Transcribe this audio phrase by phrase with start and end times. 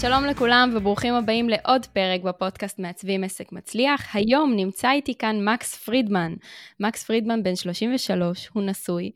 [0.00, 4.16] שלום לכולם וברוכים הבאים לעוד פרק בפודקאסט מעצבים עסק מצליח.
[4.16, 6.34] היום נמצא איתי כאן מקס פרידמן.
[6.80, 9.10] מקס פרידמן בן 33, הוא נשוי,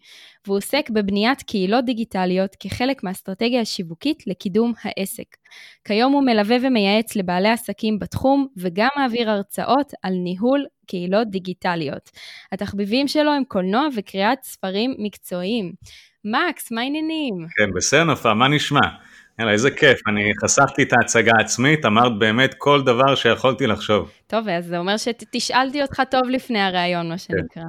[0.46, 5.36] והוא עוסק בבניית קהילות דיגיטליות כחלק מהאסטרטגיה השיווקית לקידום העסק.
[5.84, 12.10] כיום הוא מלווה ומייעץ לבעלי עסקים בתחום, וגם מעביר הרצאות על ניהול קהילות דיגיטליות.
[12.52, 15.72] התחביבים שלו הם קולנוע וקריאת ספרים מקצועיים.
[16.24, 17.34] מקס, מה העניינים?
[17.56, 18.86] כן, בסדר נפה, מה נשמע?
[19.38, 24.10] יאללה, איזה כיף, אני חשפתי את ההצגה העצמית, אמרת באמת כל דבר שיכולתי לחשוב.
[24.26, 27.62] טוב, אז זה אומר שתשאלתי אותך טוב לפני הראיון, מה שנקרא.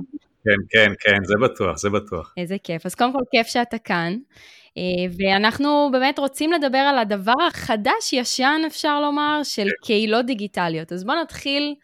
[0.44, 2.34] כן, כן, כן, זה בטוח, זה בטוח.
[2.38, 2.86] איזה כיף.
[2.86, 4.18] אז קודם כל, כיף שאתה כאן.
[4.78, 4.84] אה,
[5.18, 9.86] ואנחנו באמת רוצים לדבר על הדבר החדש-ישן, אפשר לומר, של כן.
[9.86, 10.92] קהילות דיגיטליות.
[10.92, 11.76] אז בואו נתחיל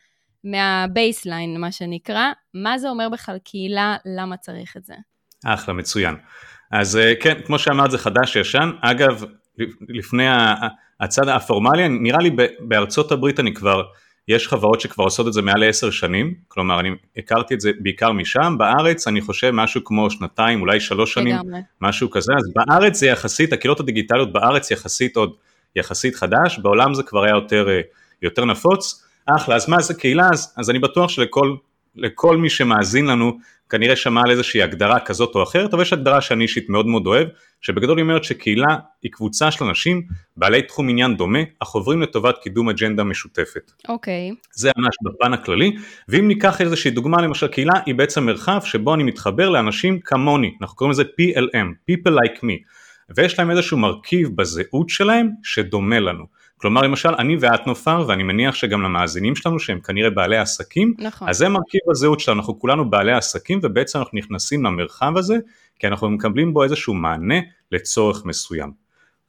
[0.43, 2.31] מה baseline, מה שנקרא.
[2.53, 4.93] מה זה אומר בכלל קהילה, למה צריך את זה?
[5.45, 6.15] אחלה, מצוין.
[6.71, 8.71] אז אה, כן, כמו שאמרת, זה חדש-ישן.
[8.81, 9.25] אגב,
[9.89, 10.23] לפני
[10.99, 13.83] הצד הפורמלי, נראה לי בארצות הברית אני כבר,
[14.27, 18.11] יש חברות שכבר עושות את זה מעל לעשר שנים, כלומר אני הכרתי את זה בעיקר
[18.11, 21.59] משם, בארץ אני חושב משהו כמו שנתיים, אולי שלוש שנים, לגמרי.
[21.81, 25.33] משהו כזה, אז בארץ זה יחסית, הקהילות הדיגיטליות בארץ יחסית עוד
[25.75, 27.67] יחסית חדש, בעולם זה כבר היה יותר,
[28.21, 30.29] יותר נפוץ, אחלה, אז מה זה קהילה?
[30.33, 33.37] אז, אז אני בטוח שלכל מי שמאזין לנו
[33.71, 37.07] כנראה שמע על איזושהי הגדרה כזאת או אחרת, אבל יש הגדרה שאני אישית מאוד מאוד
[37.07, 37.27] אוהב,
[37.61, 40.01] שבגדול היא אומרת שקהילה היא קבוצה של אנשים
[40.37, 43.71] בעלי תחום עניין דומה, אך עוברים לטובת קידום אג'נדה משותפת.
[43.89, 44.31] אוקיי.
[44.31, 44.47] Okay.
[44.53, 45.75] זה ממש בפן הכללי,
[46.09, 50.75] ואם ניקח איזושהי דוגמה למשל קהילה היא בעצם מרחב שבו אני מתחבר לאנשים כמוני, אנחנו
[50.75, 52.53] קוראים לזה PLM, People Like Me,
[53.15, 56.40] ויש להם איזשהו מרכיב בזהות שלהם שדומה לנו.
[56.61, 61.29] כלומר למשל אני ואת נופר ואני מניח שגם למאזינים שלנו שהם כנראה בעלי עסקים, נכון.
[61.29, 65.35] אז זה מרכיב הזהות שלנו, אנחנו כולנו בעלי עסקים ובעצם אנחנו נכנסים למרחב הזה
[65.79, 67.39] כי אנחנו מקבלים בו איזשהו מענה
[67.71, 68.71] לצורך מסוים.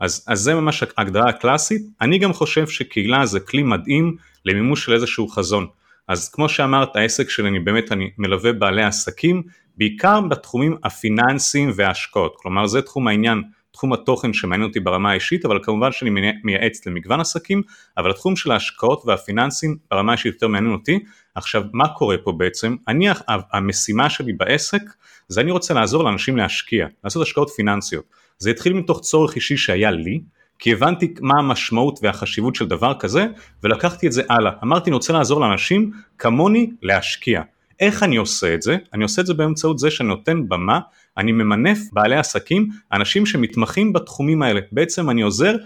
[0.01, 4.93] אז, אז זה ממש ההגדרה הקלאסית, אני גם חושב שקהילה זה כלי מדהים למימוש של
[4.93, 5.67] איזשהו חזון.
[6.09, 9.43] אז כמו שאמרת העסק שלי אני באמת אני מלווה בעלי עסקים
[9.77, 15.59] בעיקר בתחומים הפיננסיים וההשקעות, כלומר זה תחום העניין תחום התוכן שמעניין אותי ברמה האישית, אבל
[15.63, 16.11] כמובן שאני
[16.45, 17.63] מייעץ למגוון עסקים,
[17.97, 20.99] אבל התחום של ההשקעות והפיננסים ברמה האישית יותר מעניין אותי.
[21.35, 22.77] עכשיו, מה קורה פה בעצם?
[22.89, 23.07] אני,
[23.53, 24.83] המשימה שלי בעסק,
[25.29, 28.05] זה אני רוצה לעזור לאנשים להשקיע, לעשות השקעות פיננסיות.
[28.39, 30.21] זה התחיל מתוך צורך אישי שהיה לי,
[30.59, 33.27] כי הבנתי מה המשמעות והחשיבות של דבר כזה,
[33.63, 34.53] ולקחתי את זה הלאה.
[34.63, 37.43] אמרתי, אני רוצה לעזור לאנשים כמוני להשקיע.
[37.81, 38.77] איך אני עושה את זה?
[38.95, 40.81] אני עושה את זה באמצעות זה שאני נותן במה,
[41.17, 44.61] אני ממנף בעלי עסקים, אנשים שמתמחים בתחומים האלה.
[44.73, 45.57] בעצם אני עוזר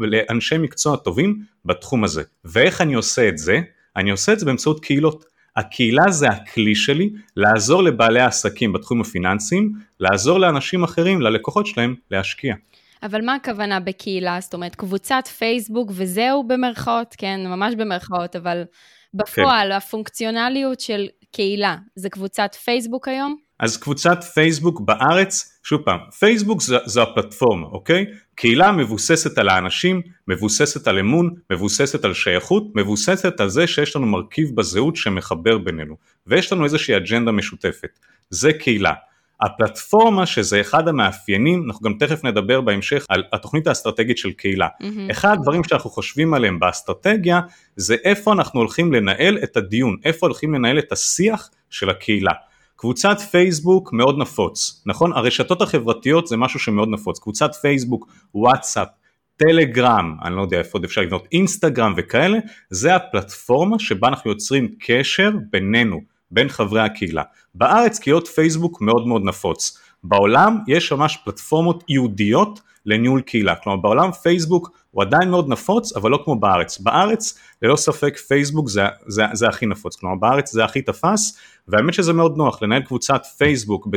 [0.00, 2.22] לאנשי מקצוע טובים בתחום הזה.
[2.44, 3.60] ואיך אני עושה את זה?
[3.96, 5.24] אני עושה את זה באמצעות קהילות.
[5.56, 12.54] הקהילה זה הכלי שלי לעזור לבעלי העסקים בתחום הפיננסיים, לעזור לאנשים אחרים, ללקוחות שלהם, להשקיע.
[13.02, 14.38] אבל מה הכוונה בקהילה?
[14.40, 18.62] זאת אומרת, קבוצת פייסבוק וזהו במרכאות, כן, ממש במרכאות, אבל
[19.14, 19.76] בפועל, כן.
[19.76, 23.36] הפונקציונליות של קהילה, זה קבוצת פייסבוק היום?
[23.60, 28.06] אז קבוצת פייסבוק בארץ, שוב פעם, פייסבוק זו, זו הפלטפורמה, אוקיי?
[28.34, 34.06] קהילה מבוססת על האנשים, מבוססת על אמון, מבוססת על שייכות, מבוססת על זה שיש לנו
[34.06, 35.96] מרכיב בזהות שמחבר בינינו,
[36.26, 37.98] ויש לנו איזושהי אג'נדה משותפת,
[38.30, 38.92] זה קהילה.
[39.44, 44.66] הפלטפורמה שזה אחד המאפיינים, אנחנו גם תכף נדבר בהמשך על התוכנית האסטרטגית של קהילה.
[44.66, 45.10] Mm-hmm.
[45.10, 47.40] אחד הדברים שאנחנו חושבים עליהם באסטרטגיה
[47.76, 52.32] זה איפה אנחנו הולכים לנהל את הדיון, איפה הולכים לנהל את השיח של הקהילה.
[52.76, 55.12] קבוצת פייסבוק מאוד נפוץ, נכון?
[55.12, 58.88] הרשתות החברתיות זה משהו שמאוד נפוץ, קבוצת פייסבוק, וואטסאפ,
[59.36, 62.38] טלגרם, אני לא יודע איפה עוד אפשר לבנות, אינסטגרם וכאלה,
[62.70, 66.00] זה הפלטפורמה שבה אנחנו יוצרים קשר בינינו,
[66.34, 67.22] בין חברי הקהילה.
[67.54, 74.12] בארץ קהילות פייסבוק מאוד מאוד נפוץ, בעולם יש ממש פלטפורמות ייעודיות לניהול קהילה, כלומר בעולם
[74.12, 79.22] פייסבוק הוא עדיין מאוד נפוץ אבל לא כמו בארץ, בארץ ללא ספק פייסבוק זה, זה,
[79.32, 81.38] זה הכי נפוץ, כלומר בארץ זה הכי תפס
[81.68, 82.62] והאמת שזה מאוד נוח.
[82.62, 83.88] לנהל קבוצת פייסבוק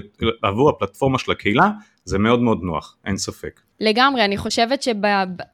[0.41, 1.69] עבור הפלטפורמה של הקהילה
[2.07, 3.61] זה מאוד מאוד נוח, אין ספק.
[3.79, 4.93] לגמרי, אני חושבת שב...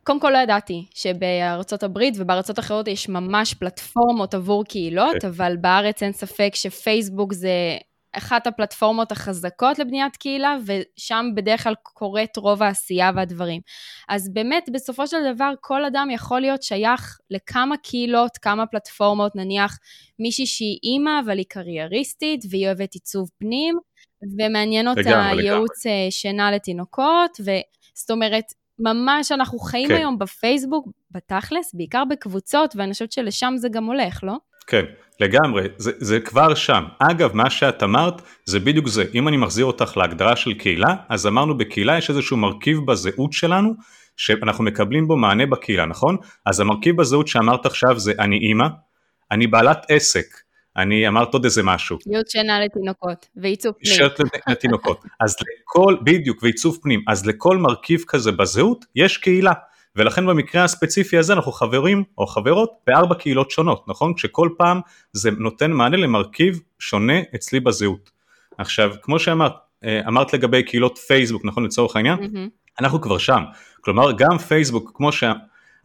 [0.03, 5.27] קודם כל לא ידעתי שבארצות הברית ובארצות אחרות יש ממש פלטפורמות עבור קהילות, כן.
[5.27, 7.77] אבל בארץ אין ספק שפייסבוק זה
[8.17, 13.61] אחת הפלטפורמות החזקות לבניית קהילה, ושם בדרך כלל קורית רוב העשייה והדברים.
[14.09, 19.77] אז באמת, בסופו של דבר, כל אדם יכול להיות שייך לכמה קהילות, כמה פלטפורמות, נניח
[20.19, 23.77] מישהי שהיא אימא, אבל היא קרייריסטית, והיא אוהבת עיצוב פנים,
[24.37, 27.51] ומעניין אותה ייעוץ אה, שינה לתינוקות, ו...
[27.93, 28.43] זאת אומרת,
[28.79, 29.95] ממש אנחנו חיים כן.
[29.95, 34.37] היום בפייסבוק, בתכלס, בעיקר בקבוצות, ואני חושבת שלשם זה גם הולך, לא?
[34.67, 34.83] כן,
[35.19, 36.83] לגמרי, זה, זה כבר שם.
[36.99, 39.03] אגב, מה שאת אמרת, זה בדיוק זה.
[39.15, 43.73] אם אני מחזיר אותך להגדרה של קהילה, אז אמרנו בקהילה יש איזשהו מרכיב בזהות שלנו,
[44.17, 46.17] שאנחנו מקבלים בו מענה בקהילה, נכון?
[46.45, 48.67] אז המרכיב בזהות שאמרת עכשיו זה אני אימא,
[49.31, 50.25] אני בעלת עסק,
[50.77, 51.97] אני אמרת עוד איזה משהו.
[52.07, 53.95] יות שינה לתינוקות ועיצוב פנים.
[53.95, 55.05] שרת לתינוקות.
[55.19, 59.53] אז לכל, בדיוק, ועיצוב פנים, אז לכל מרכיב כזה בזהות יש קהילה.
[59.95, 64.13] ולכן במקרה הספציפי הזה אנחנו חברים או חברות בארבע קהילות שונות, נכון?
[64.13, 64.81] כשכל פעם
[65.11, 68.11] זה נותן מענה למרכיב שונה אצלי בזהות.
[68.57, 69.53] עכשיו, כמו שאמרת,
[69.83, 72.19] אה, אמרת לגבי קהילות פייסבוק, נכון לצורך העניין?
[72.19, 72.49] Mm-hmm.
[72.79, 73.43] אנחנו כבר שם.
[73.81, 75.33] כלומר, גם פייסבוק, כמו שה...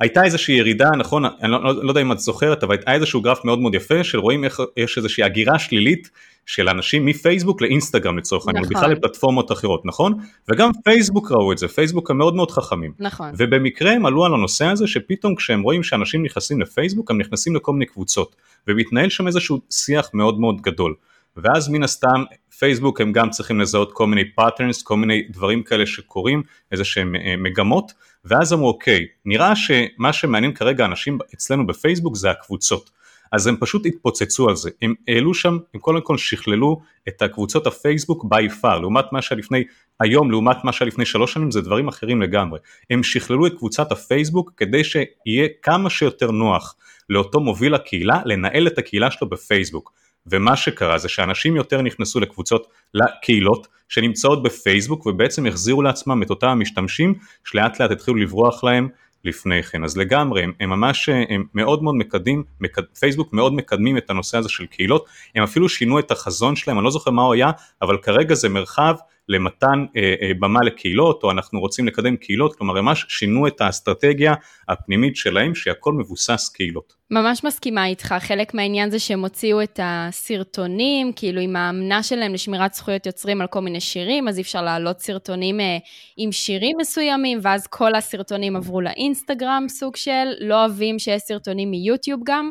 [0.00, 3.20] הייתה איזושהי ירידה, נכון, אני לא, לא, לא יודע אם את זוכרת, אבל היה איזשהו
[3.20, 6.10] גרף מאוד מאוד יפה, של רואים איך יש איזושהי הגירה שלילית
[6.46, 8.76] של אנשים מפייסבוק לאינסטגרם לצורך העניין, נכון.
[8.76, 10.14] בכלל לפלטפורמות אחרות, נכון?
[10.48, 12.92] וגם פייסבוק ראו את זה, פייסבוק הם מאוד מאוד חכמים.
[12.98, 13.32] נכון.
[13.36, 17.72] ובמקרה הם עלו על הנושא הזה, שפתאום כשהם רואים שאנשים נכנסים לפייסבוק, הם נכנסים לכל
[17.72, 18.36] מיני קבוצות,
[18.68, 20.94] ומתנהל שם איזשהו שיח מאוד מאוד גדול.
[21.36, 22.24] ואז מן הסתם
[22.58, 27.16] פייסבוק הם גם צריכים לזהות כל מיני patterns, כל מיני דברים כאלה שקורים, איזה שהם
[27.16, 27.92] אה, מגמות,
[28.24, 32.90] ואז אמרו אוקיי, נראה שמה שמעניין כרגע אנשים אצלנו בפייסבוק זה הקבוצות.
[33.32, 37.66] אז הם פשוט התפוצצו על זה, הם העלו שם, הם קודם כל שכללו את הקבוצות
[37.66, 39.64] הפייסבוק by far, לעומת מה שלפני,
[40.00, 42.58] היום לעומת מה שלפני שלוש שנים זה דברים אחרים לגמרי,
[42.90, 46.76] הם שכללו את קבוצת הפייסבוק כדי שיהיה כמה שיותר נוח
[47.10, 49.92] לאותו מוביל הקהילה לנהל את הקהילה שלו בפייסבוק,
[50.26, 56.48] ומה שקרה זה שאנשים יותר נכנסו לקבוצות, לקהילות שנמצאות בפייסבוק ובעצם החזירו לעצמם את אותם
[56.48, 58.88] המשתמשים שלאט לאט התחילו לברוח להם
[59.24, 63.96] לפני כן, אז לגמרי, הם, הם ממש, הם מאוד מאוד מקדמים, מקד, פייסבוק מאוד מקדמים
[63.96, 67.22] את הנושא הזה של קהילות, הם אפילו שינו את החזון שלהם, אני לא זוכר מה
[67.22, 67.50] הוא היה,
[67.82, 68.94] אבל כרגע זה מרחב
[69.28, 74.34] למתן אה, אה, במה לקהילות, או אנחנו רוצים לקדם קהילות, כלומר ממש שינו את האסטרטגיה
[74.68, 76.97] הפנימית שלהם, שהכל מבוסס קהילות.
[77.10, 82.74] ממש מסכימה איתך, חלק מהעניין זה שהם הוציאו את הסרטונים, כאילו עם האמנה שלהם לשמירת
[82.74, 85.78] זכויות יוצרים על כל מיני שירים, אז אי אפשר להעלות סרטונים אה,
[86.16, 92.20] עם שירים מסוימים, ואז כל הסרטונים עברו לאינסטגרם, סוג של, לא אוהבים שיש סרטונים מיוטיוב
[92.24, 92.50] גם.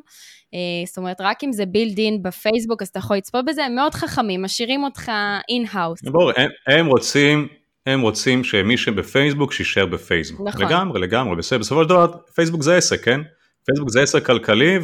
[0.53, 3.75] אה, זאת אומרת, רק אם זה built in בפייסבוק, אז אתה יכול לצפות בזה, הם
[3.75, 5.11] מאוד חכמים, משאירים אותך
[5.49, 6.01] in-house.
[6.03, 7.47] ברור, הם, הם רוצים...
[7.85, 10.47] הם רוצים שמי שבפייסבוק שישאר בפייסבוק.
[10.47, 10.65] נכון.
[10.65, 11.59] לגמרי, לגמרי, בסדר.
[11.59, 13.21] בסופו של דבר, פייסבוק זה עסק, כן?
[13.67, 14.79] פייסבוק זה עסק כלכלי,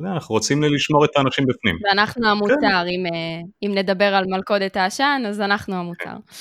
[0.00, 1.78] ואנחנו רוצים לשמור את האנשים בפנים.
[1.84, 2.66] ואנחנו המוצר, כן.
[2.66, 6.04] אם, אה, אם נדבר על מלכודת העשן, אז אנחנו המוצר.
[6.04, 6.34] כן.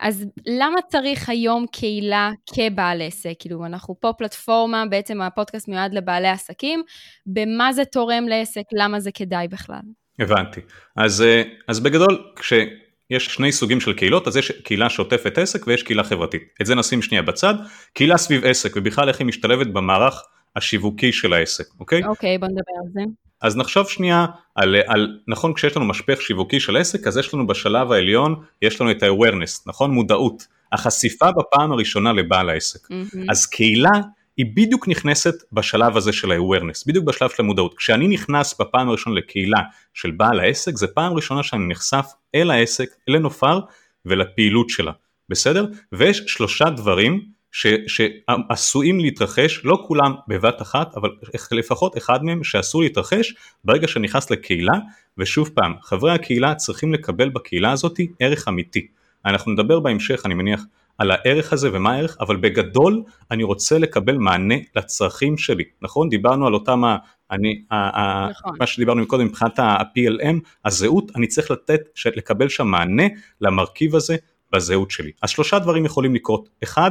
[0.00, 3.32] אז למה צריך היום קהילה כבעל עסק?
[3.38, 6.82] כאילו, אנחנו פה פלטפורמה, בעצם הפודקאסט מיועד לבעלי עסקים,
[7.26, 9.80] במה זה תורם לעסק, למה זה כדאי בכלל?
[10.18, 10.60] הבנתי.
[10.96, 15.82] אז, אה, אז בגדול, כשיש שני סוגים של קהילות, אז יש קהילה שעוטפת עסק ויש
[15.82, 16.42] קהילה חברתית.
[16.60, 17.54] את זה נשים שנייה בצד.
[17.94, 20.22] קהילה סביב עסק, ובכלל איך היא משתלבת במערך
[20.56, 22.04] השיווקי של העסק, אוקיי?
[22.04, 23.00] אוקיי, בוא נדבר על זה.
[23.42, 27.46] אז נחשוב שנייה על, על, נכון כשיש לנו משפך שיווקי של עסק, אז יש לנו
[27.46, 29.90] בשלב העליון, יש לנו את ה-awareness, נכון?
[29.90, 32.86] מודעות, החשיפה בפעם הראשונה לבעל העסק.
[32.86, 33.18] Mm-hmm.
[33.30, 33.90] אז קהילה
[34.36, 37.74] היא בדיוק נכנסת בשלב הזה של ה-awareness, בדיוק בשלב של המודעות.
[37.74, 39.60] כשאני נכנס בפעם הראשונה לקהילה
[39.94, 43.60] של בעל העסק, זה פעם ראשונה שאני נחשף אל העסק, אל הנופר
[44.04, 44.92] ולפעילות שלה,
[45.28, 45.66] בסדר?
[45.92, 51.10] ויש שלושה דברים ש, שעשויים להתרחש, לא כולם בבת אחת, אבל
[51.52, 54.74] לפחות אחד מהם שאסור להתרחש ברגע שנכנס לקהילה,
[55.18, 58.86] ושוב פעם, חברי הקהילה צריכים לקבל בקהילה הזאת ערך אמיתי.
[59.24, 60.62] אנחנו נדבר בהמשך, אני מניח,
[60.98, 66.08] על הערך הזה ומה הערך, אבל בגדול אני רוצה לקבל מענה לצרכים שלי, נכון?
[66.08, 66.96] דיברנו על אותם, ה,
[67.30, 68.56] אני, ה, נכון.
[68.60, 71.80] מה שדיברנו קודם מבחינת ה-PLM, הזהות, אני צריך לתת,
[72.16, 73.04] לקבל שם מענה
[73.40, 74.16] למרכיב הזה
[74.52, 75.10] בזהות שלי.
[75.22, 76.90] אז שלושה דברים יכולים לקרות, אחד,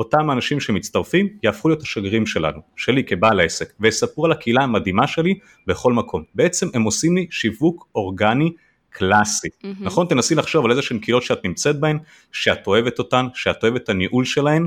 [0.00, 5.38] אותם אנשים שמצטרפים יהפכו להיות השגרירים שלנו, שלי כבעל העסק, ויספרו על הקהילה המדהימה שלי
[5.66, 6.24] בכל מקום.
[6.34, 8.52] בעצם הם עושים לי שיווק אורגני
[8.90, 9.48] קלאסי.
[9.48, 9.66] Mm-hmm.
[9.80, 10.06] נכון?
[10.06, 11.98] תנסי לחשוב על איזה שהן קהילות שאת נמצאת בהן,
[12.32, 14.66] שאת אוהבת אותן, שאת אוהבת את הניהול שלהן,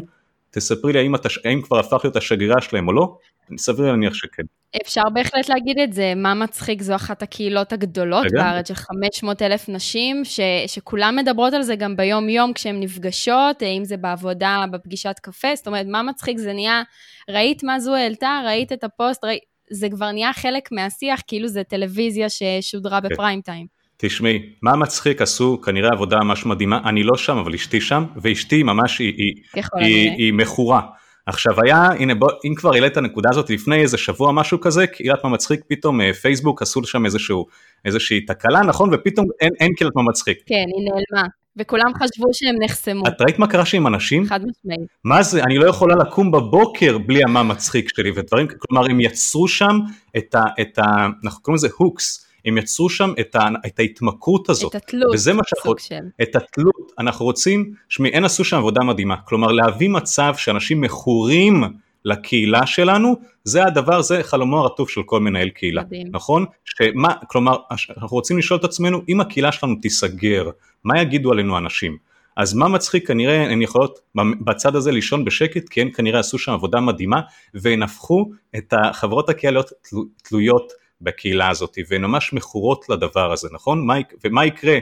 [0.51, 3.17] תספרי לי האם, את, האם כבר הפך להיות השגרירה שלהם או לא,
[3.57, 4.43] סביר להניח שכן.
[4.81, 8.43] אפשר בהחלט להגיד את זה, מה מצחיק זו אחת הקהילות הגדולות רגע.
[8.43, 13.63] בארץ של 500 אלף נשים, ש, שכולן מדברות על זה גם ביום יום כשהן נפגשות,
[13.63, 16.83] אם זה בעבודה, בפגישת קפה, זאת אומרת, מה מצחיק זה נהיה,
[17.29, 21.63] ראית מה זו העלתה, ראית את הפוסט, ראית, זה כבר נהיה חלק מהשיח, כאילו זה
[21.63, 23.09] טלוויזיה ששודרה כן.
[23.09, 23.67] בפריים טיים.
[23.97, 28.63] תשמעי, מה מצחיק עשו כנראה עבודה ממש מדהימה, אני לא שם אבל אשתי שם, ואשתי
[28.63, 30.81] ממש היא, היא, היא, היא מכורה.
[31.25, 34.87] עכשיו היה, הנה בוא, אם כבר העלית את הנקודה הזאת לפני איזה שבוע משהו כזה,
[34.87, 37.45] קהילת מה מצחיק, פתאום אה, פייסבוק עשו שם איזשהו,
[37.85, 38.89] איזושהי תקלה, נכון?
[38.93, 40.37] ופתאום אין, אין קהילת מה מצחיק.
[40.45, 41.27] כן, היא נעלמה.
[41.57, 43.07] וכולם חשבו שהם נחסמו.
[43.07, 44.25] את ראית מה קרה שם עם אנשים?
[44.25, 44.87] חד משמעית.
[45.03, 49.47] מה זה, אני לא יכולה לקום בבוקר בלי המה מצחיק שלי ודברים, כלומר הם יצרו
[49.47, 49.79] שם
[50.17, 50.43] את ה...
[50.61, 50.83] את ה
[51.23, 54.75] אנחנו קוראים לזה הוקס, הם יצרו שם את, ה, את ההתמכרות הזאת.
[54.75, 55.95] את התלות, וזה מה שאנחנו, של.
[56.21, 61.63] את התלות, אנחנו רוצים, שמי, הם עשו שם עבודה מדהימה, כלומר להביא מצב שאנשים מכורים
[62.05, 66.07] לקהילה שלנו, זה הדבר, זה חלומו הרטוב של כל מנהל קהילה, מדהים.
[66.11, 66.45] נכון?
[66.65, 67.55] שמה, כלומר,
[67.97, 70.49] אנחנו רוצים לשאול את עצמנו, אם הקהילה שלנו תיסגר,
[70.83, 71.97] מה יגידו עלינו אנשים?
[72.37, 76.51] אז מה מצחיק כנראה הן יכולות בצד הזה לישון בשקט כי הן כנראה עשו שם
[76.51, 77.21] עבודה מדהימה
[77.53, 80.73] והן הפכו את החברות הקהיליות תלו, תלויות
[81.03, 83.87] בקהילה הזאת והן ממש מכורות לדבר הזה נכון?
[83.87, 84.77] מה, ומה יקרה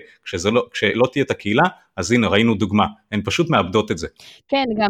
[0.51, 1.63] לא, כשלא תהיה את הקהילה?
[1.95, 2.85] אז הנה ראינו דוגמה.
[3.11, 4.07] הן פשוט מאבדות את זה.
[4.47, 4.89] כן גם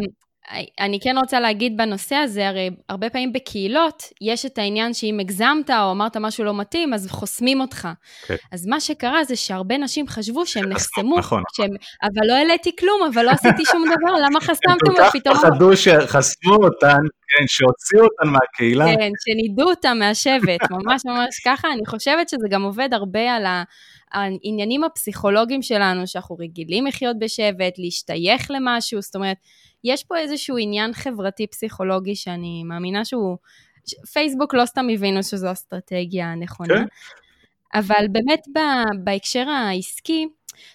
[0.80, 5.70] אני כן רוצה להגיד בנושא הזה, הרי הרבה פעמים בקהילות יש את העניין שאם הגזמת
[5.70, 7.88] או אמרת משהו לא מתאים, אז חוסמים אותך.
[8.26, 8.34] כן.
[8.52, 11.70] אז מה שקרה זה שהרבה נשים חשבו שהם נחסמו, נכון, שהם,
[12.02, 15.36] אבל לא העליתי כלום, אבל לא עשיתי שום דבר, למה חסמתם ופתאום...
[15.36, 18.84] הם כל כך פחדו שחסמו אותן, כן, שהוציאו אותן מהקהילה.
[18.84, 21.68] כן, שנידו אותן מהשבט, ממש ממש ככה.
[21.72, 23.62] אני חושבת שזה גם עובד הרבה על ה...
[24.12, 29.36] העניינים הפסיכולוגיים שלנו, שאנחנו רגילים לחיות בשבט, להשתייך למשהו, זאת אומרת,
[29.84, 33.36] יש פה איזשהו עניין חברתי פסיכולוגי שאני מאמינה שהוא,
[34.12, 36.84] פייסבוק לא סתם הבינו שזו אסטרטגיה הנכונה, כן.
[37.74, 38.42] אבל באמת
[39.04, 40.26] בהקשר העסקי,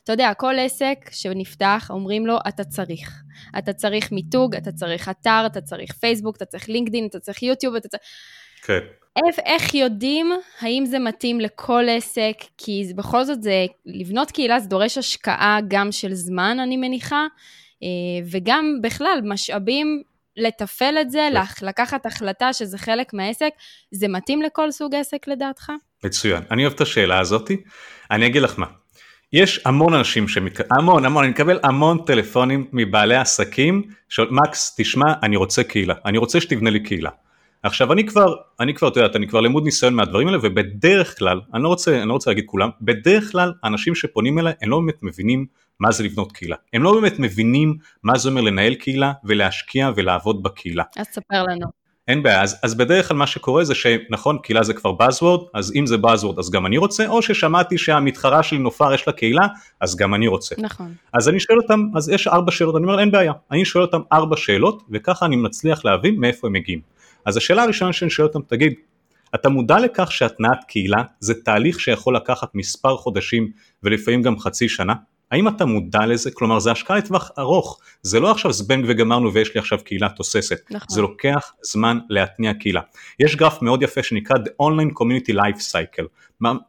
[0.03, 3.21] אתה יודע, כל עסק שנפתח, אומרים לו, אתה צריך.
[3.57, 7.75] אתה צריך מיתוג, אתה צריך אתר, אתה צריך פייסבוק, אתה צריך לינקדאין, אתה צריך יוטיוב,
[7.75, 8.03] אתה צריך...
[8.63, 8.79] כן.
[9.17, 12.33] איך, איך יודעים האם זה מתאים לכל עסק?
[12.57, 17.27] כי בכל זאת זה, לבנות קהילה זה דורש השקעה גם של זמן, אני מניחה,
[18.31, 20.03] וגם בכלל משאבים
[20.37, 21.29] לתפעל את זה,
[21.61, 23.49] לקחת החלטה שזה חלק מהעסק,
[23.91, 25.71] זה מתאים לכל סוג עסק לדעתך?
[26.03, 27.57] מצוין, אני אוהב את השאלה הזאתי,
[28.11, 28.65] אני אגיד לך מה,
[29.33, 30.59] יש המון אנשים, שמק...
[30.71, 36.17] המון המון, אני מקבל המון טלפונים מבעלי עסקים, שאומרים מקס תשמע אני רוצה קהילה, אני
[36.17, 37.09] רוצה שתבנה לי קהילה.
[37.63, 41.41] עכשיו אני כבר, אני כבר, את יודעת, אני כבר למוד ניסיון מהדברים האלה ובדרך כלל,
[41.53, 44.79] אני לא רוצה, אני לא רוצה להגיד כולם, בדרך כלל אנשים שפונים אליי הם לא
[44.79, 45.45] באמת מבינים
[45.79, 46.55] מה זה לבנות קהילה.
[46.73, 50.83] הם לא באמת מבינים מה זה אומר לנהל קהילה ולהשקיע ולעבוד בקהילה.
[50.97, 51.67] אז תספר לנו.
[52.07, 55.73] אין בעיה, אז, אז בדרך כלל מה שקורה זה שנכון, קהילה זה כבר Buzzword, אז
[55.75, 59.47] אם זה Buzzword אז גם אני רוצה, או ששמעתי שהמתחרה שלי נופר יש לה קהילה,
[59.81, 60.55] אז גם אני רוצה.
[60.57, 60.93] נכון.
[61.13, 64.01] אז אני שואל אותם, אז יש ארבע שאלות, אני אומר אין בעיה, אני שואל אותם
[64.11, 66.81] ארבע שאלות, וככה אני מצליח להבין מאיפה הם מגיעים.
[67.25, 68.73] אז השאלה הראשונה שאני שואל אותם, תגיד,
[69.35, 73.51] אתה מודע לכך שהתנעת קהילה זה תהליך שיכול לקחת מספר חודשים
[73.83, 74.93] ולפעמים גם חצי שנה?
[75.31, 76.31] האם אתה מודע לזה?
[76.31, 80.59] כלומר זה השקעה לטווח ארוך, זה לא עכשיו זבנג וגמרנו ויש לי עכשיו קהילה תוססת,
[80.71, 80.87] נכון.
[80.89, 82.81] זה לוקח זמן להתניע קהילה.
[83.19, 86.05] יש גרף מאוד יפה שנקרא The Online Community Life Cycle,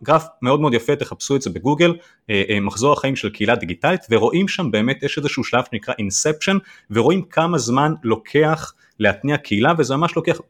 [0.03, 1.97] גרף מאוד מאוד יפה, תחפשו את זה בגוגל,
[2.31, 6.59] אה, אה, מחזור החיים של קהילה דיגיטלית, ורואים שם באמת, יש איזשהו שלב שנקרא Inception,
[6.91, 10.41] ורואים כמה זמן לוקח להתניע קהילה וזה ממש לוקח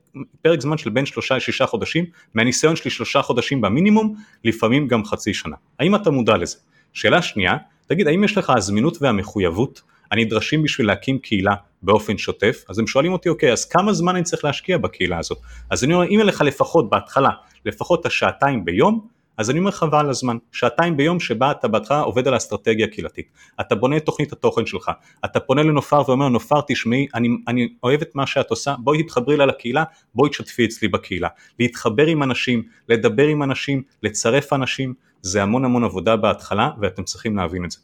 [0.42, 5.34] פרק זמן של בין שלושה לשישה חודשים, מהניסיון שלי שלושה חודשים במינימום, לפעמים גם חצי
[5.34, 5.56] שנה.
[5.80, 6.56] האם אתה מודע לזה?
[6.92, 7.56] שאלה שנייה,
[7.88, 12.64] תגיד האם יש לך הזמינות והמחויבות הנדרשים בשביל להקים קהילה באופן שוטף?
[12.68, 15.38] אז הם שואלים אותי אוקיי אז כמה זמן אני צריך להשקיע בקהילה הזאת?
[15.70, 17.30] אז אני אומר אם אין לך לפחות בהתחלה
[17.64, 22.34] לפחות השעתיים ביום אז אני אומר חבל הזמן, שעתיים ביום שבה אתה בהתחלה עובד על
[22.34, 23.28] האסטרטגיה הקהילתית,
[23.60, 24.90] אתה בונה את תוכנית התוכן שלך,
[25.24, 29.36] אתה פונה לנופר ואומר נופר תשמעי אני, אני אוהב את מה שאת עושה, בואי תתחברי
[29.36, 31.28] לה לקהילה, בואי תשתפי אצלי בקהילה,
[31.58, 37.36] להתחבר עם אנשים, לדבר עם אנשים, לצרף אנשים, זה המון המון עבודה בהתחלה ואתם צריכים
[37.36, 37.78] להבין את זה.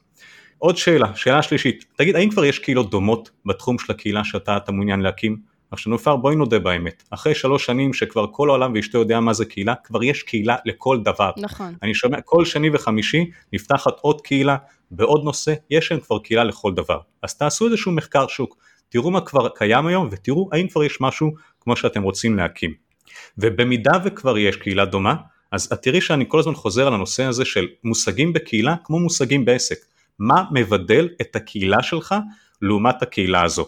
[0.59, 5.01] עוד שאלה, שאלה שלישית, תגיד האם כבר יש קהילות דומות בתחום של הקהילה שאתה מעוניין
[5.01, 5.54] להקים?
[5.75, 9.45] עכשיו נופר בואי נודה באמת, אחרי שלוש שנים שכבר כל העולם ואשתו יודע מה זה
[9.45, 11.31] קהילה, כבר יש קהילה לכל דבר.
[11.37, 11.75] נכון.
[11.83, 14.57] אני שומע כל שני וחמישי נפתחת עוד קהילה
[14.90, 16.99] בעוד נושא, יש להם כבר קהילה לכל דבר.
[17.23, 18.57] אז תעשו איזשהו מחקר שוק,
[18.88, 22.75] תראו מה כבר קיים היום ותראו האם כבר יש משהו כמו שאתם רוצים להקים.
[23.38, 25.14] ובמידה וכבר יש קהילה דומה,
[25.52, 29.45] אז את תראי שאני כל הזמן חוזר על הנושא הזה של מושגים בקהילה כמו מושגים
[29.45, 29.78] בעסק.
[30.19, 32.14] מה מבדל את הקהילה שלך
[32.62, 33.66] לעומת הקהילה הזו.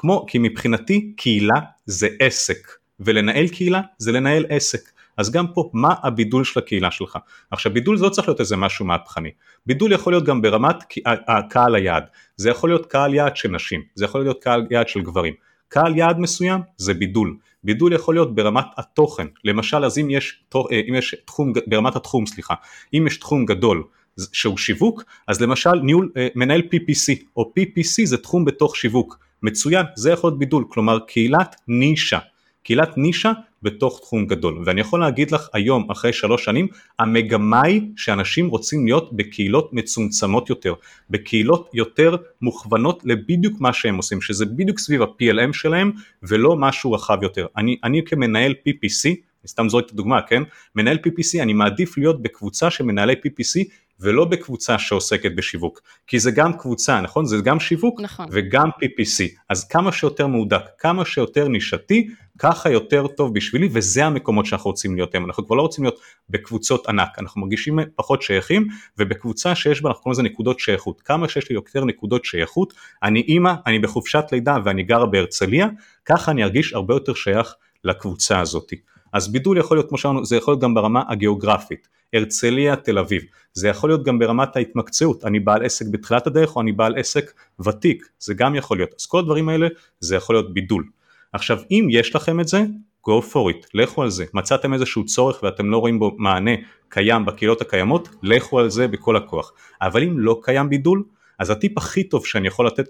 [0.00, 2.68] כמו, כי מבחינתי קהילה זה עסק,
[3.00, 4.80] ולנהל קהילה זה לנהל עסק.
[5.16, 7.18] אז גם פה, מה הבידול של הקהילה שלך?
[7.50, 9.30] עכשיו בידול זה לא צריך להיות איזה משהו מהפכני,
[9.66, 10.76] בידול יכול להיות גם ברמת
[11.06, 12.04] הקהל היעד,
[12.36, 15.34] זה יכול להיות קהל יעד של נשים, זה יכול להיות קהל יעד של גברים,
[15.68, 20.60] קהל יעד מסוים זה בידול, בידול יכול להיות ברמת התוכן, למשל אז אם יש, אה,
[20.88, 22.54] אם יש תחום, ברמת התחום סליחה,
[22.94, 23.84] אם יש תחום גדול
[24.32, 29.86] שהוא שיווק, אז למשל ניהול, אה, מנהל PPC, או PPC זה תחום בתוך שיווק, מצוין,
[29.96, 32.18] זה יכול להיות בידול, כלומר קהילת נישה,
[32.62, 34.62] קהילת נישה בתוך תחום גדול.
[34.64, 36.66] ואני יכול להגיד לך היום אחרי שלוש שנים
[36.98, 40.74] המגמה היא שאנשים רוצים להיות בקהילות מצומצמות יותר
[41.10, 45.92] בקהילות יותר מוכוונות לבדיוק מה שהם עושים שזה בדיוק סביב ה-PLM שלהם
[46.22, 47.46] ולא משהו רחב יותר.
[47.56, 49.14] אני, אני כמנהל PPC
[49.46, 50.42] סתם זורק את הדוגמה כן?
[50.76, 53.64] מנהל PPC אני מעדיף להיות בקבוצה של מנהלי PPC
[54.00, 57.26] ולא בקבוצה שעוסקת בשיווק, כי זה גם קבוצה, נכון?
[57.26, 58.26] זה גם שיווק נכון.
[58.32, 64.46] וגם PPC, אז כמה שיותר מהודק, כמה שיותר נישתי, ככה יותר טוב בשבילי, וזה המקומות
[64.46, 66.00] שאנחנו רוצים להיות היום, אנחנו כבר לא רוצים להיות
[66.30, 68.66] בקבוצות ענק, אנחנו מרגישים פחות שייכים,
[68.98, 73.20] ובקבוצה שיש בה, אנחנו קוראים לזה נקודות שייכות, כמה שיש לי יותר נקודות שייכות, אני
[73.20, 75.68] אימא, אני בחופשת לידה ואני גרה בהרצליה,
[76.04, 78.76] ככה אני ארגיש הרבה יותר שייך לקבוצה הזאתי.
[79.12, 83.22] אז בידול יכול להיות כמו שאמרנו, זה יכול להיות גם ברמה הגיאוגרפית, הרצליה, תל אביב,
[83.52, 87.32] זה יכול להיות גם ברמת ההתמקצעות, אני בעל עסק בתחילת הדרך או אני בעל עסק
[87.66, 89.68] ותיק, זה גם יכול להיות, אז כל הדברים האלה
[90.00, 90.84] זה יכול להיות בידול.
[91.32, 92.64] עכשיו אם יש לכם את זה,
[93.08, 96.50] go for it, לכו על זה, מצאתם איזשהו צורך ואתם לא רואים בו מענה
[96.88, 101.04] קיים בקהילות הקיימות, לכו על זה בכל הכוח, אבל אם לא קיים בידול,
[101.38, 102.88] אז הטיפ הכי טוב שאני יכול לתת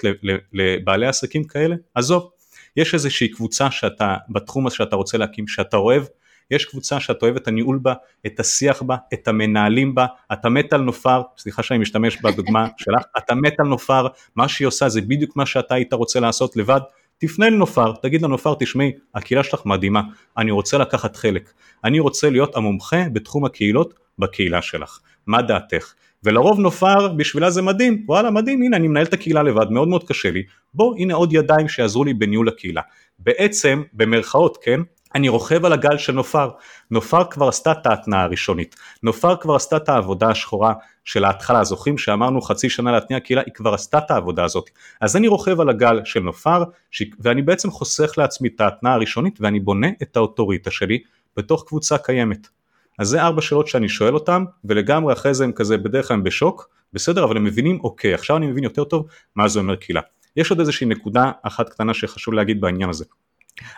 [0.52, 2.30] לבעלי עסקים כאלה, עזוב,
[2.78, 6.02] יש איזושהי קבוצה שאתה, בתחום הזה שאתה רוצה להקים, שאתה אוהב,
[6.50, 7.94] יש קבוצה שאתה אוהב את הניהול בה,
[8.26, 13.02] את השיח בה, את המנהלים בה, אתה מת על נופר, סליחה שאני משתמש בדוגמה שלך,
[13.18, 14.06] אתה מת על נופר,
[14.36, 16.80] מה שהיא עושה זה בדיוק מה שאתה היית רוצה לעשות לבד,
[17.18, 20.02] תפנה לנופר, תגיד לנופר, תשמעי, הקהילה שלך מדהימה,
[20.36, 21.52] אני רוצה לקחת חלק,
[21.84, 25.94] אני רוצה להיות המומחה בתחום הקהילות בקהילה שלך, מה דעתך?
[26.24, 30.04] ולרוב נופר בשבילה זה מדהים, וואלה מדהים, הנה אני מנהל את הקהילה לבד, מאוד מאוד
[30.08, 30.42] קשה לי,
[30.74, 32.82] בוא הנה עוד ידיים שיעזרו לי בניהול הקהילה.
[33.18, 34.80] בעצם, במרכאות, כן,
[35.14, 36.50] אני רוכב על הגל של נופר,
[36.90, 40.72] נופר כבר עשתה את ההתנעה הראשונית, נופר כבר עשתה את העבודה השחורה
[41.04, 44.70] של ההתחלה, זוכרים שאמרנו חצי שנה להתניע קהילה, היא כבר עשתה את העבודה הזאת,
[45.00, 47.02] אז אני רוכב על הגל של נופר, ש...
[47.20, 50.98] ואני בעצם חוסך לעצמי את ההתנעה הראשונית ואני בונה את האוטוריטה שלי
[51.36, 52.57] בתוך קבוצה קיימת.
[52.98, 56.24] אז זה ארבע שאלות שאני שואל אותם, ולגמרי אחרי זה הם כזה בדרך כלל הם
[56.24, 60.00] בשוק, בסדר, אבל הם מבינים, אוקיי, עכשיו אני מבין יותר טוב מה זה אומר קהילה.
[60.36, 63.04] יש עוד איזושהי נקודה אחת קטנה שחשוב להגיד בעניין הזה.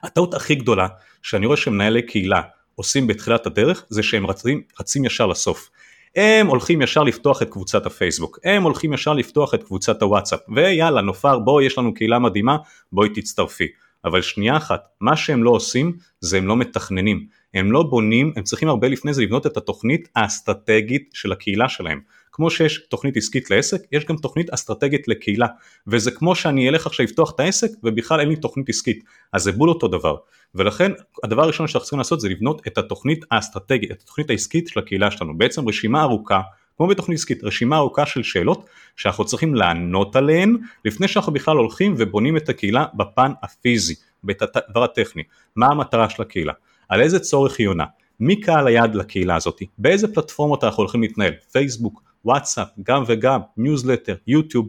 [0.03, 0.89] הטעות הכי גדולה
[1.23, 2.41] שאני רואה שמנהלי קהילה
[2.75, 5.71] עושים בתחילת הדרך זה שהם רצים, רצים ישר לסוף.
[6.17, 11.01] הם הולכים ישר לפתוח את קבוצת הפייסבוק, הם הולכים ישר לפתוח את קבוצת הוואטסאפ, ויאללה
[11.01, 12.57] נופר בואי יש לנו קהילה מדהימה
[12.93, 13.67] בואי תצטרפי.
[14.05, 18.43] אבל שנייה אחת, מה שהם לא עושים זה הם לא מתכננים, הם לא בונים, הם
[18.43, 22.01] צריכים הרבה לפני זה לבנות את התוכנית האסטרטגית של הקהילה שלהם.
[22.33, 25.47] כמו שיש תוכנית עסקית לעסק, יש גם תוכנית אסטרטגית לקהילה,
[25.87, 29.53] וזה כמו שאני אלך עכשיו לפתוח את העסק ובכלל אין לי תוכנית עסקית, אז זה
[29.53, 30.17] בול אותו דבר,
[30.55, 30.93] ולכן
[31.25, 35.11] הדבר הראשון שאנחנו צריכים לעשות זה לבנות את התוכנית האסטרטגית, את התוכנית העסקית של הקהילה
[35.11, 36.41] שלנו, בעצם רשימה ארוכה,
[36.77, 41.95] כמו בתוכנית עסקית, רשימה ארוכה של שאלות שאנחנו צריכים לענות עליהן לפני שאנחנו בכלל הולכים
[41.99, 45.23] ובונים את הקהילה בפן הפיזי, בדבר הטכני,
[45.57, 46.53] מה המטרה של הקהילה,
[46.91, 47.85] על איזה צורך היא עונה,
[48.21, 54.15] מי קהל היעד לקהילה הזאת, באיזה פלטפורמות אנחנו הולכים להתנהל, פייסבוק, וואטסאפ, גם וגם, ניוזלטר,
[54.27, 54.69] יוטיוב,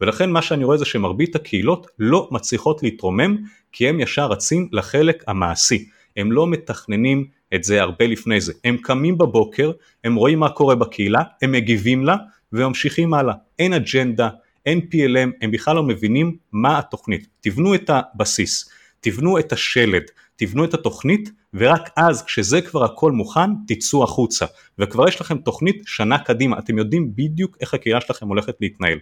[0.00, 3.36] ולכן מה שאני רואה זה שמרבית הקהילות לא מצליחות להתרומם
[3.72, 8.76] כי הם ישר רצים לחלק המעשי, הם לא מתכננים את זה הרבה לפני זה, הם
[8.76, 9.72] קמים בבוקר,
[10.04, 12.16] הם רואים מה קורה בקהילה, הם מגיבים לה
[12.52, 14.28] וממשיכים הלאה, אין אג'נדה,
[14.66, 20.02] אין PLM, הם בכלל לא מבינים מה התוכנית, תבנו את הבסיס, תבנו את השלד,
[20.42, 24.46] תבנו את התוכנית ורק אז כשזה כבר הכל מוכן תצאו החוצה.
[24.78, 28.98] וכבר יש לכם תוכנית שנה קדימה, אתם יודעים בדיוק איך הקהילה שלכם הולכת להתנהל.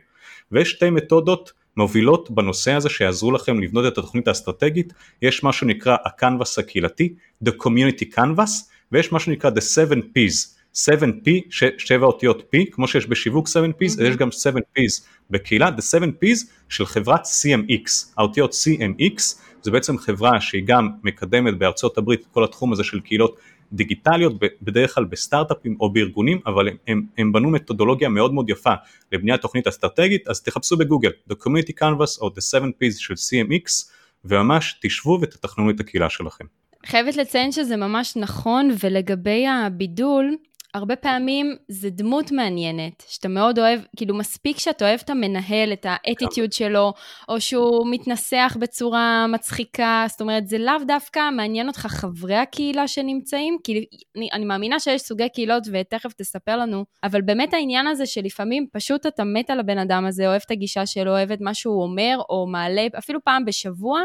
[0.52, 5.96] ויש שתי מתודות מובילות בנושא הזה שיעזרו לכם לבנות את התוכנית האסטרטגית, יש מה שנקרא
[6.04, 8.50] ה-Canvas הקהילתי, The Community Canvas,
[8.92, 13.98] ויש מה שנקרא The 7 P's, 7P, ש- שבע אותיות P, כמו שיש בשיווק 7P's,
[13.98, 14.02] mm-hmm.
[14.02, 19.22] יש גם 7P's בקהילה, The 7P's של חברת CMX, האותיות CMX
[19.62, 23.36] זה בעצם חברה שהיא גם מקדמת בארצות הברית כל התחום הזה של קהילות
[23.72, 28.72] דיגיטליות, בדרך כלל בסטארט-אפים או בארגונים, אבל הם, הם, הם בנו מתודולוגיה מאוד מאוד יפה
[29.12, 33.90] לבניית תוכנית אסטרטגית, אז תחפשו בגוגל, The Community Canvas או The 7P's של CMX,
[34.24, 36.44] וממש תשבו ותתכננו את הקהילה שלכם.
[36.86, 40.36] חייבת לציין שזה ממש נכון, ולגבי הבידול,
[40.74, 45.86] הרבה פעמים זה דמות מעניינת, שאתה מאוד אוהב, כאילו מספיק שאתה אוהב את המנהל, את
[45.88, 46.92] האטיטיוד שלו,
[47.28, 53.58] או שהוא מתנסח בצורה מצחיקה, זאת אומרת, זה לאו דווקא מעניין אותך חברי הקהילה שנמצאים,
[53.64, 53.84] כי
[54.16, 59.06] אני, אני מאמינה שיש סוגי קהילות, ותכף תספר לנו, אבל באמת העניין הזה שלפעמים פשוט
[59.06, 62.16] אתה מת על הבן אדם הזה, אוהב את הגישה שלו, אוהב את מה שהוא אומר,
[62.30, 64.00] או מעלה אפילו פעם בשבוע,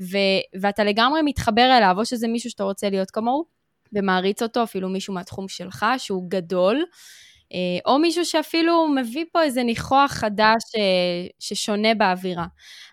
[0.00, 0.16] ו,
[0.60, 3.57] ואתה לגמרי מתחבר אליו, או שזה מישהו שאתה רוצה להיות כמוהו.
[3.92, 6.84] ומעריץ אותו, אפילו מישהו מהתחום שלך, שהוא גדול,
[7.54, 12.46] אה, או מישהו שאפילו מביא פה איזה ניחוח חדש אה, ששונה באווירה.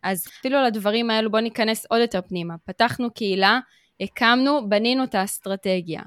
[0.03, 2.53] אז אפילו לדברים האלו בואו ניכנס עוד יותר פנימה.
[2.65, 3.60] פתחנו קהילה,
[4.01, 6.01] הקמנו, בנינו את האסטרטגיה.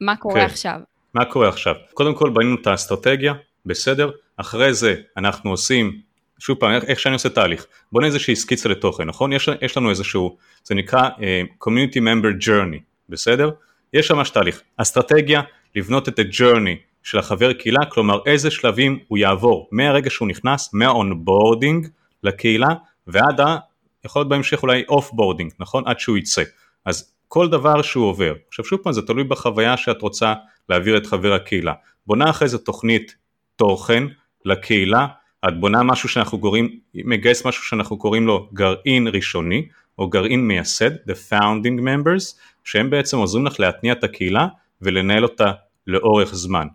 [0.00, 0.46] מה קורה כן.
[0.46, 0.80] עכשיו?
[1.14, 1.74] מה קורה עכשיו?
[1.94, 3.34] קודם כל בנינו את האסטרטגיה,
[3.66, 4.10] בסדר?
[4.36, 6.00] אחרי זה אנחנו עושים,
[6.38, 9.32] שוב פעם, איך שאני עושה תהליך, בונה איזושהי סקיצה לתוכן, נכון?
[9.32, 13.50] יש, יש לנו איזשהו, זה נקרא uh, Community Member Journey, בסדר?
[13.92, 14.62] יש ממש תהליך.
[14.76, 15.40] אסטרטגיה,
[15.76, 21.88] לבנות את ה-journey של החבר קהילה, כלומר איזה שלבים הוא יעבור מהרגע שהוא נכנס, מה-onboarding
[22.24, 22.68] לקהילה
[23.06, 23.56] ועד ה...
[24.04, 25.82] יכול להיות בהמשך אולי off-boarding, נכון?
[25.86, 26.42] עד שהוא יצא.
[26.84, 28.34] אז כל דבר שהוא עובר.
[28.48, 30.34] עכשיו שוב פעם זה תלוי בחוויה שאת רוצה
[30.68, 31.72] להעביר את חבר הקהילה.
[32.06, 33.16] בונה אחרי זה תוכנית
[33.56, 34.04] תוכן
[34.44, 35.06] לקהילה,
[35.48, 40.90] את בונה משהו שאנחנו קוראים, מגייס משהו שאנחנו קוראים לו גרעין ראשוני או גרעין מייסד,
[40.94, 44.46] the founding members, שהם בעצם עוזרים לך להתניע את הקהילה
[44.82, 45.52] ולנהל אותה
[45.86, 46.66] לאורך זמן.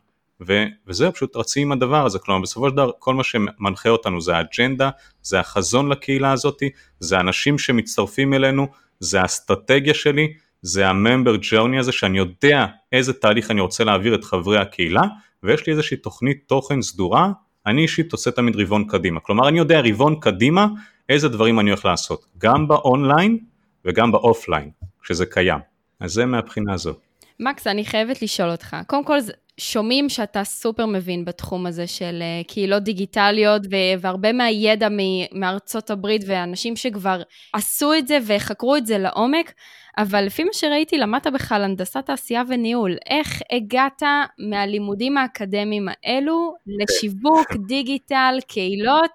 [0.48, 4.22] ו- וזהו, פשוט רצים עם הדבר הזה, כלומר בסופו של דבר כל מה שמנחה אותנו
[4.22, 4.90] זה האג'נדה,
[5.22, 6.64] זה החזון לקהילה הזאת,
[7.00, 8.68] זה האנשים שמצטרפים אלינו,
[9.00, 14.16] זה האסטרטגיה שלי, זה ה member journey הזה שאני יודע איזה תהליך אני רוצה להעביר
[14.16, 15.02] את חברי הקהילה
[15.44, 17.32] ויש לי איזושהי תוכנית תוכן סדורה,
[17.66, 20.68] אני אישית עושה תמיד רבעון קדימה, כלומר אני יודע רבעון קדימה
[21.10, 23.38] איזה דברים אני הולך לעשות, גם באונליין
[23.86, 24.70] וגם ב offline,
[25.04, 25.60] כשזה קיים,
[26.00, 26.94] אז זה מהבחינה הזו.
[27.40, 29.18] מקס, אני חייבת לשאול אותך, קודם כל
[29.58, 33.62] שומעים שאתה סופר מבין בתחום הזה של אה, קהילות דיגיטליות,
[34.02, 34.88] והרבה מהידע
[35.32, 37.22] מארצות הברית ואנשים שכבר
[37.54, 39.54] עשו את זה וחקרו את זה לעומק,
[39.98, 42.96] אבל לפי מה שראיתי, למדת בכלל הנדסת תעשייה וניהול.
[43.10, 44.04] איך הגעת
[44.50, 49.12] מהלימודים האקדמיים האלו לשיווק, דיגיטל, קהילות?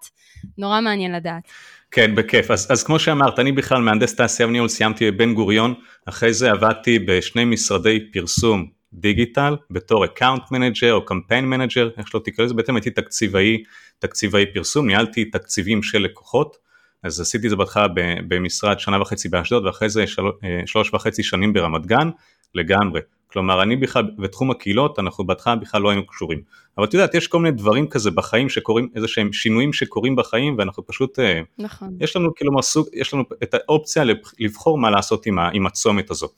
[0.58, 1.42] נורא מעניין לדעת.
[1.90, 2.50] כן, בכיף.
[2.50, 5.74] אז, אז כמו שאמרת, אני בכלל מהנדס תעשייה וניהול, סיימתי בבן גוריון,
[6.06, 12.20] אחרי זה עבדתי בשני משרדי פרסום דיגיטל, בתור account manager או campaign manager, איך שלא
[12.24, 13.62] תקרא לזה, בעצם הייתי תקציבאי,
[13.98, 16.56] תקציבאי פרסום, ניהלתי תקציבים של לקוחות,
[17.02, 17.86] אז עשיתי את זה בהתחלה
[18.28, 22.10] במשרד שנה וחצי באשדוד ואחרי זה של, אה, שלוש וחצי שנים ברמת גן
[22.54, 23.00] לגמרי.
[23.32, 26.40] כלומר אני בכלל, בתחום הקהילות אנחנו בהתחלה בכלל לא היינו קשורים.
[26.78, 30.54] אבל את יודעת יש כל מיני דברים כזה בחיים שקורים, איזה שהם שינויים שקורים בחיים
[30.58, 31.96] ואנחנו פשוט, אה, נכון.
[32.00, 34.04] יש לנו כאילו מסוג, יש לנו את האופציה
[34.38, 36.28] לבחור מה לעשות עם, ה, עם הצומת הזו.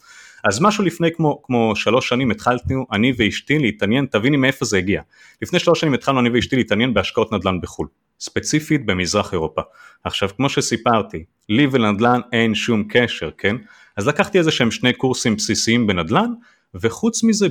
[0.45, 5.03] אז משהו לפני כמו, כמו שלוש שנים התחלנו אני ואשתי להתעניין, תביני מאיפה זה הגיע.
[5.43, 7.87] לפני שלוש שנים התחלנו אני ואשתי להתעניין בהשקעות נדל"ן בחו"ל.
[8.21, 9.63] ספציפית במזרח אירופה.
[10.05, 13.57] עכשיו כמו שסיפרתי, לי ולנדל"ן אין שום קשר, כן?
[13.97, 16.33] אז לקחתי איזה שהם שני קורסים בסיסיים בנדל"ן,
[16.75, 17.47] וחוץ מזה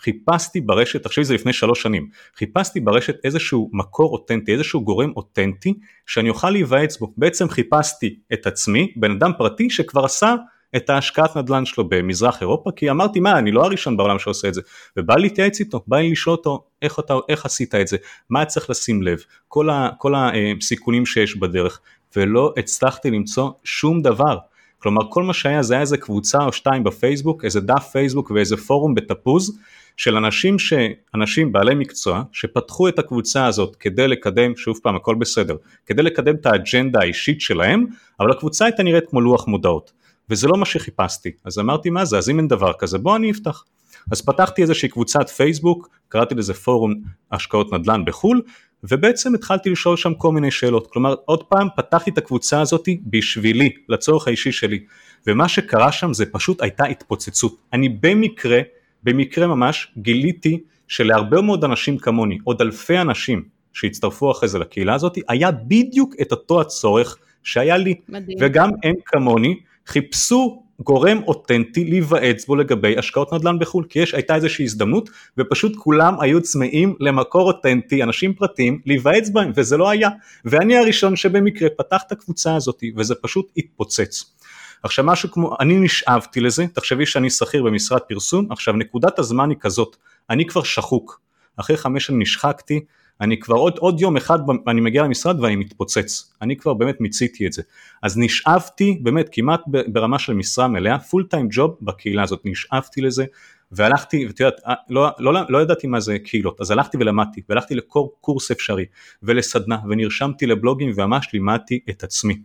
[0.00, 5.74] חיפשתי ברשת, תחשבי זה לפני שלוש שנים, חיפשתי ברשת איזשהו מקור אותנטי, איזשהו גורם אותנטי
[6.06, 7.12] שאני אוכל להיוועץ בו.
[7.16, 10.34] בעצם חיפשתי את עצמי, בן אדם פרטי שכבר עשה
[10.76, 14.54] את ההשקעת נדל"ן שלו במזרח אירופה, כי אמרתי מה, אני לא הראשון בעולם שעושה את
[14.54, 14.60] זה,
[14.96, 17.96] ובא להתייעץ איתו, בא לי לשאול אותו איך, אתה, איך עשית את זה,
[18.30, 21.80] מה צריך לשים לב, כל, הסיכונים שיש בדרך,
[22.16, 24.38] ולא הצלחתי למצוא שום דבר.
[24.86, 28.56] כלומר כל מה שהיה זה היה איזה קבוצה או שתיים בפייסבוק, איזה דף פייסבוק ואיזה
[28.56, 29.58] פורום בתפוז
[29.96, 30.72] של אנשים, ש...
[31.14, 36.34] אנשים בעלי מקצוע שפתחו את הקבוצה הזאת כדי לקדם, שוב פעם הכל בסדר, כדי לקדם
[36.34, 37.86] את האג'נדה האישית שלהם,
[38.20, 39.92] אבל הקבוצה הייתה נראית כמו לוח מודעות.
[40.30, 43.30] וזה לא מה שחיפשתי, אז אמרתי מה זה, אז אם אין דבר כזה בוא אני
[43.30, 43.64] אפתח.
[44.12, 46.94] אז פתחתי איזושהי קבוצת פייסבוק, קראתי לזה פורום
[47.32, 48.42] השקעות נדל"ן בחו"ל,
[48.90, 53.70] ובעצם התחלתי לשאול שם כל מיני שאלות, כלומר עוד פעם פתחתי את הקבוצה הזאת בשבילי,
[53.88, 54.80] לצורך האישי שלי,
[55.26, 58.60] ומה שקרה שם זה פשוט הייתה התפוצצות, אני במקרה,
[59.02, 65.18] במקרה ממש גיליתי שלהרבה מאוד אנשים כמוני, עוד אלפי אנשים שהצטרפו אחרי זה לקהילה הזאת,
[65.28, 68.38] היה בדיוק את אותו הצורך שהיה לי, מדהים.
[68.40, 74.34] וגם הם כמוני, חיפשו גורם אותנטי להיוועץ בו לגבי השקעות נדל"ן בחו"ל, כי יש, הייתה
[74.34, 80.08] איזושהי הזדמנות ופשוט כולם היו צמאים למקור אותנטי, אנשים פרטיים, להיוועץ בהם, וזה לא היה.
[80.44, 84.34] ואני הראשון שבמקרה פתח את הקבוצה הזאת, וזה פשוט התפוצץ.
[84.82, 89.58] עכשיו משהו כמו, אני נשאבתי לזה, תחשבי שאני שכיר במשרד פרסום, עכשיו נקודת הזמן היא
[89.60, 89.96] כזאת,
[90.30, 91.20] אני כבר שחוק,
[91.56, 92.80] אחרי חמש שנים נשחקתי,
[93.20, 97.46] אני כבר עוד, עוד יום אחד אני מגיע למשרד ואני מתפוצץ, אני כבר באמת מיציתי
[97.46, 97.62] את זה.
[98.02, 103.24] אז נשאבתי באמת כמעט ברמה של משרה מלאה, פול טיים ג'וב בקהילה הזאת, נשאבתי לזה
[103.72, 107.74] והלכתי, ואת יודעת, לא, לא, לא, לא ידעתי מה זה קהילות, אז הלכתי ולמדתי, והלכתי
[107.74, 108.84] לכל קורס אפשרי,
[109.22, 112.38] ולסדנה, ונרשמתי לבלוגים וממש לימדתי את עצמי.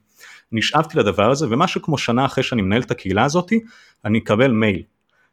[0.51, 3.59] נשאבתי לדבר הזה, ומשהו כמו שנה אחרי שאני מנהל את הקהילה הזאתי,
[4.05, 4.83] אני אקבל מייל.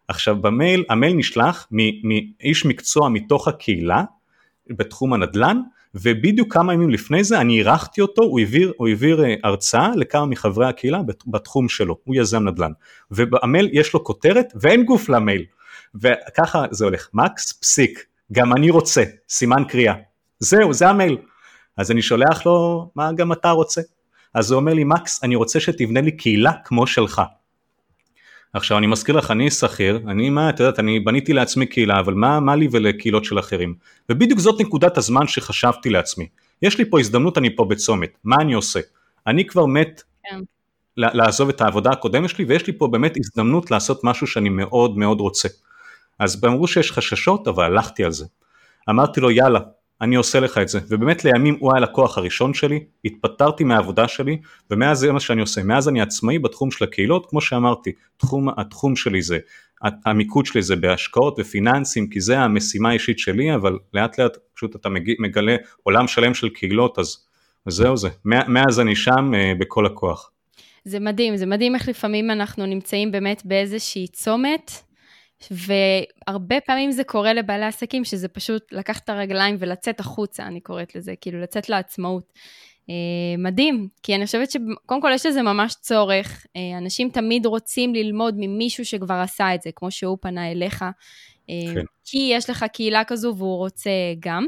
[0.08, 4.04] עכשיו במייל, המייל נשלח מאיש מקצוע מתוך הקהילה,
[4.70, 5.60] בתחום הנדל"ן,
[5.94, 10.26] ובדיוק כמה ימים לפני זה אני אירחתי אותו, הוא העביר, הוא העביר אה, הרצאה לכמה
[10.26, 12.72] מחברי הקהילה בתחום שלו, הוא יזם נדל"ן,
[13.10, 15.44] ובמייל יש לו כותרת ואין גוף למייל,
[15.94, 19.94] וככה זה הולך, מקס פסיק, גם אני רוצה, סימן קריאה,
[20.38, 21.18] זהו, זה המייל,
[21.76, 23.80] אז אני שולח לו, מה גם אתה רוצה?
[24.34, 27.22] אז הוא אומר לי, מקס, אני רוצה שתבנה לי קהילה כמו שלך.
[28.52, 32.14] עכשיו אני מזכיר לך, אני שכיר, אני מה, את יודעת, אני בניתי לעצמי קהילה, אבל
[32.14, 33.74] מה, מה לי ולקהילות של אחרים?
[34.08, 36.28] ובדיוק זאת נקודת הזמן שחשבתי לעצמי.
[36.62, 38.80] יש לי פה הזדמנות, אני פה בצומת, מה אני עושה?
[39.26, 40.40] אני כבר מת כן.
[40.96, 45.20] לעזוב את העבודה הקודמת שלי, ויש לי פה באמת הזדמנות לעשות משהו שאני מאוד מאוד
[45.20, 45.48] רוצה.
[46.18, 48.26] אז אמרו שיש חששות, אבל הלכתי על זה.
[48.90, 49.60] אמרתי לו, יאללה,
[50.00, 54.38] אני עושה לך את זה, ובאמת לימים הוא היה הלקוח הראשון שלי, התפטרתי מהעבודה שלי,
[54.70, 58.96] ומאז זה מה שאני עושה, מאז אני עצמאי בתחום של הקהילות, כמו שאמרתי, תחום, התחום
[58.96, 59.38] שלי זה,
[59.82, 64.88] המיקוד שלי זה בהשקעות ופיננסים, כי זה המשימה האישית שלי, אבל לאט לאט פשוט אתה
[65.18, 67.16] מגלה עולם שלם של קהילות, אז
[67.66, 70.30] זהו זה, מאז אני שם אה, בכל הכוח.
[70.84, 74.72] זה מדהים, זה מדהים איך לפעמים אנחנו נמצאים באמת באיזושהי צומת,
[75.50, 80.94] והרבה פעמים זה קורה לבעלי עסקים, שזה פשוט לקחת את הרגליים ולצאת החוצה, אני קוראת
[80.94, 82.32] לזה, כאילו לצאת לעצמאות.
[82.90, 82.94] אה,
[83.38, 88.34] מדהים, כי אני חושבת שקודם כל יש לזה ממש צורך, אה, אנשים תמיד רוצים ללמוד
[88.38, 90.82] ממישהו שכבר עשה את זה, כמו שהוא פנה אליך,
[91.50, 91.84] אה, כן.
[92.04, 94.46] כי יש לך קהילה כזו והוא רוצה גם,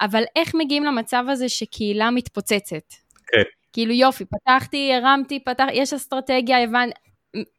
[0.00, 2.94] אבל איך מגיעים למצב הזה שקהילה מתפוצצת?
[3.26, 3.42] כן.
[3.72, 6.88] כאילו יופי, פתחתי, הרמתי, פתח, יש אסטרטגיה, הבנ...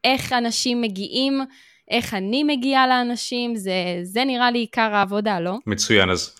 [0.03, 1.41] איך אנשים מגיעים,
[1.91, 5.57] איך אני מגיעה לאנשים, זה, זה נראה לי עיקר העבודה, לא?
[5.67, 6.35] מצוין, אז,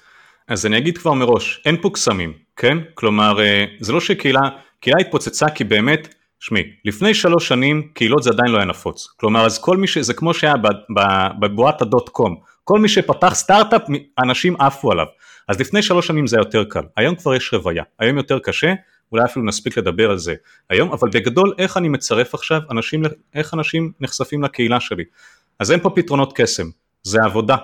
[0.48, 2.78] אז אני אגיד כבר מראש, אין פה קסמים, כן?
[2.94, 4.42] כלומר, אה, זה לא שקהילה,
[4.80, 9.08] קהילה התפוצצה כי באמת, שמי, לפני שלוש שנים קהילות זה עדיין לא היה נפוץ.
[9.18, 9.98] כלומר, אז כל מי ש...
[9.98, 10.56] זה כמו שהיה
[11.40, 13.82] בבועת הדוט קום, כל מי שפתח סטארט-אפ,
[14.24, 15.06] אנשים עפו עליו.
[15.48, 18.74] אז לפני שלוש שנים זה היה יותר קל, היום כבר יש רוויה, היום יותר קשה,
[19.14, 20.36] אולי אפילו נספיק לדבר על זה
[20.70, 25.04] היום, אבל בגדול איך אני מצרף עכשיו אנשים, איך אנשים נחשפים לקהילה שלי.
[25.60, 26.64] אז אין פה פתרונות קסם,
[27.04, 27.56] זה עבודה.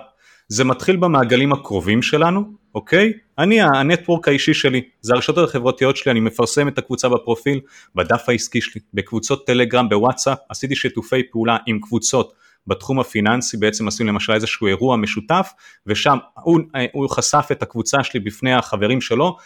[0.48, 3.12] זה מתחיל במעגלים הקרובים שלנו, אוקיי?
[3.38, 7.60] אני הנטוורק האישי שלי, זה הרשתות החברתיות שלי, אני מפרסם את הקבוצה בפרופיל,
[7.94, 12.32] בדף העסקי שלי, בקבוצות טלגרם, בוואטסאפ, עשיתי שיתופי פעולה עם קבוצות
[12.66, 15.52] בתחום הפיננסי בעצם עשינו למשל איזשהו אירוע משותף
[15.86, 16.60] ושם הוא,
[16.92, 19.36] הוא חשף את הקבוצה שלי בפני החברים שלו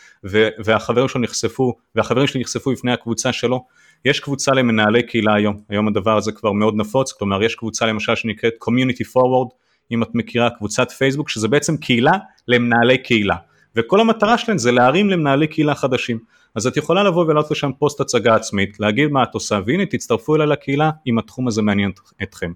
[0.64, 3.64] והחברים שלו נחשפו והחברים שלי נחשפו בפני הקבוצה שלו
[4.05, 8.14] יש קבוצה למנהלי קהילה היום, היום הדבר הזה כבר מאוד נפוץ, כלומר יש קבוצה למשל
[8.14, 9.55] שנקראת Community Forward,
[9.90, 12.12] אם את מכירה קבוצת פייסבוק, שזה בעצם קהילה
[12.48, 13.37] למנהלי קהילה,
[13.77, 16.18] וכל המטרה שלהם זה להרים למנהלי קהילה חדשים.
[16.55, 20.37] אז את יכולה לבוא ולעלות לשם פוסט הצגה עצמית, להגיד מה את עושה, והנה תצטרפו
[20.37, 21.90] אליי לקהילה אם התחום הזה מעניין
[22.22, 22.53] אתכם.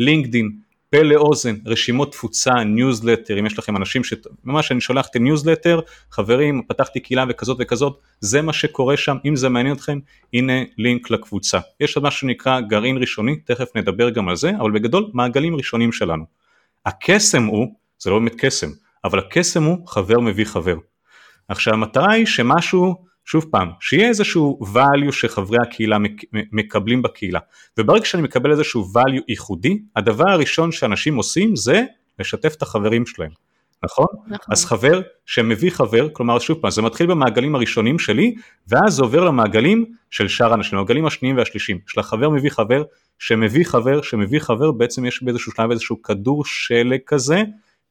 [0.00, 0.50] לינקדין,
[0.90, 6.62] פה לאוזן, רשימות תפוצה, ניוזלטר, אם יש לכם אנשים שממש אני שולח את הניוזלטר, חברים,
[6.68, 9.98] פתחתי קהילה וכזאת וכזאת, זה מה שקורה שם, אם זה מעניין אתכם,
[10.34, 11.58] הנה לינק לקבוצה.
[11.80, 15.92] יש עוד משהו שנקרא גרעין ראשוני, תכף נדבר גם על זה, אבל בגדול מעגלים ראשונים
[15.92, 16.24] שלנו.
[16.86, 18.68] הקסם הוא, זה לא באמת קסם,
[19.04, 20.76] אבל הקסם הוא חבר מביא חבר.
[21.48, 25.96] עכשיו המטרה היא שמשהו שוב פעם, שיהיה איזשהו value שחברי הקהילה
[26.32, 27.40] מקבלים בקהילה,
[27.78, 31.82] וברגע שאני מקבל איזשהו value ייחודי, הדבר הראשון שאנשים עושים זה
[32.18, 33.30] לשתף את החברים שלהם,
[33.84, 34.06] נכון?
[34.26, 34.52] נכון.
[34.52, 38.34] אז חבר שמביא חבר, כלומר שוב פעם, זה מתחיל במעגלים הראשונים שלי,
[38.68, 42.82] ואז זה עובר למעגלים של שאר האנשים, למעגלים השניים והשלישיים, של החבר מביא חבר,
[43.18, 47.42] שמביא חבר, שמביא חבר, בעצם יש באיזשהו שלב איזשהו כדור שלג כזה,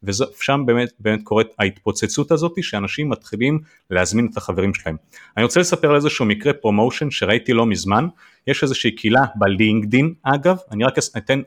[0.03, 3.59] ושם באמת, באמת קורית ההתפוצצות הזאת שאנשים מתחילים
[3.89, 4.95] להזמין את החברים שלהם.
[5.38, 8.07] אני רוצה לספר על איזשהו מקרה promotion שראיתי לא מזמן,
[8.47, 11.41] יש איזושהי קהילה בלינקדין אגב, אני רק אתן,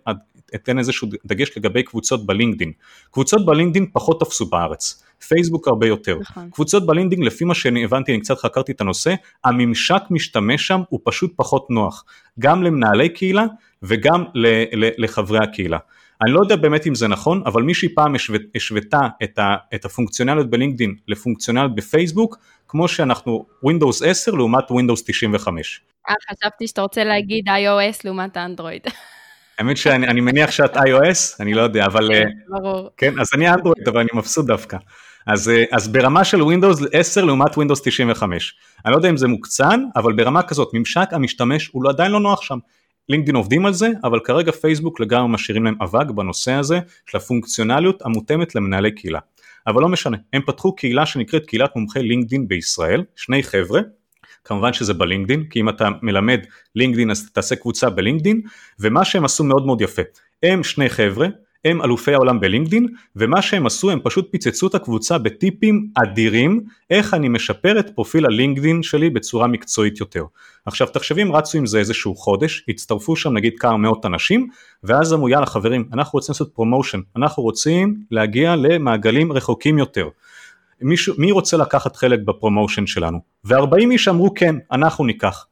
[0.55, 2.73] אתן איזשהו דגש לגבי קבוצות בלינקדין.
[3.11, 6.19] קבוצות בלינקדין פחות תפסו בארץ, פייסבוק הרבה יותר.
[6.21, 6.51] נכון.
[6.51, 11.01] קבוצות בלינקדין לפי מה שאני הבנתי, אני קצת חקרתי את הנושא, הממשק משתמש שם הוא
[11.05, 12.05] פשוט פחות נוח,
[12.39, 13.45] גם למנהלי קהילה
[13.83, 14.25] וגם
[14.99, 15.79] לחברי הקהילה.
[16.23, 18.15] אני לא יודע באמת אם זה נכון, אבל מישהי פעם
[18.55, 19.39] השוותה את,
[19.75, 25.81] את הפונקציונליות בלינקדאין לפונקציונליות בפייסבוק, כמו שאנחנו Windows 10 לעומת Windows 95.
[26.09, 28.83] אה, חשבתי שאתה רוצה להגיד iOS לעומת אנדרואיד.
[29.59, 32.09] האמת שאני מניח שאת iOS, אני לא יודע, אבל...
[32.09, 32.91] כן, אה, ברור.
[32.97, 34.77] כן, אז אני אנדרואיד, אבל אני מבסוט דווקא.
[35.27, 38.55] אז, אה, אז ברמה של Windows 10 לעומת Windows 95.
[38.85, 42.21] אני לא יודע אם זה מוקצן, אבל ברמה כזאת, ממשק המשתמש הוא לא, עדיין לא
[42.21, 42.59] נוח שם.
[43.09, 48.03] לינקדאין עובדים על זה, אבל כרגע פייסבוק לגמרי משאירים להם אבק בנושא הזה של הפונקציונליות
[48.03, 49.19] המותאמת למנהלי קהילה.
[49.67, 53.81] אבל לא משנה, הם פתחו קהילה שנקראת קהילת מומחי לינקדאין בישראל, שני חבר'ה,
[54.45, 56.41] כמובן שזה בלינקדאין, כי אם אתה מלמד
[56.75, 58.41] לינקדאין אז תעשה קבוצה בלינקדאין,
[58.81, 60.03] ומה שהם עשו מאוד מאוד יפה,
[60.43, 61.29] הם שני חבר'ה,
[61.65, 67.15] הם אלופי העולם בלינקדין ומה שהם עשו הם פשוט פיצצו את הקבוצה בטיפים אדירים איך
[67.15, 70.25] אני משפר את פרופיל הלינקדין שלי בצורה מקצועית יותר.
[70.67, 74.49] עכשיו תחשבי אם רצו עם זה איזשהו חודש, הצטרפו שם נגיד כמה מאות אנשים
[74.85, 80.09] ואז אמרו יאללה חברים אנחנו רוצים לעשות promotion, אנחנו רוצים להגיע למעגלים רחוקים יותר.
[80.81, 83.19] מישהו, מי רוצה לקחת חלק ב promotion שלנו?
[83.45, 85.47] ו-40 איש אמרו כן, אנחנו ניקח.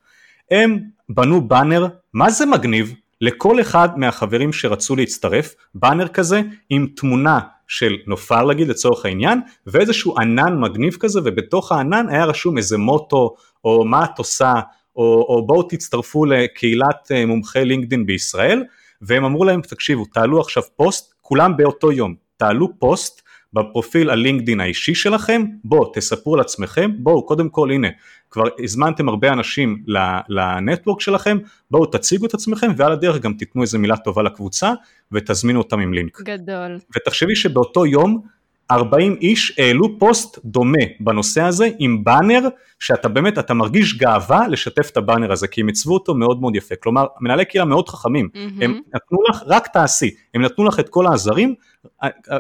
[0.51, 7.41] הם בנו באנר, מה זה מגניב, לכל אחד מהחברים שרצו להצטרף, באנר כזה עם תמונה
[7.69, 13.35] של נופר להגיד לצורך העניין, ואיזשהו ענן מגניב כזה, ובתוך הענן היה רשום איזה מוטו,
[13.65, 14.55] או מה את עושה,
[14.97, 18.65] או, או בואו תצטרפו לקהילת אה, מומחי לינקדאין בישראל,
[19.03, 23.20] והם אמרו להם, תקשיבו, תעלו עכשיו פוסט, כולם באותו יום, תעלו פוסט
[23.53, 27.89] בפרופיל הלינקדין האישי שלכם, בואו תספרו על עצמכם, בואו קודם כל הנה,
[28.31, 29.83] כבר הזמנתם הרבה אנשים
[30.29, 31.39] ל network שלכם,
[31.71, 34.73] בואו תציגו את עצמכם ועל הדרך גם תיתנו איזה מילה טובה לקבוצה
[35.13, 36.21] ותזמינו אותם עם לינק.
[36.21, 36.79] גדול.
[36.97, 38.23] ותחשבי שבאותו יום
[38.71, 44.91] 40 איש העלו פוסט דומה בנושא הזה עם באנר שאתה באמת, אתה מרגיש גאווה לשתף
[44.91, 48.29] את הבאנר הזה כי הם עיצבו אותו מאוד מאוד יפה, כלומר מנהלי קהילה מאוד חכמים,
[48.35, 48.65] mm-hmm.
[48.65, 51.55] הם נתנו לך, רק תעשי, הם נתנו לך את כל העזרים,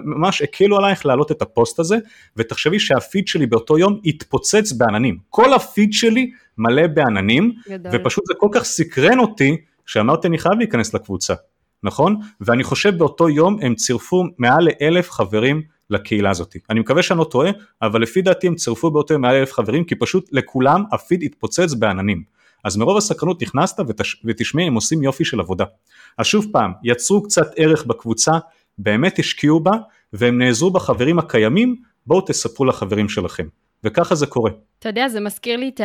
[0.05, 1.97] ממש הקלו עלייך להעלות את הפוסט הזה
[2.37, 7.93] ותחשבי שהפיד שלי באותו יום התפוצץ בעננים, כל הפיד שלי מלא בעננים גדול.
[7.95, 11.35] ופשוט זה כל כך סקרן אותי שאמרתי אני חייב להיכנס לקבוצה,
[11.83, 12.17] נכון?
[12.41, 16.57] ואני חושב באותו יום הם צירפו מעל לאלף חברים לקהילה הזאת.
[16.71, 17.51] אני מקווה שאני לא טועה,
[17.83, 22.23] אבל לפי דעתי הם צירפו באותו מעל אלף חברים, כי פשוט לכולם הפיד התפוצץ בעננים.
[22.65, 24.17] אז מרוב הסקרנות נכנסת ותש...
[24.25, 25.65] ותשמעי, הם עושים יופי של עבודה.
[26.19, 28.33] אז שוב פעם, יצרו קצת ערך בקבוצה,
[28.83, 29.73] באמת השקיעו בה,
[30.13, 33.47] והם נעזרו בחברים הקיימים, בואו תספרו לחברים שלכם.
[33.85, 34.51] וככה זה קורה.
[34.79, 35.81] אתה יודע, זה מזכיר לי את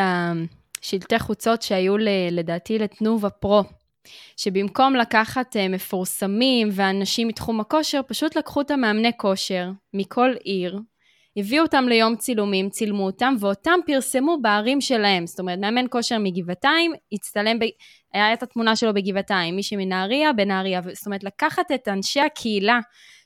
[0.81, 1.97] השלטי חוצות שהיו
[2.31, 3.63] לדעתי לתנובה פרו.
[4.37, 10.79] שבמקום לקחת uh, מפורסמים ואנשים מתחום הכושר, פשוט לקחו את המאמני כושר מכל עיר,
[11.37, 15.27] הביאו אותם ליום צילומים, צילמו אותם, ואותם פרסמו בערים שלהם.
[15.27, 17.63] זאת אומרת, מאמן כושר מגבעתיים, הצטלם, ב...
[18.13, 20.81] היה את התמונה שלו בגבעתיים, מישהי מנהריה, בנהריה.
[20.93, 22.79] זאת אומרת, לקחת את אנשי הקהילה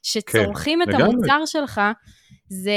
[0.04, 1.14] שצורכים כן, את לגמרי.
[1.14, 1.82] המוצר שלך,
[2.50, 2.72] זה,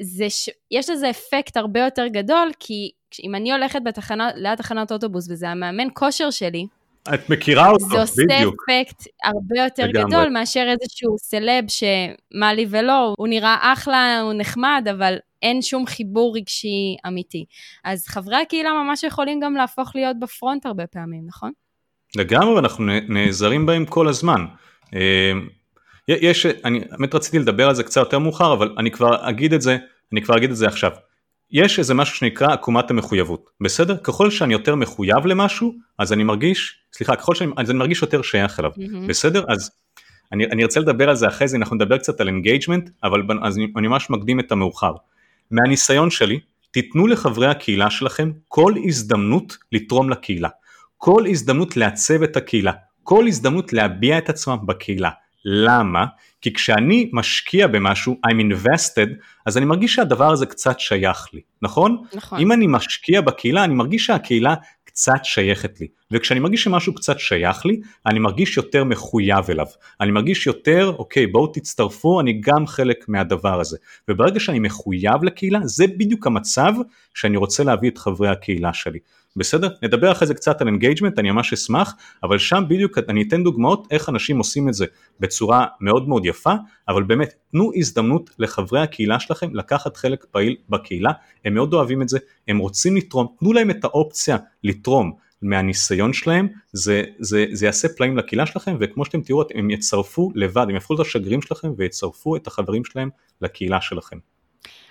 [0.00, 0.50] זה ש...
[0.70, 2.90] יש לזה אפקט הרבה יותר גדול, כי
[3.24, 6.66] אם אני הולכת בתחנה, ליד תחנת אוטובוס וזה המאמן כושר שלי,
[7.14, 8.06] את מכירה אותו, בדיוק.
[8.06, 10.08] זה עושה אפקט הרבה יותר לגמרי.
[10.08, 15.86] גדול מאשר איזשהו סלב שמה לי ולא, הוא נראה אחלה, הוא נחמד, אבל אין שום
[15.86, 17.44] חיבור רגשי אמיתי.
[17.84, 21.52] אז חברי הקהילה ממש יכולים גם להפוך להיות ב front הרבה פעמים, נכון?
[22.16, 24.44] לגמרי, ואנחנו נעזרים בהם כל הזמן.
[24.94, 25.32] אה,
[26.08, 29.62] יש, אני באמת רציתי לדבר על זה קצת יותר מאוחר, אבל אני כבר אגיד את
[29.62, 29.76] זה,
[30.12, 30.90] אני כבר אגיד את זה עכשיו.
[31.50, 33.96] יש איזה משהו שנקרא עקומת המחויבות, בסדר?
[33.96, 38.22] ככל שאני יותר מחויב למשהו, אז אני מרגיש, סליחה, ככל שאני, אז אני מרגיש יותר
[38.22, 39.08] שייך אליו, mm-hmm.
[39.08, 39.44] בסדר?
[39.48, 39.70] אז
[40.32, 43.56] אני, אני ארצה לדבר על זה אחרי זה, אנחנו נדבר קצת על engagement, אבל אז
[43.56, 44.92] אני, אני ממש מקדים את המאוחר.
[45.50, 50.48] מהניסיון שלי, תיתנו לחברי הקהילה שלכם כל הזדמנות לתרום לקהילה,
[50.96, 55.10] כל הזדמנות לעצב את הקהילה, כל הזדמנות להביע את עצמם בקהילה.
[55.44, 56.04] למה?
[56.40, 59.08] כי כשאני משקיע במשהו, I'm invested,
[59.46, 62.02] אז אני מרגיש שהדבר הזה קצת שייך לי, נכון?
[62.14, 62.40] נכון.
[62.40, 67.66] אם אני משקיע בקהילה, אני מרגיש שהקהילה קצת שייכת לי, וכשאני מרגיש שמשהו קצת שייך
[67.66, 69.66] לי, אני מרגיש יותר מחויב אליו,
[70.00, 73.76] אני מרגיש יותר, אוקיי, בואו תצטרפו, אני גם חלק מהדבר הזה,
[74.08, 76.72] וברגע שאני מחויב לקהילה, זה בדיוק המצב
[77.14, 78.98] שאני רוצה להביא את חברי הקהילה שלי.
[79.38, 79.68] בסדר?
[79.82, 83.86] נדבר אחרי זה קצת על engagement, אני ממש אשמח, אבל שם בדיוק אני אתן דוגמאות
[83.90, 84.86] איך אנשים עושים את זה
[85.20, 86.54] בצורה מאוד מאוד יפה,
[86.88, 91.12] אבל באמת תנו הזדמנות לחברי הקהילה שלכם לקחת חלק פעיל בקהילה,
[91.44, 95.12] הם מאוד אוהבים את זה, הם רוצים לתרום, תנו להם את האופציה לתרום.
[95.42, 100.62] מהניסיון שלהם, זה, זה, זה יעשה פלאים לקהילה שלכם, וכמו שאתם תראו, הם יצרפו לבד,
[100.62, 103.08] הם יהפכו את השגרירים שלכם ויצרפו את החברים שלהם
[103.42, 104.18] לקהילה שלכם.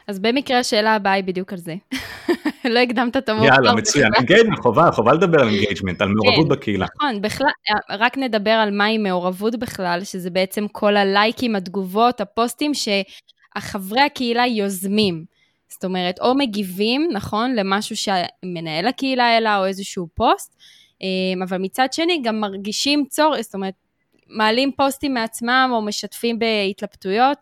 [0.08, 1.76] אז במקרה השאלה הבאה היא בדיוק על זה.
[2.74, 3.54] לא הקדמת את המאוחר.
[3.54, 4.14] יאללה, מצוין.
[4.16, 6.86] אינגייג'מנט, חובה, חובה לדבר על engagement, על מעורבות כן, בקהילה.
[6.96, 7.48] נכון, בכלל,
[7.90, 15.26] רק נדבר על מהי מעורבות בכלל, שזה בעצם כל הלייקים, התגובות, הפוסטים שהחברי הקהילה יוזמים.
[15.70, 20.56] זאת אומרת, או מגיבים, נכון, למשהו שמנהל הקהילה העלה, או איזשהו פוסט,
[21.02, 23.74] אמ, אבל מצד שני גם מרגישים צורך, זאת אומרת,
[24.30, 27.38] מעלים פוסטים מעצמם או משתפים בהתלבטויות.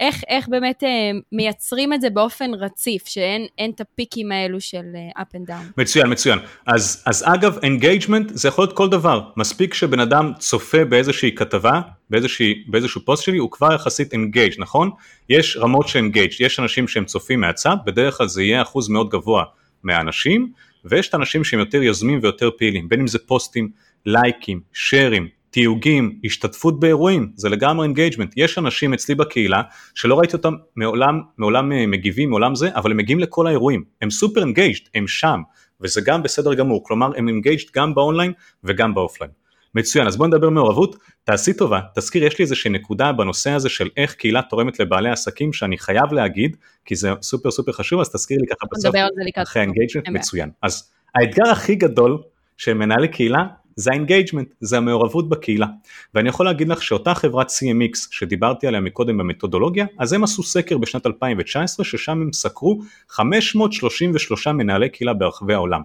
[0.00, 0.88] איך, איך באמת אה,
[1.32, 5.72] מייצרים את זה באופן רציף, שאין את הפיקים האלו של אה, up and down.
[5.76, 6.38] מצוין, מצוין.
[6.66, 9.20] אז, אז אגב, engagement זה יכול להיות כל דבר.
[9.36, 14.90] מספיק שבן אדם צופה באיזושהי כתבה, באיזושהי, באיזשהו פוסט שלי, הוא כבר יחסית engage, נכון?
[15.28, 19.08] יש רמות של engage, יש אנשים שהם צופים מהצד, בדרך כלל זה יהיה אחוז מאוד
[19.08, 19.44] גבוה
[19.82, 20.52] מהאנשים,
[20.84, 23.68] ויש את האנשים שהם יותר יוזמים ויותר פעילים, בין אם זה פוסטים,
[24.06, 28.32] לייקים, shares, תיוגים, השתתפות באירועים, זה לגמרי engagement.
[28.36, 29.62] יש אנשים אצלי בקהילה
[29.94, 34.10] שלא ראיתי אותם מעולם, מעולם אה, מגיבים, מעולם זה, אבל הם מגיעים לכל האירועים, הם
[34.10, 35.40] סופר engaged, הם שם,
[35.80, 38.32] וזה גם בסדר גמור, כלומר הם engaged גם באונליין
[38.64, 39.30] וגם ב offline.
[39.74, 43.88] מצוין, אז בוא נדבר מעורבות, תעשי טובה, תזכיר, יש לי איזושהי נקודה בנושא הזה של
[43.96, 48.38] איך קהילה תורמת לבעלי עסקים שאני חייב להגיד, כי זה סופר סופר חשוב, אז תזכיר
[48.40, 48.94] לי ככה בסוף,
[49.36, 50.50] אחרי ה engagement, מצוין.
[50.62, 52.18] אז האתגר הכי גדול
[52.56, 53.44] של מנהלי קהילה
[53.80, 55.66] זה ה engagement, זה המעורבות בקהילה.
[56.14, 60.78] ואני יכול להגיד לך שאותה חברת CMX שדיברתי עליה מקודם במתודולוגיה, אז הם עשו סקר
[60.78, 65.80] בשנת 2019 ששם הם סקרו 533 מנהלי קהילה ברחבי העולם.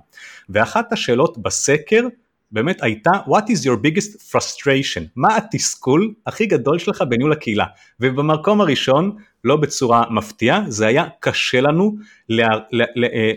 [0.49, 2.07] ואחת השאלות בסקר
[2.51, 7.65] באמת הייתה what is your biggest frustration, מה התסכול הכי גדול שלך בניהול הקהילה
[7.99, 11.95] ובמקום הראשון לא בצורה מפתיעה זה היה קשה לנו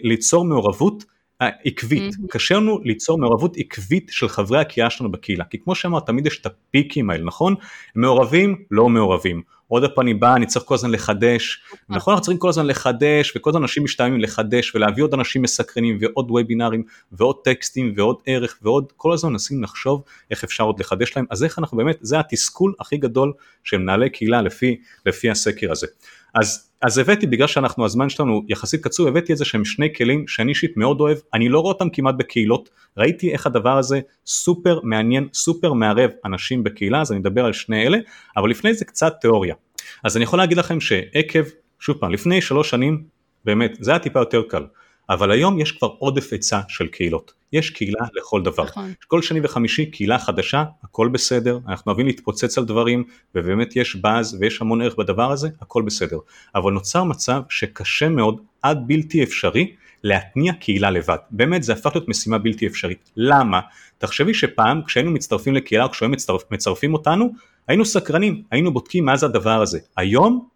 [0.03, 1.05] ליצור מעורבות
[1.41, 2.29] עקבית, mm-hmm.
[2.29, 6.41] קשה לנו ליצור מעורבות עקבית של חברי הקהילה שלנו בקהילה, כי כמו שאמרת תמיד יש
[6.41, 7.55] את הפיקים האלה, נכון?
[7.95, 12.25] מעורבים, לא מעורבים, עוד פעם אני בא, אני צריך כל הזמן לחדש, נכון, נכון אנחנו
[12.25, 16.83] צריכים כל הזמן לחדש, וכל הזמן אנשים משתלמים לחדש, ולהביא עוד אנשים מסקרנים, ועוד וובינארים,
[17.13, 21.45] ועוד טקסטים, ועוד ערך, ועוד, כל הזמן מנסים לחשוב איך אפשר עוד לחדש להם, אז
[21.45, 23.33] איך אנחנו באמת, זה התסכול הכי גדול
[23.65, 25.87] של מנהלי קהילה לפי, לפי הסקר הזה.
[26.35, 30.49] אז, אז הבאתי, בגלל שאנחנו, הזמן שלנו יחסית קצור, הבאתי איזה שהם שני כלים שאני
[30.49, 35.29] אישית מאוד אוהב, אני לא רואה אותם כמעט בקהילות, ראיתי איך הדבר הזה סופר מעניין,
[35.35, 37.99] סופר מערב אנשים בקהילה, אז אני אדבר על שני אלה,
[38.37, 39.55] אבל לפני זה קצת תיאוריה.
[40.05, 41.43] אז אני יכול להגיד לכם שעקב,
[41.81, 43.05] שוב פעם, לפני שלוש שנים,
[43.45, 44.67] באמת, זה היה טיפה יותר קל,
[45.11, 47.38] אבל היום יש כבר עודף היצע של קהילות.
[47.53, 48.65] יש קהילה לכל דבר.
[48.65, 48.93] נכון.
[49.07, 54.37] כל שני וחמישי קהילה חדשה, הכל בסדר, אנחנו אוהבים להתפוצץ על דברים, ובאמת יש באז
[54.41, 56.19] ויש המון ערך בדבר הזה, הכל בסדר.
[56.55, 59.75] אבל נוצר מצב שקשה מאוד, עד בלתי אפשרי,
[60.05, 61.17] להתניע קהילה לבד.
[61.31, 63.11] באמת זה הפך להיות משימה בלתי אפשרית.
[63.17, 63.61] למה?
[63.99, 67.33] תחשבי שפעם כשהיינו מצטרפים לקהילה או כשהיו מצטרפ, מצרפים אותנו,
[67.69, 69.79] היינו סקרנים, היינו בודקים מה זה הדבר הזה.
[69.97, 70.49] היום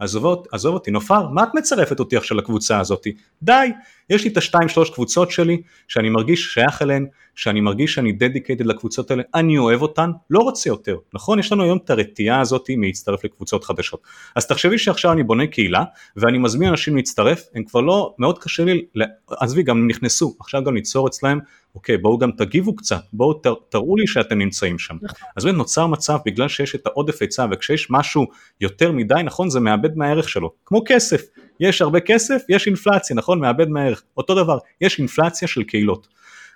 [0.00, 3.06] עזוב, עזוב אותי, נופר, מה את מצרפת אותי עכשיו לקבוצה הזאת?
[3.42, 3.68] די,
[4.10, 8.66] יש לי את השתיים שלוש קבוצות שלי, שאני מרגיש שייך אליהן, שאני מרגיש שאני דדיקייטד
[8.66, 11.38] לקבוצות האלה, אני אוהב אותן, לא רוצה יותר, נכון?
[11.38, 14.00] יש לנו היום את הרתיעה הזאת מלהצטרף לקבוצות חדשות.
[14.36, 15.84] אז תחשבי שעכשיו אני בונה קהילה,
[16.16, 18.84] ואני מזמין אנשים להצטרף, הם כבר לא, מאוד קשה לי,
[19.30, 21.38] עזבי, גם נכנסו, עכשיו גם ליצור אצלהם
[21.74, 24.96] אוקיי בואו גם תגיבו קצת, בואו ת, תראו לי שאתם נמצאים שם.
[25.02, 25.28] נכון.
[25.36, 28.26] אז באמת נוצר מצב בגלל שיש את העודף היצע וכשיש משהו
[28.60, 31.22] יותר מדי נכון זה מאבד מהערך שלו, כמו כסף,
[31.60, 33.40] יש הרבה כסף, יש אינפלציה, נכון?
[33.40, 36.08] מאבד מהערך, אותו דבר, יש אינפלציה של קהילות.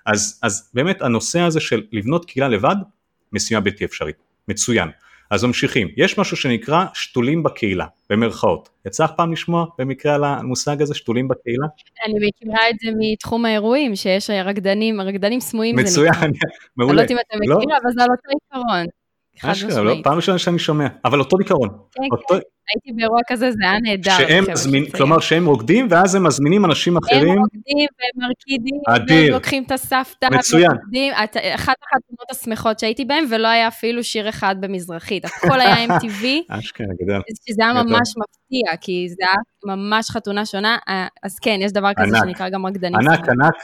[0.07, 2.77] אז, אז באמת הנושא הזה של לבנות קהילה לבד,
[3.33, 4.17] משימה בלתי אפשרית,
[4.49, 4.89] מצוין.
[5.31, 8.69] אז ממשיכים, יש משהו שנקרא שתולים בקהילה, במרכאות.
[8.87, 11.67] יצא לך פעם לשמוע במקרה על המושג הזה, שתולים בקהילה?
[12.07, 16.33] אני מכירה את זה מתחום האירועים, שיש רקדנים, רקדנים סמויים מצוין,
[16.77, 16.93] מעולה.
[16.93, 17.77] אני לא יודעת אם אתה מכיר, לא?
[17.83, 18.87] אבל זה על אותו עיקרון.
[19.43, 21.69] אשכרה, לא, פעם ראשונה שאני שומע, אבל אותו עיקרון.
[21.69, 22.35] כן, אותו...
[22.35, 22.41] כן.
[22.75, 24.11] הייתי באירוע כזה, זה היה נהדר.
[24.11, 27.29] שהם מזמין, כלומר שהם רוקדים ואז הם מזמינים אנשים אחרים.
[27.29, 29.23] הם רוקדים והם מרקידים, אדיר.
[29.23, 30.27] והם לוקחים את הסבתא.
[30.31, 30.71] מצוין.
[31.55, 36.25] אחת החתונות השמחות שהייתי בהן ולא היה אפילו שיר אחד במזרחית, הכל היה MTV.
[36.59, 37.21] אשכרה, גדל.
[37.49, 41.91] שזה היה ממש מפתיע, כי זה היה ממש חתונה שונה, אה, אז כן, יש דבר
[41.97, 42.95] כזה שנקרא גם רקדנים.
[42.95, 43.55] ענק, ענק,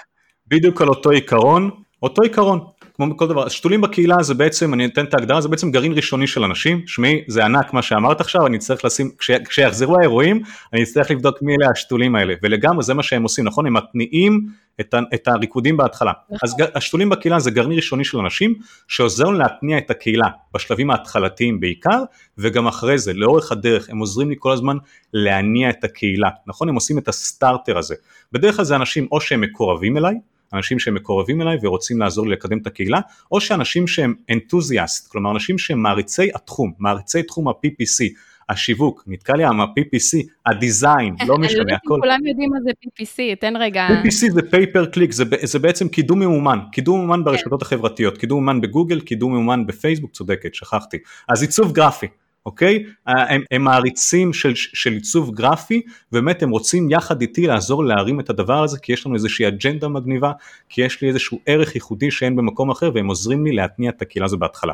[0.46, 1.70] בדיוק על אותו עיקרון,
[2.02, 2.60] אותו עיקרון.
[3.00, 6.26] כמו בכל דבר, שתולים בקהילה זה בעצם, אני אתן את ההגדרה, זה בעצם גרעין ראשוני
[6.26, 10.42] של אנשים, שמי זה ענק מה שאמרת עכשיו, אני אצטרך לשים, כש, כשיחזרו האירועים,
[10.72, 13.66] אני אצטרך לבדוק מי אלה השתולים האלה, ולגמרי זה מה שהם עושים, נכון?
[13.66, 14.46] הם מתניעים
[14.80, 16.12] את, את הריקודים בהתחלה.
[16.30, 16.38] נכון.
[16.42, 18.54] אז השתולים בקהילה זה גרעין ראשוני של אנשים,
[18.88, 22.02] שעוזר לנו להתניע את הקהילה, בשלבים ההתחלתיים בעיקר,
[22.38, 24.76] וגם אחרי זה, לאורך הדרך, הם עוזרים לי כל הזמן
[25.12, 26.68] להניע את הקהילה, נכון?
[26.68, 27.94] הם עושים את הסטארטר הזה.
[28.32, 30.14] בדרך כלל זה אנשים או שהם מקורבים אליי,
[30.52, 33.00] אנשים שהם מקורבים אליי ורוצים לעזור לי לקדם את הקהילה,
[33.32, 38.14] או שאנשים שהם אנתוזיאסט, כלומר אנשים שהם מעריצי התחום, מעריצי תחום ה-PPC,
[38.50, 41.54] השיווק, נתקע לי עם ה-PPC, ה design, לא משנה, הכל.
[41.54, 43.86] אני לא יודעת אם כולם יודעים מה זה PPC, תן רגע.
[43.88, 48.38] PPC זה pay per click, זה, זה בעצם קידום ממומן, קידום ממומן ברשתות החברתיות, קידום
[48.38, 50.96] ממומן בגוגל, קידום ממומן בפייסבוק, צודקת, שכחתי.
[51.28, 52.06] אז עיצוב גרפי,
[52.50, 52.84] אוקיי?
[53.06, 55.82] הם, הם מעריצים של, של עיצוב גרפי,
[56.12, 59.88] ובאמת הם רוצים יחד איתי לעזור להרים את הדבר הזה, כי יש לנו איזושהי אג'נדה
[59.88, 60.32] מגניבה,
[60.68, 64.26] כי יש לי איזשהו ערך ייחודי שאין במקום אחר, והם עוזרים לי להתניע את הקהילה
[64.26, 64.72] הזו בהתחלה.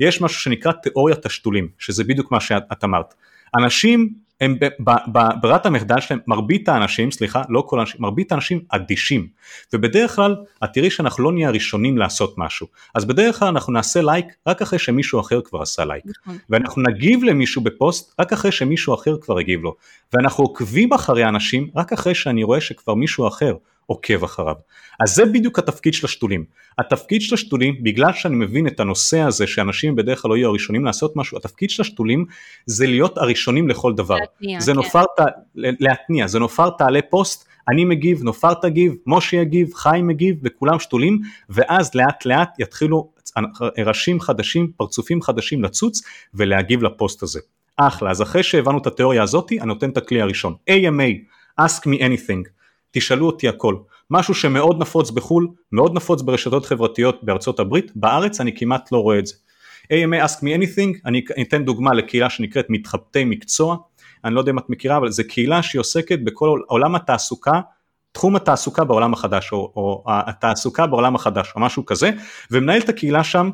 [0.00, 3.14] יש משהו שנקרא תיאוריית השתולים, שזה בדיוק מה שאת אמרת.
[3.58, 4.08] אנשים
[4.40, 4.56] הם
[5.12, 9.26] בברירת המחדל שלהם, מרבית האנשים, סליחה, לא כל האנשים, מרבית האנשים אדישים,
[9.72, 14.02] ובדרך כלל את תראי שאנחנו לא נהיה הראשונים לעשות משהו, אז בדרך כלל אנחנו נעשה
[14.02, 16.38] לייק רק אחרי שמישהו אחר כבר עשה לייק, נכון.
[16.50, 19.74] ואנחנו נגיב למישהו בפוסט רק אחרי שמישהו אחר כבר הגיב לו,
[20.12, 23.54] ואנחנו עוקבים אחרי אנשים רק אחרי שאני רואה שכבר מישהו אחר
[23.90, 24.54] עוקב אחריו.
[25.00, 26.44] אז זה בדיוק התפקיד של השתולים.
[26.78, 30.84] התפקיד של השתולים, בגלל שאני מבין את הנושא הזה שאנשים בדרך כלל לא יהיו הראשונים
[30.84, 32.24] לעשות משהו, התפקיד של השתולים
[32.66, 34.16] זה להיות הראשונים לכל דבר.
[34.16, 34.76] להתניע, זה כן.
[34.76, 35.02] נופר,
[35.54, 41.20] להתניע, זה נופר תעלה פוסט, אני מגיב, נופר תגיב, משה יגיב, חיים מגיב וכולם שתולים,
[41.48, 43.12] ואז לאט לאט יתחילו
[43.86, 46.02] ראשים חדשים, פרצופים חדשים לצוץ
[46.34, 47.40] ולהגיב לפוסט הזה.
[47.76, 50.54] אחלה, אז אחרי שהבנו את התיאוריה הזאתי, אני נותן את הכלי הראשון.
[50.70, 51.10] AMA,
[51.60, 52.59] ask me anything.
[52.90, 53.76] תשאלו אותי הכל.
[54.10, 59.18] משהו שמאוד נפוץ בחו"ל, מאוד נפוץ ברשתות חברתיות בארצות הברית, בארץ אני כמעט לא רואה
[59.18, 59.34] את זה.
[59.84, 63.76] AMA ask me anything, אני אתן דוגמה לקהילה שנקראת מתחבטי מקצוע,
[64.24, 67.60] אני לא יודע אם את מכירה, אבל זו קהילה שהיא עוסקת בכל עולם התעסוקה,
[68.12, 72.10] תחום התעסוקה בעולם החדש, או, או התעסוקה בעולם החדש, או משהו כזה,
[72.50, 73.50] ומנהל את הקהילה שם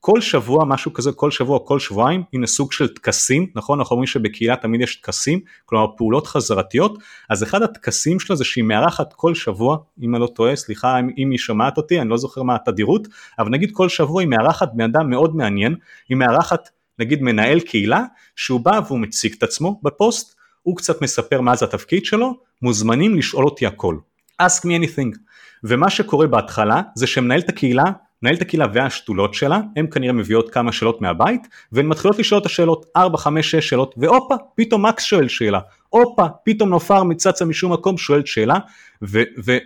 [0.00, 3.78] כל שבוע משהו כזה כל שבוע כל שבועיים הנה סוג של טקסים נכון?
[3.78, 6.98] אנחנו אומרים שבקהילה תמיד יש טקסים כלומר פעולות חזרתיות
[7.30, 11.10] אז אחד הטקסים שלה זה שהיא מארחת כל שבוע אם אני לא טועה סליחה אם,
[11.18, 14.68] אם היא שומעת אותי אני לא זוכר מה התדירות אבל נגיד כל שבוע היא מארחת
[14.74, 15.74] בן אדם מאוד מעניין
[16.08, 18.04] היא מארחת נגיד מנהל קהילה
[18.36, 23.16] שהוא בא והוא מציג את עצמו בפוסט הוא קצת מספר מה זה התפקיד שלו מוזמנים
[23.16, 23.96] לשאול אותי הכל.
[24.42, 25.18] Ask me anything.
[25.64, 27.84] ומה שקורה בהתחלה זה שמנהל את הקהילה
[28.22, 32.86] מנהלת הקהילה והשתולות שלה, הן כנראה מביאות כמה שאלות מהבית, והן מתחילות לשאול את השאלות
[32.96, 37.98] 4, 5, 6 שאלות, והופה, פתאום מקס שואל שאלה, הופה, פתאום נופר מצצה משום מקום
[37.98, 38.54] שואל שאלה,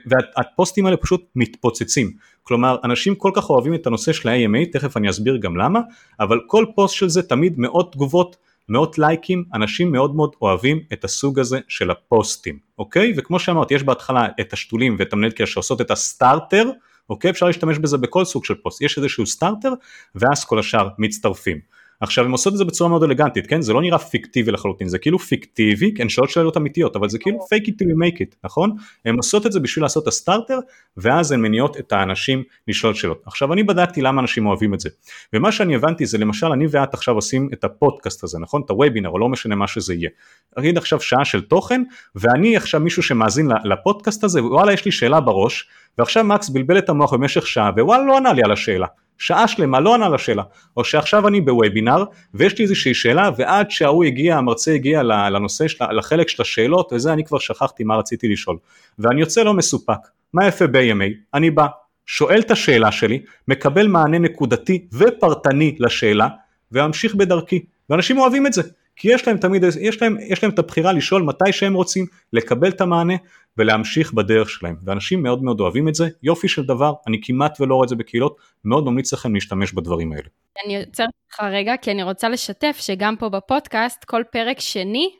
[0.07, 2.11] והפוסטים האלה פשוט מתפוצצים.
[2.43, 5.81] כלומר, אנשים כל כך אוהבים את הנושא של ה-AMA, תכף אני אסביר גם למה,
[6.21, 8.37] אבל כל פוסט של זה תמיד מאות תגובות,
[8.69, 13.13] מאות לייקים, אנשים מאוד מאוד אוהבים את הסוג הזה של הפוסטים, אוקיי?
[13.17, 16.71] וכמו שאמרתי, יש בהתחלה את השתולים ואת המנהלת קהילה שעושות את ה starter,
[17.09, 17.31] אוקיי?
[17.31, 19.73] אפשר להשתמש בזה בכל סוג של פוסט, יש איזשהו starter
[20.15, 21.61] ואז כל השאר מצטרפים.
[22.05, 23.63] עכשיו הם עושות את זה בצורה מאוד אלגנטית, כן?
[23.63, 27.39] זה לא נראה פיקטיבי לחלוטין, זה כאילו פיקטיבי, כן, שאלות שאלות אמיתיות, אבל זה כאילו
[27.39, 28.71] fake it till you make it, נכון?
[29.05, 30.59] הן עושות את זה בשביל לעשות את הסטארטר,
[30.97, 33.23] ואז הן מניעות את האנשים לשאול שאלות.
[33.27, 34.89] עכשיו אני בדקתי למה אנשים אוהבים את זה,
[35.33, 38.63] ומה שאני הבנתי זה למשל אני ואת עכשיו עושים את הפודקאסט הזה, נכון?
[38.65, 40.11] את הוובינר, או לא משנה מה שזה יהיה.
[40.59, 41.83] נגיד עכשיו שעה של תוכן,
[42.15, 46.89] ואני עכשיו מישהו שמאזין לפודקאסט הזה, וואלה יש לי שאלה בראש, ועכשיו מקס בלבל את
[46.89, 48.87] המוח במשך שעה, ווואלה לא ענה לי על השאלה.
[49.19, 50.43] שעה שלמה לא ענה לשאלה,
[50.77, 52.05] או שעכשיו אני בוובינר
[52.35, 57.13] ויש לי איזושהי שאלה ועד שההוא הגיע, המרצה הגיע לנושא, של, לחלק של השאלות וזה
[57.13, 58.57] אני כבר שכחתי מה רציתי לשאול.
[58.99, 60.01] ואני יוצא לא מסופק,
[60.33, 61.13] מה יפה ב-AMA?
[61.35, 61.67] אני בא,
[62.07, 66.29] שואל את השאלה שלי, מקבל מענה נקודתי ופרטני לשאלה
[66.73, 67.65] וממשיך בדרכי.
[67.91, 68.63] ואנשים אוהבים את זה
[68.97, 72.69] כי יש להם תמיד, יש להם, יש להם את הבחירה לשאול מתי שהם רוצים, לקבל
[72.69, 73.15] את המענה
[73.59, 77.75] ולהמשיך בדרך שלהם ואנשים מאוד מאוד אוהבים את זה, יופי של דבר, אני כמעט ולא
[77.75, 80.29] רואה את זה בקהילות, מאוד ממליץ לכם להשתמש בדברים האלה.
[80.67, 85.11] אני עוצרת אותך רגע כי אני רוצה לשתף שגם פה בפודקאסט כל פרק שני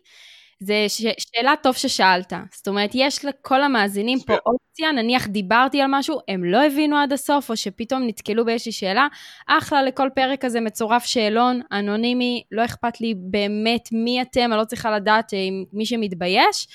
[0.61, 1.03] זה ש...
[1.19, 2.33] שאלה טוב ששאלת.
[2.53, 7.13] זאת אומרת, יש לכל המאזינים פה אופציה, נניח דיברתי על משהו, הם לא הבינו עד
[7.13, 9.07] הסוף, או שפתאום נתקלו באיזושהי שאלה,
[9.49, 14.65] אחלה, לכל פרק הזה מצורף שאלון, אנונימי, לא אכפת לי באמת מי אתם, אני לא
[14.65, 15.39] צריכה לדעת אה,
[15.73, 16.67] מי שמתבייש,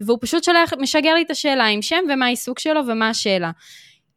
[0.00, 3.50] והוא פשוט שולח, משגר לי את השאלה עם שם ומה העיסוק שלו ומה השאלה.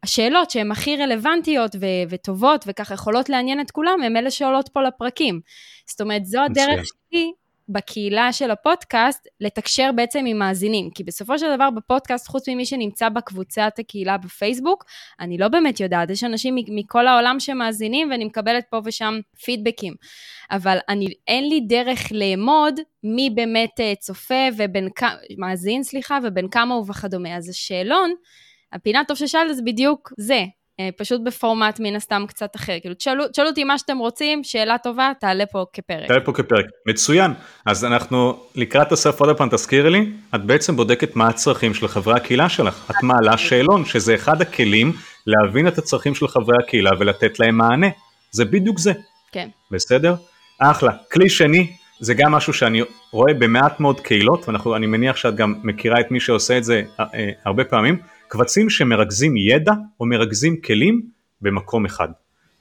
[0.04, 4.82] השאלות שהן הכי רלוונטיות ו- וטובות וככה יכולות לעניין את כולם, הן אלה שעולות פה
[4.82, 5.42] לפרקים.
[5.90, 7.32] זאת אומרת, זו הדרך שלי
[7.70, 13.10] בקהילה של הפודקאסט לתקשר בעצם עם מאזינים, כי בסופו של דבר בפודקאסט, חוץ ממי שנמצא
[13.10, 14.86] בקבוצת הקהילה בפייסבוק,
[15.20, 19.94] אני לא באמת יודעת, יש אנשים מכל העולם שמאזינים ואני מקבלת פה ושם פידבקים,
[20.52, 26.50] אבל אני, אין לי דרך לאמוד מי באמת אה, צופה ובין כמה, מאזין סליחה, ובין
[26.50, 28.14] כמה וכדומה, אז השאלון,
[28.74, 30.44] הפינה טוב ששאלת זה בדיוק זה,
[30.98, 32.80] פשוט בפורמט מן הסתם קצת אחר.
[32.82, 36.08] כאילו, תשאלו, תשאלו אותי מה שאתם רוצים, שאלה טובה, תעלה פה כפרק.
[36.08, 37.34] תעלה פה כפרק, מצוין.
[37.66, 42.14] אז אנחנו לקראת הסוף עוד פעם תזכירי לי, את בעצם בודקת מה הצרכים של חברי
[42.16, 42.92] הקהילה שלך.
[42.92, 44.94] את מעלה שאלון, שזה אחד הכלים
[45.28, 47.88] להבין את הצרכים של חברי הקהילה ולתת להם מענה.
[48.32, 48.94] זה בדיוק זה.
[49.32, 49.50] כן.
[49.72, 50.16] בסדר?
[50.60, 50.92] אחלה.
[51.12, 51.68] כלי שני,
[52.00, 56.20] זה גם משהו שאני רואה במעט מאוד קהילות, ואני מניח שאת גם מכירה את מי
[56.20, 57.98] שעושה את זה אה, אה, הרבה פעמים.
[58.34, 61.02] קבצים שמרכזים ידע או מרכזים כלים
[61.42, 62.08] במקום אחד,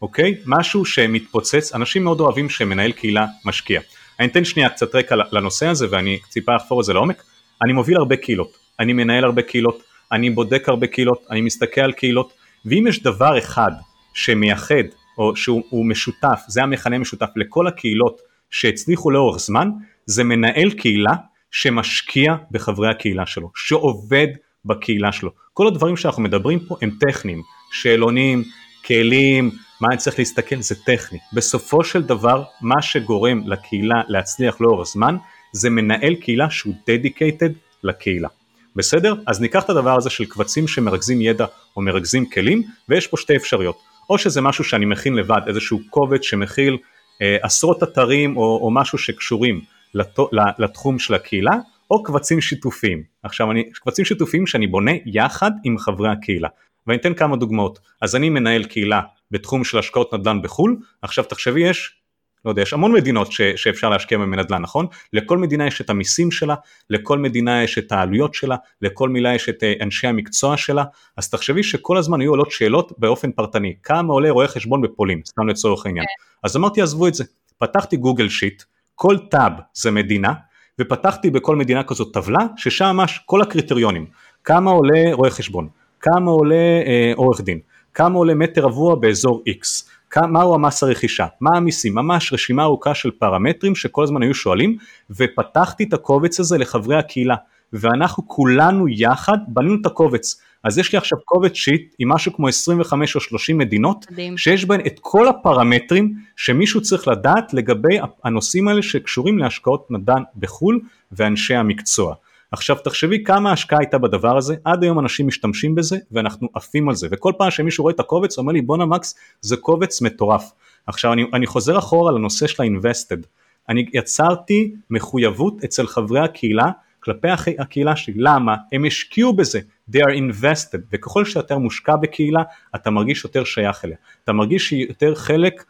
[0.02, 0.34] אוקיי?
[0.46, 3.80] משהו שמתפוצץ, אנשים מאוד אוהבים שמנהל קהילה משקיע.
[4.20, 7.22] אני אתן שנייה קצת רקע לנושא הזה ואני טיפה אחפור את זה לעומק.
[7.62, 11.92] אני מוביל הרבה קהילות, אני מנהל הרבה קהילות, אני בודק הרבה קהילות, אני מסתכל על
[11.92, 12.32] קהילות,
[12.64, 13.72] ואם יש דבר אחד
[14.14, 14.84] שמייחד
[15.18, 18.20] או שהוא משותף, זה המכנה משותף לכל הקהילות
[18.50, 19.70] שהצליחו לאורך זמן,
[20.06, 21.14] זה מנהל קהילה
[21.50, 24.28] שמשקיע בחברי הקהילה שלו, שעובד
[24.64, 25.30] בקהילה שלו.
[25.52, 27.42] כל הדברים שאנחנו מדברים פה הם טכניים,
[27.72, 28.44] שאלונים,
[28.86, 29.50] כלים,
[29.80, 31.18] מה אני צריך להסתכל, זה טכני.
[31.32, 35.16] בסופו של דבר, מה שגורם לקהילה להצליח לאורך זמן,
[35.52, 37.50] זה מנהל קהילה שהוא דדיקייטד
[37.82, 38.28] לקהילה.
[38.76, 39.14] בסדר?
[39.26, 41.46] אז ניקח את הדבר הזה של קבצים שמרכזים ידע
[41.76, 43.78] או מרכזים כלים, ויש פה שתי אפשרויות.
[44.10, 46.78] או שזה משהו שאני מכין לבד, איזשהו קובץ שמכיל
[47.22, 49.60] אה, עשרות אתרים או, או משהו שקשורים
[49.94, 50.18] לת,
[50.58, 51.52] לתחום של הקהילה,
[51.92, 53.02] או קבצים שיתופיים.
[53.22, 56.48] עכשיו אני, קבצים שיתופיים שאני בונה יחד עם חברי הקהילה.
[56.86, 57.78] ואני אתן כמה דוגמאות.
[58.00, 62.02] אז אני מנהל קהילה בתחום של השקעות נדל"ן בחו"ל, עכשיו תחשבי יש
[62.44, 64.86] לא יודע, יש המון מדינות ש, שאפשר להשקיע בהן בנדל"ן, נכון?
[65.12, 66.54] לכל מדינה יש את המיסים שלה,
[66.90, 70.84] לכל מדינה יש את העלויות שלה, לכל מילה יש את אה, אנשי המקצוע שלה,
[71.16, 75.48] אז תחשבי שכל הזמן היו עולות שאלות באופן פרטני, כמה עולה רואה חשבון בפולין, סתם
[75.48, 76.04] לצורך העניין.
[76.04, 76.24] כן.
[76.42, 77.24] אז אמרתי עזבו את זה,
[77.58, 78.62] פתחתי גוגל שיט,
[78.94, 80.32] כל טאב זה מדינה,
[80.80, 84.06] ופתחתי בכל מדינה כזאת טבלה, ששם ממש כל הקריטריונים,
[84.44, 85.68] כמה עולה רואה חשבון,
[86.00, 86.54] כמה עולה
[86.86, 87.58] אה, עורך דין,
[87.94, 89.88] כמה עולה מטר רבוע באזור X,
[90.20, 94.76] מהו המס הרכישה, מה המיסים, ממש רשימה ארוכה של פרמטרים שכל הזמן היו שואלים
[95.10, 97.36] ופתחתי את הקובץ הזה לחברי הקהילה
[97.72, 102.48] ואנחנו כולנו יחד בנינו את הקובץ אז יש לי עכשיו קובץ שיט עם משהו כמו
[102.48, 104.38] 25 או 30 מדינות מדהים.
[104.38, 110.80] שיש בהן את כל הפרמטרים שמישהו צריך לדעת לגבי הנושאים האלה שקשורים להשקעות נדל"ן בחו"ל
[111.12, 112.14] ואנשי המקצוע
[112.52, 116.94] עכשיו תחשבי כמה השקעה הייתה בדבר הזה, עד היום אנשים משתמשים בזה ואנחנו עפים על
[116.94, 120.52] זה וכל פעם שמישהו רואה את הקובץ אומר לי בואנה מקס זה קובץ מטורף.
[120.86, 123.26] עכשיו אני, אני חוזר אחורה לנושא של ה-invested,
[123.68, 128.56] אני יצרתי מחויבות אצל חברי הקהילה כלפי הקהילה שלי, למה?
[128.72, 129.60] הם השקיעו בזה,
[129.92, 132.42] they are invested וככל שאתה יותר מושקע בקהילה
[132.74, 135.64] אתה מרגיש יותר שייך אליה, אתה מרגיש שהיא יותר חלק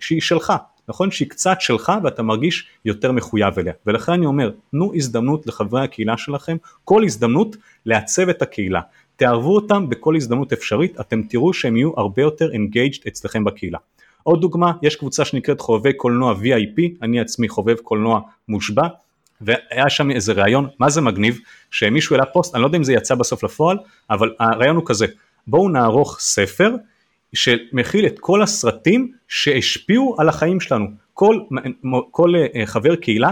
[0.00, 0.52] שהיא שלך,
[0.88, 1.10] נכון?
[1.10, 3.72] שהיא קצת שלך ואתה מרגיש יותר מחויב אליה.
[3.86, 7.56] ולכן אני אומר תנו הזדמנות לחברי הקהילה שלכם כל הזדמנות
[7.86, 8.80] לעצב את הקהילה.
[9.16, 13.78] תערבו אותם בכל הזדמנות אפשרית אתם תראו שהם יהיו הרבה יותר engaged אצלכם בקהילה.
[14.22, 18.88] עוד דוגמה יש קבוצה שנקראת חובבי קולנוע VIP אני עצמי חובב קולנוע מושבע
[19.40, 21.38] והיה שם איזה ראיון מה זה מגניב
[21.70, 23.78] שמישהו העלה פוסט אני לא יודע אם זה יצא בסוף לפועל
[24.10, 25.06] אבל הרעיון הוא כזה
[25.46, 26.74] בואו נערוך ספר
[27.32, 30.86] שמכיל את כל הסרטים שהשפיעו על החיים שלנו.
[31.14, 31.40] כל,
[32.10, 33.30] כל אה, חבר קהילה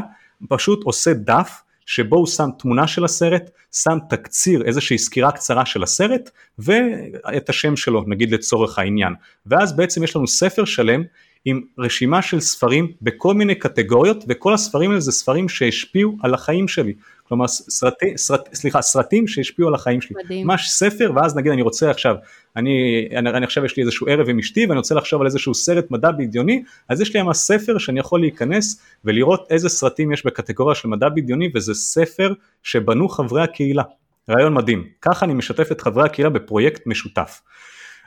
[0.48, 5.82] פשוט עושה דף שבו הוא שם תמונה של הסרט, שם תקציר, איזושהי סקירה קצרה של
[5.82, 9.14] הסרט ואת השם שלו נגיד לצורך העניין.
[9.46, 11.02] ואז בעצם יש לנו ספר שלם
[11.48, 16.68] עם רשימה של ספרים בכל מיני קטגוריות וכל הספרים האלה זה ספרים שהשפיעו על החיים
[16.68, 16.92] שלי.
[17.28, 20.16] כלומר סרטי, סרט, סליחה, סרטים שהשפיעו על החיים שלי.
[20.24, 20.46] מדהים.
[20.46, 22.16] ממש ספר ואז נגיד אני רוצה עכשיו,
[22.56, 25.54] אני, אני, אני עכשיו יש לי איזשהו ערב עם אשתי ואני רוצה לחשוב על איזשהו
[25.54, 30.26] סרט מדע בדיוני, אז יש לי ממש ספר שאני יכול להיכנס ולראות איזה סרטים יש
[30.26, 32.32] בקטגוריה של מדע בדיוני וזה ספר
[32.62, 33.82] שבנו חברי הקהילה.
[34.30, 34.84] רעיון מדהים.
[35.00, 37.40] ככה אני משתף את חברי הקהילה בפרויקט משותף.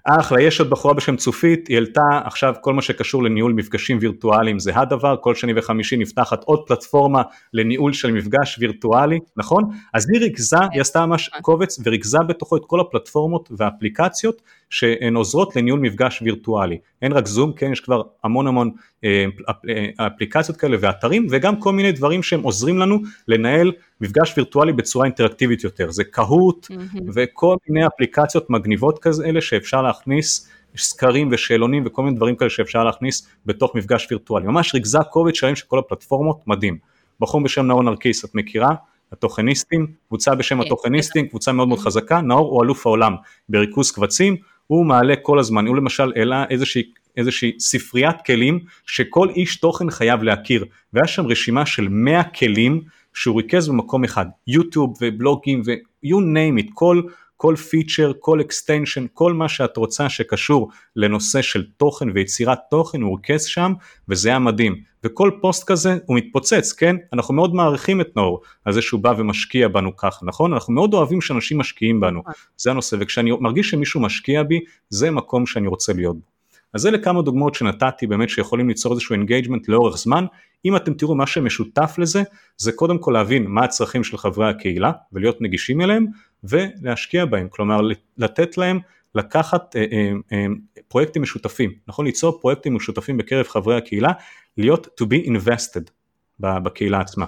[0.06, 4.60] אחלה, יש עוד בחורה בשם צופית, היא העלתה עכשיו כל מה שקשור לניהול מפגשים וירטואליים
[4.60, 7.22] זה הדבר, כל שני וחמישי נפתחת עוד פלטפורמה
[7.54, 9.64] לניהול של מפגש וירטואלי, נכון?
[9.94, 15.56] אז היא ריכזה, היא עשתה ממש קובץ וריכזה בתוכו את כל הפלטפורמות והאפליקציות שהן עוזרות
[15.56, 16.78] לניהול מפגש וירטואלי.
[17.02, 18.72] אין רק זום, כן, יש כבר המון המון
[19.04, 19.26] אה,
[19.70, 25.06] אה, אפליקציות כאלה ואתרים וגם כל מיני דברים שהם עוזרים לנו לנהל מפגש וירטואלי בצורה
[25.06, 27.02] אינטראקטיבית יותר, זה קהוט mm-hmm.
[27.14, 33.28] וכל מיני אפליקציות מגניבות כאלה שאפשר להכניס סקרים ושאלונים וכל מיני דברים כאלה שאפשר להכניס
[33.46, 36.78] בתוך מפגש וירטואלי, ממש ריכזה קובץ שלם של כל הפלטפורמות, מדהים.
[37.20, 38.76] בחור בשם נאור נרקיס, את מכירה?
[39.12, 43.16] התוכניסטים, קבוצה בשם כן, התוכניסטים, קבוצה מאוד מאוד חזקה, נאור הוא אלוף העולם
[43.50, 44.36] בריכוז קבצים,
[44.72, 46.84] הוא מעלה כל הזמן, הוא למשל העלה איזושהי,
[47.18, 52.82] איזושהי ספריית כלים שכל איש תוכן חייב להכיר, והיה שם רשימה של 100 כלים
[53.14, 57.02] שהוא ריכז במקום אחד, יוטיוב ובלוגים ו-you name it, כל,
[57.38, 63.18] כל feature, כל extension, כל מה שאת רוצה שקשור לנושא של תוכן ויצירת תוכן הוא
[63.18, 63.74] ריכז שם
[64.10, 66.96] וזה היה מדהים וכל פוסט כזה הוא מתפוצץ כן?
[67.14, 70.54] אנחנו מאוד מעריכים את נאור על זה שהוא בא ומשקיע בנו ככה נכון?
[70.54, 72.20] אנחנו מאוד אוהבים שאנשים משקיעים בנו.
[72.20, 72.34] נכון.
[72.58, 76.26] זה הנושא וכשאני מרגיש שמישהו משקיע בי זה מקום שאני רוצה להיות בו.
[76.74, 80.26] אז אלה כמה דוגמאות שנתתי באמת שיכולים ליצור איזשהו engagement לאורך זמן,
[80.66, 82.24] אם אתם תראו מה שמשותף לזה,
[82.58, 86.06] זה קודם כל להבין מה הצרכים של חברי הקהילה ולהיות נגישים אליהם
[86.44, 87.82] ולהשקיע בהם, כלומר
[88.18, 88.80] לתת להם
[89.16, 90.46] לקחת אה, אה, אה,
[90.88, 92.06] פרויקטים משותפים, נכון?
[92.06, 94.12] ליצור פרויקטים משותפים בקרב חברי הקהילה,
[94.58, 95.92] להיות to be invested
[96.40, 97.26] בקהילה עצמה.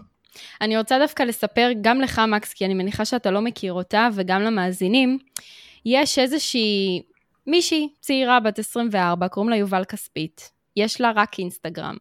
[0.62, 4.42] אני רוצה דווקא לספר גם לך מקס, כי אני מניחה שאתה לא מכיר אותה, וגם
[4.42, 5.18] למאזינים,
[5.86, 7.02] יש איזושהי
[7.48, 11.98] מישהי צעירה בת 24, קוראים לה יובל כספית, יש לה רק אינסטגרם.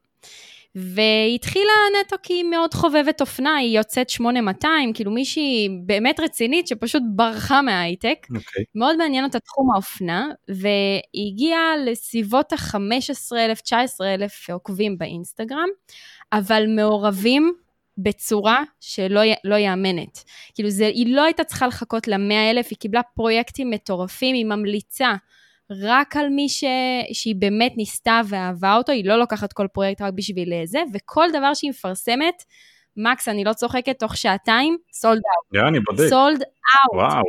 [0.75, 6.67] והיא התחילה נטו כי היא מאוד חובבת אופנה, היא יוצאת 8200, כאילו מישהי באמת רצינית
[6.67, 8.27] שפשוט ברחה מההייטק.
[8.33, 8.37] Okay.
[8.37, 8.65] אוקיי.
[8.75, 15.69] מאוד מעניין אותה תחום האופנה, והיא הגיעה לסביבות ה-15,000, 19,000 עוקבים באינסטגרם,
[16.33, 17.53] אבל מעורבים
[17.99, 20.25] בצורה שלא לא יאומנת.
[20.55, 25.15] כאילו זה, היא לא הייתה צריכה לחכות ל-100 אלף, היא קיבלה פרויקטים מטורפים, היא ממליצה
[25.71, 26.65] רק על מי ש...
[27.13, 31.55] שהיא באמת ניסתה ואהבה אותו, היא לא לוקחת כל פרויקט רק בשביל זה, וכל דבר
[31.55, 32.45] שהיא מפרסמת,
[32.97, 35.21] מקס, אני לא צוחקת, תוך שעתיים, סולד
[35.57, 35.69] אאוט.
[35.69, 36.09] אני בודק.
[36.09, 37.25] סולד אאוט.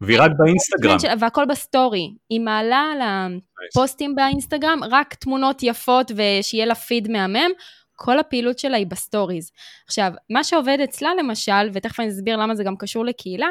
[0.00, 0.96] והיא רק באינסטגרם.
[1.20, 2.14] והכל בסטורי.
[2.30, 7.50] היא מעלה על הפוסטים באינסטגרם רק תמונות יפות ושיהיה לה פיד מהמם.
[7.96, 9.50] כל הפעילות שלה היא בסטוריז.
[9.86, 13.48] עכשיו, מה שעובד אצלה למשל, ותכף אני אסביר למה זה גם קשור לקהילה,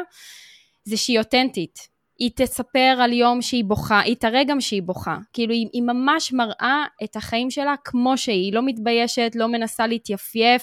[0.84, 1.97] זה שהיא אותנטית.
[2.18, 5.16] היא תספר על יום שהיא בוכה, היא תראה גם שהיא בוכה.
[5.32, 9.86] כאילו, היא, היא ממש מראה את החיים שלה כמו שהיא, היא לא מתביישת, לא מנסה
[9.86, 10.62] להתייפייף.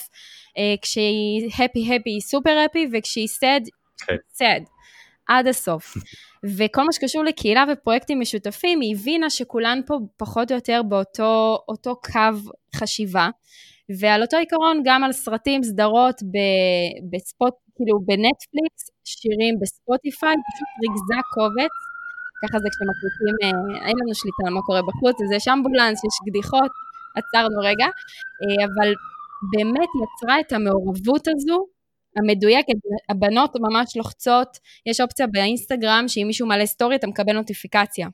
[0.58, 4.06] אה, כשהיא happy happy היא סופר happy, וכשהיא sad, okay.
[4.38, 4.56] כן.
[4.58, 4.70] sad.
[5.28, 5.94] עד הסוף.
[6.58, 12.52] וכל מה שקשור לקהילה ופרויקטים משותפים, היא הבינה שכולן פה פחות או יותר באותו קו
[12.76, 13.30] חשיבה.
[14.00, 16.16] ועל אותו עיקרון גם על סרטים, סדרות
[17.12, 21.76] בספוט, כאילו בנטפליקס, שירים בספוטיפיי, פשוט ריכזה קובץ,
[22.42, 26.16] ככה זה כשמקליטים, אה, אין לנו שליטה על מה קורה בחוץ, אז יש אמבולנס, יש
[26.26, 26.72] קדיחות,
[27.20, 27.88] עצרנו רגע,
[28.42, 28.90] אה, אבל
[29.54, 31.66] באמת יצרה את המעורבות הזו
[32.18, 32.74] המדויקת,
[33.10, 38.08] הבנות ממש לוחצות, יש אופציה באינסטגרם שאם מישהו מעלה story אתה מקבל נוטיפיקציה.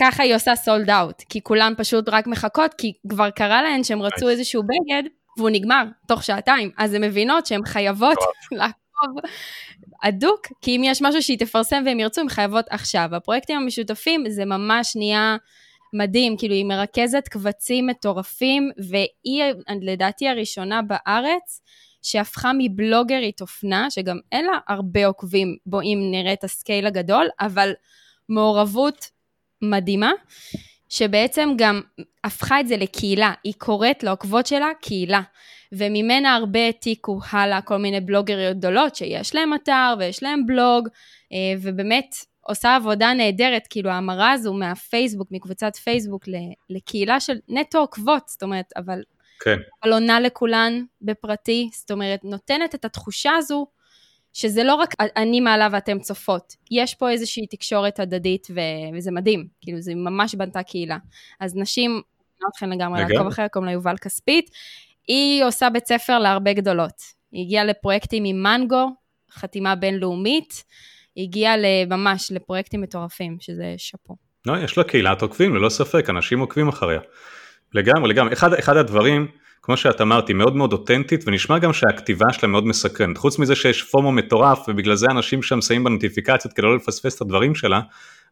[0.00, 4.00] ככה היא עושה sold out, כי כולן פשוט רק מחכות, כי כבר קרה להן שהן
[4.00, 5.02] רצו איזשהו בגד,
[5.36, 8.18] והוא נגמר תוך שעתיים, אז הן מבינות שהן חייבות
[8.52, 9.16] לעקוב
[10.02, 13.08] הדוק, כי אם יש משהו שהיא תפרסם והן ירצו, הן חייבות עכשיו.
[13.12, 15.36] הפרויקטים המשותפים זה ממש נהיה
[15.92, 19.44] מדהים, כאילו היא מרכזת קבצים מטורפים, והיא
[19.82, 21.60] לדעתי הראשונה בארץ,
[22.02, 27.72] שהפכה מבלוגרית אופנה, שגם אין לה הרבה עוקבים, בו אם נראה את הסקייל הגדול, אבל
[28.28, 29.10] מעורבות
[29.62, 30.12] מדהימה,
[30.88, 31.80] שבעצם גם
[32.24, 35.20] הפכה את זה לקהילה, היא קוראת לעוקבות שלה קהילה,
[35.72, 40.88] וממנה הרבה העתיקו הלאה כל מיני בלוגריות גדולות שיש להם אתר ויש להם בלוג,
[41.32, 46.24] אה, ובאמת עושה עבודה נהדרת, כאילו ההמרה הזו מהפייסבוק, מקבוצת פייסבוק
[46.70, 49.02] לקהילה של נטו עוקבות, זאת אומרת, אבל,
[49.40, 49.56] כן.
[49.82, 53.66] אבל עונה לכולן בפרטי, זאת אומרת, נותנת את התחושה הזו
[54.36, 59.46] שזה לא רק אני מעלה ואתם צופות, יש פה איזושהי תקשורת הדדית ו- וזה מדהים,
[59.60, 60.98] כאילו זה ממש בנתה קהילה.
[61.40, 64.50] אז נשים, אני אתכם לגמרי לעקוב אחר, קוראים לה יובל כספית,
[65.08, 67.02] היא עושה בית ספר להרבה גדולות.
[67.32, 68.90] היא הגיעה לפרויקטים עם מנגו,
[69.32, 70.64] חתימה בינלאומית,
[71.14, 71.54] היא הגיעה
[71.86, 74.16] ממש לפרויקטים מטורפים, שזה שאפו.
[74.46, 77.00] לא, יש לה קהילת עוקבים, ללא ספק, אנשים עוקבים אחריה.
[77.74, 78.32] לגמרי, לגמרי.
[78.32, 79.28] אחד, אחד הדברים,
[79.66, 83.18] כמו שאת אמרתי, מאוד מאוד אותנטית, ונשמע גם שהכתיבה שלה מאוד מסקרנת.
[83.18, 87.20] חוץ מזה שיש פומו מטורף, ובגלל זה אנשים שם שמים בנוטיפיקציות כדי לא לפספס את
[87.20, 87.80] הדברים שלה,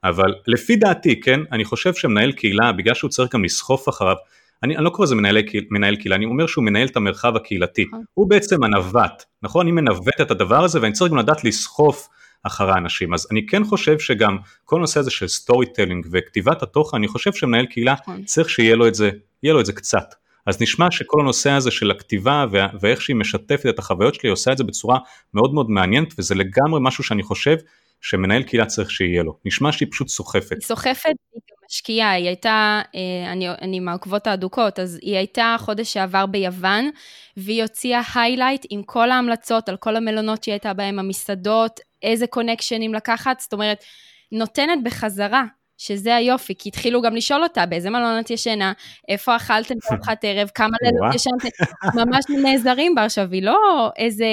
[0.05, 4.15] אבל לפי דעתי, כן, אני חושב שמנהל קהילה, בגלל שהוא צריך גם לסחוף אחריו,
[4.63, 5.37] אני, אני לא קורא לזה מנהל,
[5.71, 7.85] מנהל קהילה, אני אומר שהוא מנהל את המרחב הקהילתי.
[7.85, 8.05] נכון.
[8.15, 9.67] הוא בעצם הנווט, נכון?
[9.67, 12.09] אני מנווט את הדבר הזה, ואני צריך גם לדעת לסחוף
[12.43, 13.15] אחרי האנשים.
[13.15, 17.67] אז אני כן חושב שגם כל נושא הזה של storytelling וכתיבת התוכן, אני חושב שמנהל
[17.67, 18.25] קהילה נכון.
[18.25, 19.11] צריך שיהיה לו את זה,
[19.43, 20.15] יהיה לו את זה קצת.
[20.47, 22.47] אז נשמע שכל הנושא הזה של הכתיבה
[22.81, 24.99] ואיך שהיא משתפת את החוויות שלי, עושה את זה בצורה
[25.35, 27.57] מאוד מאוד מעניינת, וזה לגמרי משהו שאני חושב
[28.01, 29.39] שמנהל קהילה צריך שיהיה לו.
[29.45, 30.53] נשמע שהיא פשוט סוחפת.
[30.53, 35.57] היא סוחפת, היא גם משקיעה, היא הייתה, אה, אני, אני מהעוקבות האדוקות, אז היא הייתה
[35.59, 36.91] חודש שעבר ביוון,
[37.37, 42.95] והיא הוציאה היילייט עם כל ההמלצות על כל המלונות שהיא הייתה בהם, המסעדות, איזה קונקשנים
[42.95, 43.85] לקחת, זאת אומרת,
[44.33, 45.45] נותנת בחזרה.
[45.87, 48.73] שזה היופי, כי התחילו גם לשאול אותה באיזה מלון את ישנה,
[49.09, 51.49] איפה אכלתם בארוחת ערב, כמה לילות ישנתם,
[51.95, 54.27] ממש נעזרים בה עכשיו, היא לא איזה,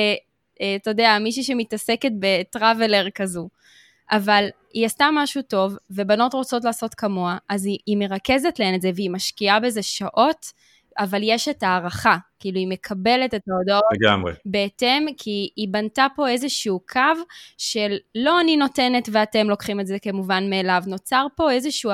[0.62, 3.50] אה, אתה יודע, מישהי שמתעסקת בטראבלר כזו.
[4.12, 8.82] אבל היא עשתה משהו טוב, ובנות רוצות לעשות כמוה, אז היא, היא מרכזת להן את
[8.82, 10.46] זה, והיא משקיעה בזה שעות,
[11.00, 14.34] אבל יש את הערכה, כאילו היא מקבלת את ההודעות לגמרי.
[14.46, 17.24] בהתאם, כי היא בנתה פה איזשהו קו
[17.58, 21.92] של לא אני נותנת ואתם לוקחים את זה כמובן מאליו, נוצר פה איזשהו,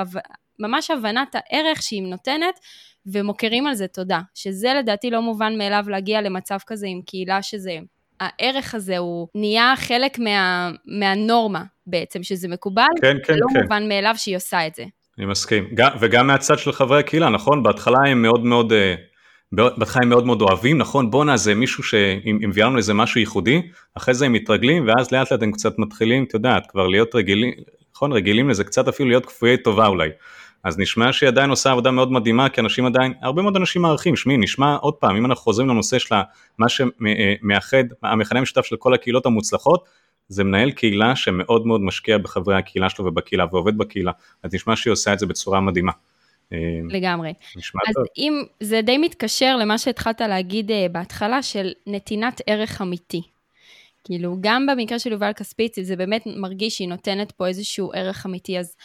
[0.60, 2.60] ממש הבנת הערך שהיא נותנת,
[3.06, 7.78] ומוכרים על זה תודה, שזה לדעתי לא מובן מאליו להגיע למצב כזה עם קהילה שזה,
[8.20, 13.62] הערך הזה הוא נהיה חלק מה, מהנורמה בעצם, שזה מקובל, כן, כן, לא כן.
[13.62, 14.84] מובן מאליו שהיא עושה את זה.
[15.18, 17.64] אני מסכים, וגם מהצד של חברי הקהילה, נכון?
[17.64, 18.96] בהתחלה הם מאוד מאוד, אה,
[19.52, 21.12] בהתחלה הם מאוד מאוד אוהבים, נכון?
[21.12, 23.62] בואנה זה מישהו שהביא לנו איזה משהו ייחודי,
[23.98, 27.54] אחרי זה הם מתרגלים, ואז לאט לאט הם קצת מתחילים, את יודעת, כבר להיות רגילים,
[27.96, 28.12] נכון?
[28.12, 30.10] רגילים לזה, קצת אפילו להיות כפויי טובה אולי.
[30.64, 34.16] אז נשמע שהיא עדיין עושה עבודה מאוד מדהימה, כי אנשים עדיין, הרבה מאוד אנשים מערכים,
[34.16, 36.16] שמי, נשמע עוד פעם, אם אנחנו חוזרים לנושא של
[36.58, 39.84] מה שמאחד, המכנה המשותף של כל הקהילות המוצלחות,
[40.30, 44.12] זה מנהל קהילה שמאוד מאוד משקיע בחברי הקהילה שלו ובקהילה ועובד בקהילה,
[44.44, 45.92] אז נשמע שהיא עושה את זה בצורה מדהימה.
[46.54, 46.58] אה,
[46.90, 47.34] לגמרי.
[47.58, 48.06] נשמע אז טוב.
[48.18, 53.22] אם זה די מתקשר למה שהתחלת להגיד אה, בהתחלה של נתינת ערך אמיתי.
[54.04, 58.60] כאילו, גם במקרה של יובל כספיצי, זה באמת מרגיש שהיא נותנת פה איזשהו ערך אמיתי,
[58.60, 58.76] אז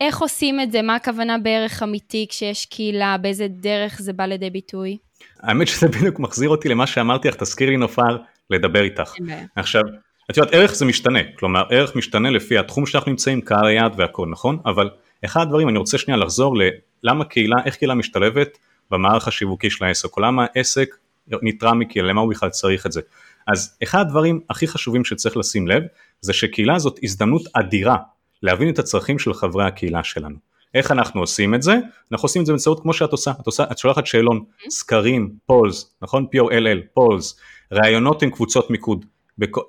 [0.00, 0.82] איך עושים את זה?
[0.82, 3.16] מה הכוונה בערך אמיתי כשיש קהילה?
[3.20, 4.96] באיזה דרך זה בא לידי ביטוי?
[5.40, 8.16] האמת שזה בדיוק מחזיר אותי למה שאמרתי לך, תזכירי נופר
[8.50, 9.12] לדבר איתך.
[9.56, 9.82] עכשיו,
[10.30, 14.28] את יודעת, ערך זה משתנה, כלומר ערך משתנה לפי התחום שאנחנו נמצאים, קהל היעד והכל,
[14.30, 14.58] נכון?
[14.64, 14.90] אבל
[15.24, 16.56] אחד הדברים, אני רוצה שנייה לחזור
[17.02, 18.58] ללמה קהילה, איך קהילה משתלבת
[18.90, 20.96] במערך השיווקי של העסק, או למה העסק
[21.42, 23.00] נתרע מקהילה, למה הוא בכלל צריך את זה.
[23.46, 25.82] אז אחד הדברים הכי חשובים שצריך לשים לב,
[26.20, 27.96] זה שקהילה זאת הזדמנות אדירה
[28.42, 30.36] להבין את הצרכים של חברי הקהילה שלנו.
[30.74, 31.74] איך אנחנו עושים את זה?
[32.12, 35.96] אנחנו עושים את זה באמצעות כמו שאת עושה, את, עושה, את שולחת שאלון, סקרים, polls,
[36.02, 36.26] נכון?
[36.36, 37.40] poll, polls,
[37.72, 39.04] ראיונות עם קבוצות מיקוד,
[39.38, 39.60] בכל,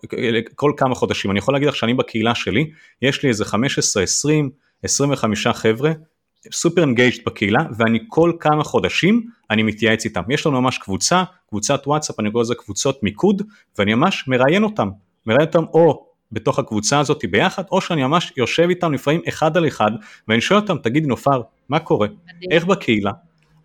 [0.56, 1.32] כל כמה חודשים.
[1.32, 4.50] אני יכול להגיד לך שאני בקהילה שלי, יש לי איזה 15, 20,
[4.84, 5.92] 25 חבר'ה
[6.52, 10.22] סופר engaged בקהילה ואני כל כמה חודשים אני מתייעץ איתם.
[10.30, 13.42] יש לנו ממש קבוצה, קבוצת וואטסאפ, אני קורא לזה קבוצות מיקוד
[13.78, 14.90] ואני ממש מראיין אותם,
[15.26, 19.68] מראיין אותם או בתוך הקבוצה הזאת ביחד או שאני ממש יושב איתם לפעמים אחד על
[19.68, 19.92] אחד
[20.28, 22.08] ואני שואל אותם תגידי נופר מה קורה.
[22.52, 23.12] איך בקהילה,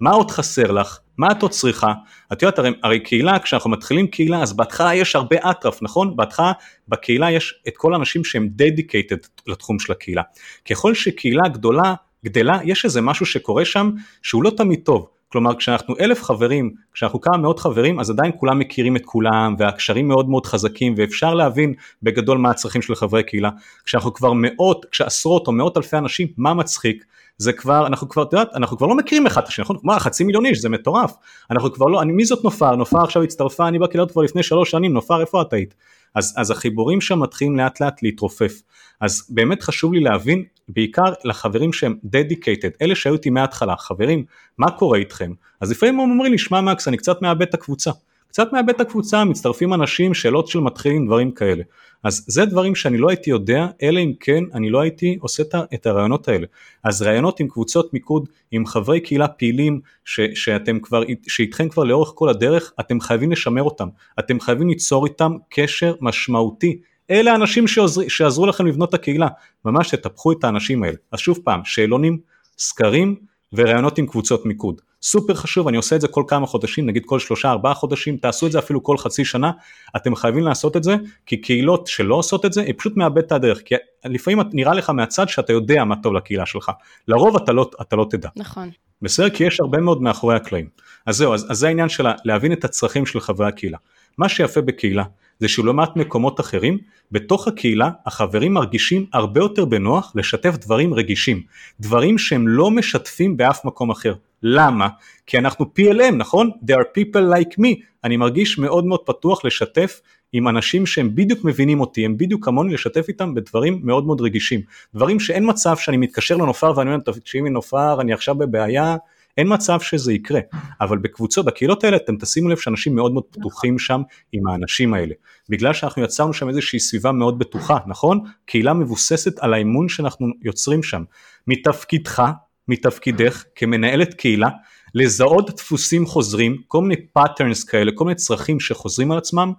[0.01, 1.93] מה עוד חסר לך, מה את עוד צריכה,
[2.33, 6.53] את יודעת הרי, הרי קהילה כשאנחנו מתחילים קהילה אז בהתחלה יש הרבה אטרף נכון, בהתחלה
[6.89, 10.23] בקהילה יש את כל האנשים שהם דדיקייטד לתחום של הקהילה,
[10.71, 11.95] ככל שקהילה גדולה
[12.25, 13.91] גדלה, יש איזה משהו שקורה שם
[14.23, 15.09] שהוא לא תמיד טוב.
[15.33, 20.09] כלומר כשאנחנו אלף חברים, כשאנחנו כמה מאות חברים אז עדיין כולם מכירים את כולם והקשרים
[20.09, 23.51] מאוד מאוד חזקים ואפשר להבין בגדול מה הצרכים של חברי קהילה.
[23.85, 27.05] כשאנחנו כבר מאות, כשעשרות או מאות אלפי אנשים, מה מצחיק?
[27.43, 29.77] זה כבר, אנחנו כבר, את יודעת, אנחנו כבר לא מכירים אחד את השני, נכון?
[29.83, 31.13] מה, חצי מיליון איש, זה מטורף.
[31.51, 32.77] אנחנו כבר לא, אני, מי זאת נופר?
[32.77, 35.75] נופר עכשיו הצטרפה, אני בקהילות כבר לפני שלוש שנים, נופר איפה את היית?
[36.15, 38.63] אז, אז החיבורים שם מתחילים לאט לאט להתרופף.
[39.01, 44.25] אז באמת חשוב לי להבין, בעיקר לחברים שהם dedicated, אלה שהיו איתי מההתחלה, חברים,
[44.59, 45.33] מה קורה איתכם?
[45.61, 47.91] אז לפעמים הם אומרים לי, שמע מקס, אני קצת מאבד את הקבוצה.
[48.33, 51.63] קצת מאבד את הקבוצה, מצטרפים אנשים, שאלות של מתחילים, דברים כאלה.
[52.05, 55.43] אז זה דברים שאני לא הייתי יודע, אלא אם כן אני לא הייתי עושה
[55.75, 56.47] את הרעיונות האלה.
[56.85, 62.13] אז רעיונות עם קבוצות מיקוד, עם חברי קהילה פעילים, ש, שאתם כבר, שאיתכם כבר לאורך
[62.15, 66.79] כל הדרך, אתם חייבים לשמר אותם, אתם חייבים ליצור איתם קשר משמעותי.
[67.11, 69.29] אלה האנשים שעזר, שעזרו לכם לבנות את הקהילה,
[69.65, 70.97] ממש תטפחו את האנשים האלה.
[71.13, 72.19] אז שוב פעם, שאלונים,
[72.59, 73.17] סקרים
[73.53, 74.81] וראיונות עם קבוצות מיקוד.
[75.03, 78.47] סופר חשוב, אני עושה את זה כל כמה חודשים, נגיד כל שלושה ארבעה חודשים, תעשו
[78.47, 79.51] את זה אפילו כל חצי שנה,
[79.97, 80.97] אתם חייבים לעשות את זה,
[81.27, 83.75] כי קהילות שלא עושות את זה, היא פשוט מאבדת את הדרך, כי
[84.05, 86.71] לפעמים נראה לך מהצד שאתה יודע מה טוב לקהילה שלך,
[87.09, 88.29] לרוב אתה לא, אתה לא תדע.
[88.37, 88.71] נכון.
[89.03, 89.31] בסדר?
[89.31, 90.69] כי יש הרבה מאוד מאחורי הקלעים.
[91.07, 93.79] אז זהו, אז, אז זה העניין של להבין את הצרכים של חברי הקהילה.
[94.19, 95.05] מה שיפה בקהילה,
[95.39, 96.79] זה שלעומת מקומות אחרים,
[97.13, 101.43] בתוך הקהילה החברים מרגישים הרבה יותר בנוח לשתף דברים רגישים,
[101.81, 104.15] דברים שהם לא משתפים באף מקום אחר.
[104.43, 104.89] למה?
[105.27, 106.51] כי אנחנו PLM, נכון?
[106.67, 107.83] There are people like me.
[108.05, 110.01] אני מרגיש מאוד מאוד פתוח לשתף
[110.33, 114.61] עם אנשים שהם בדיוק מבינים אותי, הם בדיוק כמוני לשתף איתם בדברים מאוד מאוד רגישים.
[114.95, 118.97] דברים שאין מצב שאני מתקשר לנופר ואני אומר, תקשיבי נופר, אני עכשיו בבעיה,
[119.37, 120.41] אין מצב שזה יקרה,
[120.81, 125.15] אבל בקבוצות, בקהילות האלה אתם תשימו לב שאנשים מאוד מאוד פתוחים שם עם האנשים האלה,
[125.49, 128.21] בגלל שאנחנו יצרנו שם איזושהי סביבה מאוד בטוחה, נכון?
[128.45, 131.03] קהילה מבוססת על האמון שאנחנו יוצרים שם.
[131.47, 132.23] מתפקידך,
[132.69, 134.49] מתפקידך כמנהלת קהילה,
[134.95, 139.53] לזהות דפוסים חוזרים, כל מיני patterns כאלה, כל מיני צרכים שחוזרים על עצמם,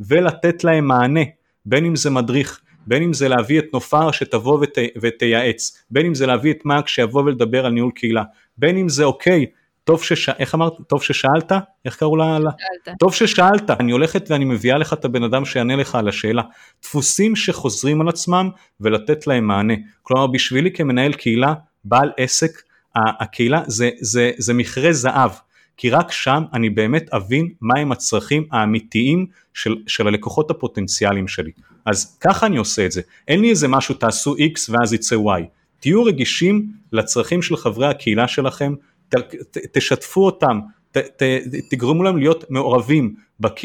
[0.00, 1.20] ולתת להם מענה,
[1.66, 6.14] בין אם זה מדריך, בין אם זה להביא את נופר שתבוא ות, ותייעץ, בין אם
[6.14, 8.22] זה להביא את מאק שיבוא ולדבר על ניהול קהילה,
[8.58, 9.46] בין אם זה אוקיי,
[9.84, 10.28] טוב שש...
[10.28, 10.72] איך אמרת?
[10.88, 11.52] טוב ששאלת?
[11.84, 12.38] איך קראו לה?
[12.40, 12.98] שאלת.
[12.98, 16.42] טוב ששאלת, אני הולכת ואני מביאה לך את הבן אדם שיענה לך על השאלה.
[16.82, 18.50] דפוסים שחוזרים על עצמם
[18.80, 19.74] ולתת להם מענה.
[20.02, 21.54] כלומר בשבילי כמנהל קהילה,
[21.84, 22.62] בעל עסק,
[22.96, 25.30] הקהילה זה, זה, זה מכרה זהב.
[25.76, 31.50] כי רק שם אני באמת אבין מהם הצרכים האמיתיים של, של הלקוחות הפוטנציאליים שלי.
[31.86, 33.02] אז ככה אני עושה את זה.
[33.28, 35.42] אין לי איזה משהו תעשו X ואז יצא Y.
[35.80, 38.74] תהיו רגישים לצרכים של חברי הקהילה שלכם,
[39.08, 40.60] ת, ת, תשתפו אותם,
[40.92, 41.22] ת, ת,
[41.70, 43.14] תגרמו להם להיות מעורבים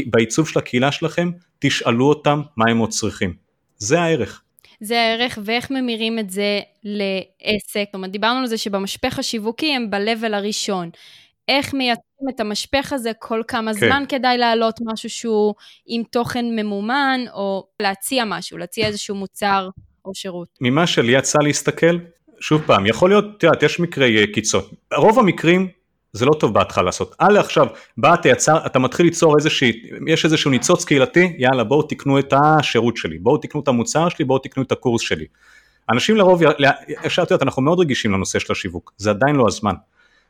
[0.05, 3.33] בעיצוב של הקהילה שלכם, תשאלו אותם מה הם עוד צריכים.
[3.77, 4.41] זה הערך.
[4.81, 7.85] זה הערך ואיך ממירים את זה לעסק.
[7.85, 10.89] זאת אומרת, דיברנו על זה שבמשפך השיווקי הם ב-level הראשון.
[11.47, 13.79] איך מייצרים את המשפך הזה, כל כמה כן.
[13.79, 15.53] זמן כדאי להעלות משהו שהוא
[15.85, 19.69] עם תוכן ממומן, או להציע משהו, להציע איזשהו מוצר
[20.05, 20.47] או שירות.
[20.61, 21.97] ממה שלי יצא להסתכל,
[22.39, 24.61] שוב פעם, יכול להיות, את יודעת, יש מקרי אה, קיצון.
[24.97, 25.67] רוב המקרים
[26.15, 27.15] זה לא טוב בהתחלה לעשות.
[27.17, 31.81] א' עכשיו, בא אתה יצר, אתה מתחיל ליצור איזושהי, יש איזשהו ניצוץ קהילתי, יאללה בואו
[31.81, 35.25] תקנו את השירות שלי, בואו תקנו את המוצר שלי, בואו תקנו את הקורס שלי.
[35.89, 36.41] אנשים לרוב,
[37.05, 39.73] אפשר, יודעת, אנחנו מאוד רגישים לנושא של השיווק, זה עדיין לא הזמן.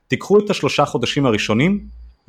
[0.07, 1.79] תיקחו את השלושה חודשים הראשונים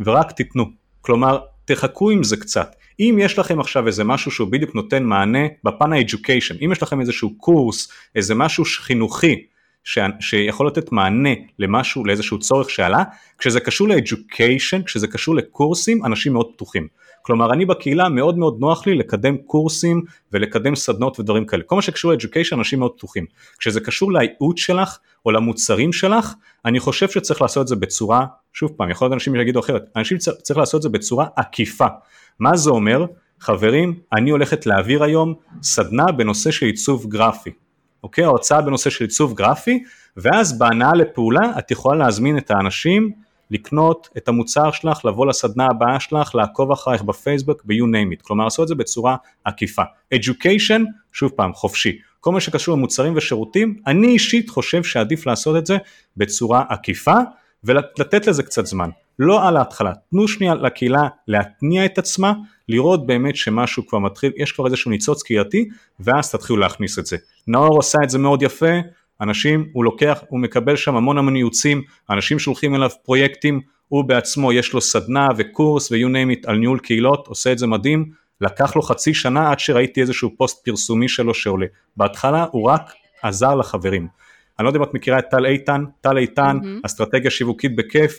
[0.01, 0.65] ורק תיתנו.
[1.01, 2.77] כלומר, תחכו עם זה קצת.
[3.01, 7.01] אם יש לכם עכשיו איזה משהו שהוא בדיוק נותן מענה בפן ה-education, אם יש לכם
[7.01, 9.45] איזשהו קורס, איזה משהו חינוכי,
[9.87, 9.99] ש...
[10.21, 13.05] שיכול לתת מענה למשהו, לאיזשהו צורך שעלה,
[13.39, 16.87] כשזה קשור ל-education, כשזה קשור לקורסים, אנשים מאוד פתוחים.
[17.23, 21.63] כלומר אני בקהילה מאוד מאוד נוח לי לקדם קורסים ולקדם סדנות ודברים כאלה.
[21.63, 23.25] כל מה שקשור ל-Education אנשים מאוד פתוחים.
[23.59, 26.35] כשזה קשור לייעוץ שלך או למוצרים שלך,
[26.65, 30.19] אני חושב שצריך לעשות את זה בצורה, שוב פעם, יכול להיות אנשים שיגידו אחרת, אנשים
[30.19, 31.87] צריך, צריך לעשות את זה בצורה עקיפה.
[32.41, 33.05] מה זה אומר?
[33.41, 37.51] חברים, אני הולכת להעביר היום סדנה בנושא של עיצוב גרפי.
[38.07, 38.25] אוקיי?
[38.25, 39.83] הרצאה בנושא של עיצוב גרפי,
[40.17, 43.13] ואז בהנאה לפעולה את יכולה להזמין את האנשים
[43.51, 48.45] לקנות את המוצר שלך, לבוא לסדנה הבאה שלך, לעקוב אחרייך בפייסבוק, ב-you name it, כלומר
[48.45, 49.83] לעשות את זה בצורה עקיפה.
[50.15, 50.81] education,
[51.13, 51.99] שוב פעם, חופשי.
[52.21, 55.77] כל מה שקשור למוצרים ושירותים, אני אישית חושב שעדיף לעשות את זה
[56.17, 57.17] בצורה עקיפה
[57.65, 58.91] ולתת לזה קצת זמן.
[59.19, 62.33] לא על ההתחלה, תנו שנייה לקהילה להתניע את עצמה,
[62.69, 65.69] לראות באמת שמשהו כבר מתחיל, יש כבר איזשהו ניצוץ קהילתי,
[66.01, 67.17] ואז תתחילו להכניס את זה.
[67.49, 68.73] נאור עשה את זה מאוד יפה,
[69.21, 74.53] אנשים, הוא לוקח, הוא מקבל שם המון המון ייעוצים, אנשים שולחים אליו פרויקטים, הוא בעצמו
[74.53, 78.11] יש לו סדנה וקורס ו-you name it על ניהול קהילות, עושה את זה מדהים,
[78.41, 81.67] לקח לו חצי שנה עד שראיתי איזשהו פוסט פרסומי שלו שעולה.
[81.97, 82.93] בהתחלה הוא רק
[83.23, 84.09] עזר לחברים.
[84.59, 86.87] אני לא יודע אם את מכירה את טל איתן, טל איתן, mm-hmm.
[86.87, 88.19] אסטרטגיה שיווקית בכיף,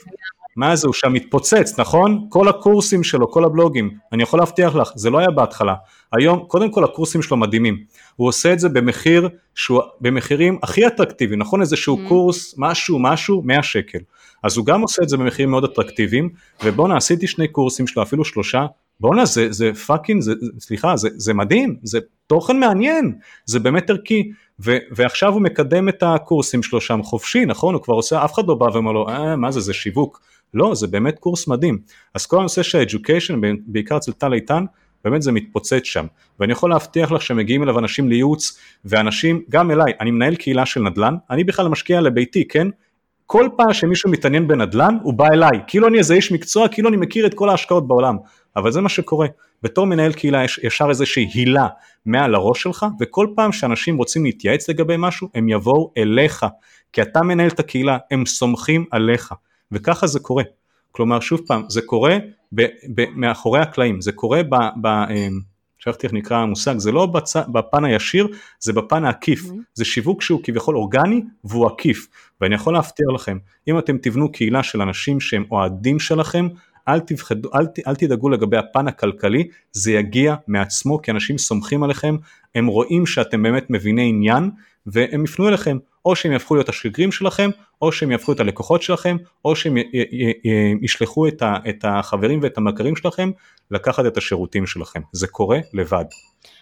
[0.57, 2.25] מה זה, הוא שם מתפוצץ, נכון?
[2.29, 5.73] כל הקורסים שלו, כל הבלוגים, אני יכול להבטיח לך, זה לא היה בהתחלה.
[6.13, 7.77] היום, קודם כל הקורסים שלו מדהימים.
[8.15, 11.61] הוא עושה את זה במחיר, שהוא, במחירים הכי אטרקטיביים, נכון?
[11.61, 12.09] איזשהו mm.
[12.09, 13.99] קורס, משהו, משהו, 100 שקל.
[14.43, 16.29] אז הוא גם עושה את זה במחירים מאוד אטרקטיביים,
[16.63, 18.65] ובואנה, עשיתי שני קורסים שלו, אפילו שלושה,
[18.99, 24.31] בואנה, זה, זה פאקינג, זה, סליחה, זה, זה מדהים, זה תוכן מעניין, זה באמת ערכי.
[24.65, 27.73] ו- ועכשיו הוא מקדם את הקורסים שלו שם חופשי, נכון?
[27.73, 30.21] הוא כבר עושה, אף אחד לא בא ואומר לו, אה, מה זה, זה שיווק.
[30.53, 31.77] לא, זה באמת קורס מדהים.
[32.13, 33.33] אז כל הנושא של ה-Education,
[33.67, 34.65] בעיקר אצל טל איתן,
[35.03, 36.05] באמת זה מתפוצץ שם.
[36.39, 40.81] ואני יכול להבטיח לך שמגיעים אליו אנשים לייעוץ, ואנשים, גם אליי, אני מנהל קהילה של
[40.81, 42.67] נדל"ן, אני בכלל משקיע לביתי, כן?
[43.25, 46.97] כל פעם שמישהו מתעניין בנדל"ן, הוא בא אליי, כאילו אני איזה איש מקצוע, כאילו אני
[46.97, 48.17] מכיר את כל ההשקעות בעולם.
[48.55, 49.27] אבל זה מה שקורה.
[49.63, 51.67] בתור מנהל קהילה יש ישר איזושהי הילה
[52.05, 56.45] מעל הראש שלך, וכל פעם שאנשים רוצים להתייעץ לגבי משהו, הם יבואו אליך.
[56.93, 59.33] כי אתה מנהל את הקהילה, הם סומכים עליך.
[59.71, 60.43] וככה זה קורה.
[60.91, 62.17] כלומר שוב פעם זה קורה
[62.55, 62.61] ב,
[62.95, 64.55] ב, מאחורי הקלעים זה קורה ב...
[64.81, 65.27] ב אה,
[65.79, 67.35] שכחתי איך נקרא המושג, זה לא בצ...
[67.37, 68.27] בפן הישיר,
[68.59, 69.55] זה בפן העקיף, mm-hmm.
[69.73, 72.07] זה שיווק שהוא כביכול אורגני והוא עקיף,
[72.41, 73.37] ואני יכול להפתיע לכם,
[73.67, 76.47] אם אתם תבנו קהילה של אנשים שהם אוהדים שלכם,
[76.87, 82.15] אל, תפחדו, אל, אל תדאגו לגבי הפן הכלכלי, זה יגיע מעצמו כי אנשים סומכים עליכם,
[82.55, 84.49] הם רואים שאתם באמת מביני עניין
[84.85, 85.77] והם יפנו אליכם,
[86.07, 87.49] או שהם יהפכו להיות השגרירים שלכם,
[87.81, 89.77] או שהם יהפכו את הלקוחות שלכם, או שהם
[90.81, 91.27] ישלחו
[91.69, 93.31] את החברים ואת המכרים שלכם
[93.71, 95.01] לקחת את השירותים שלכם.
[95.13, 96.05] זה קורה לבד.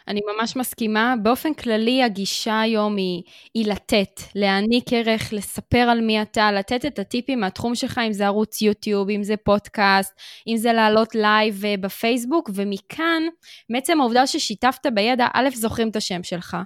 [0.07, 1.13] אני ממש מסכימה.
[1.23, 3.23] באופן כללי הגישה היום היא,
[3.53, 8.25] היא לתת, להעניק ערך, לספר על מי אתה, לתת את הטיפים מהתחום שלך, אם זה
[8.25, 10.13] ערוץ יוטיוב, אם זה פודקאסט,
[10.47, 13.23] אם זה לעלות לייב אה, בפייסבוק, ומכאן,
[13.69, 16.57] בעצם העובדה ששיתפת בידע, א', זוכרים את השם שלך,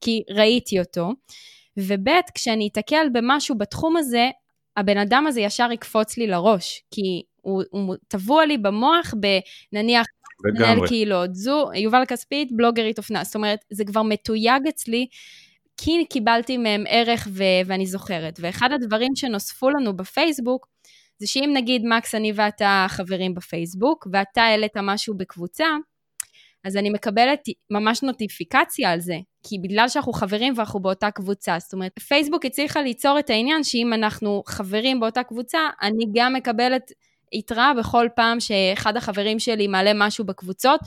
[0.00, 1.10] כי ראיתי אותו,
[1.76, 4.30] וב', כשאני אתקל במשהו בתחום הזה,
[4.76, 10.06] הבן אדם הזה ישר יקפוץ לי לראש, כי הוא, הוא טבוע לי במוח בנניח
[10.44, 15.06] מנהל קהילות, זו, יובל כספית, בלוגרית אופנה, זאת אומרת, זה כבר מתויג אצלי,
[15.76, 18.38] כי קיבלתי מהם ערך ו- ואני זוכרת.
[18.42, 20.66] ואחד הדברים שנוספו לנו בפייסבוק,
[21.18, 25.66] זה שאם נגיד, מקס, אני ואתה חברים בפייסבוק, ואתה העלית משהו בקבוצה,
[26.64, 27.40] אז אני מקבלת
[27.70, 32.82] ממש נוטיפיקציה על זה, כי בגלל שאנחנו חברים ואנחנו באותה קבוצה, זאת אומרת, פייסבוק הצליחה
[32.82, 36.82] ליצור את העניין שאם אנחנו חברים באותה קבוצה, אני גם מקבלת
[37.32, 40.80] התראה בכל פעם שאחד החברים שלי מעלה משהו בקבוצות,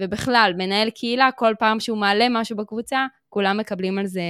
[0.00, 4.22] ובכלל, מנהל קהילה, כל פעם שהוא מעלה משהו בקבוצה, כולם מקבלים על זה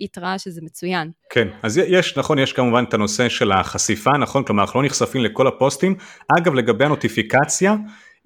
[0.00, 1.10] התראה שזה מצוין.
[1.30, 4.44] כן, אז יש, נכון, יש כמובן את הנושא של החשיפה, נכון?
[4.44, 5.96] כלומר, אנחנו לא נחשפים לכל הפוסטים.
[6.38, 7.74] אגב, לגבי הנוטיפיקציה,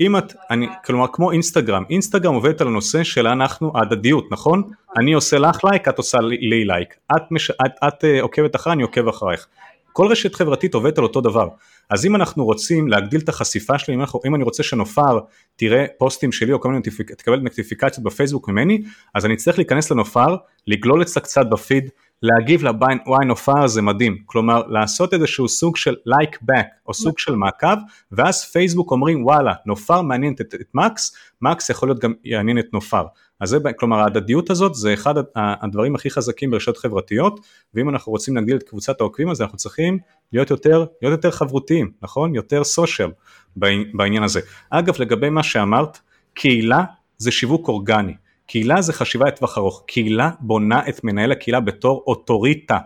[0.01, 4.63] אם את, אני, כלומר כמו אינסטגרם, אינסטגרם עובדת על הנושא של אנחנו ההדדיות, נכון?
[4.97, 6.95] אני עושה לך לייק, את עושה לי לייק.
[7.17, 9.47] את, מש, את, את, אה, עוקבת אחריי, אני עוקב אחרייך.
[9.93, 11.49] כל רשת חברתית עובדת על אותו דבר.
[11.91, 15.19] אז אם אנחנו רוצים להגדיל את החשיפה שלי, אם, אנחנו, אם אני רוצה שנופר
[15.57, 16.83] תראה פוסטים שלי או כל מיני,
[17.17, 18.83] תקבל נוטיפיקציות בפייסבוק ממני,
[19.15, 20.37] אז אני צריך להיכנס לנופר,
[20.67, 21.91] לגלול אצלה קצת בפיד,
[22.23, 27.19] להגיב לעניין וואי נופר זה מדהים, כלומר לעשות איזשהו סוג של like back או סוג
[27.19, 27.77] של מעקב
[28.13, 32.67] ואז פייסבוק אומרים וואלה נופר מעניין את, את מקס, מקס יכול להיות גם יעניין את
[32.73, 33.05] נופר,
[33.41, 37.41] אז זה, כלומר ההדדיות הזאת זה אחד הדברים הכי חזקים ברשתות חברתיות
[37.75, 39.99] ואם אנחנו רוצים להגדיל את קבוצת העוקבים אז אנחנו צריכים
[40.33, 42.35] להיות יותר, להיות יותר חברותיים, נכון?
[42.35, 43.11] יותר סושיאל
[43.95, 44.41] בעניין הזה.
[44.71, 45.99] אגב לגבי מה שאמרת,
[46.35, 46.85] קהילה
[47.19, 48.15] זה שיווק אורגני.
[48.51, 52.79] קהילה זה חשיבה לטווח ארוך, קהילה בונה את מנהל הקהילה בתור אוטוריטה,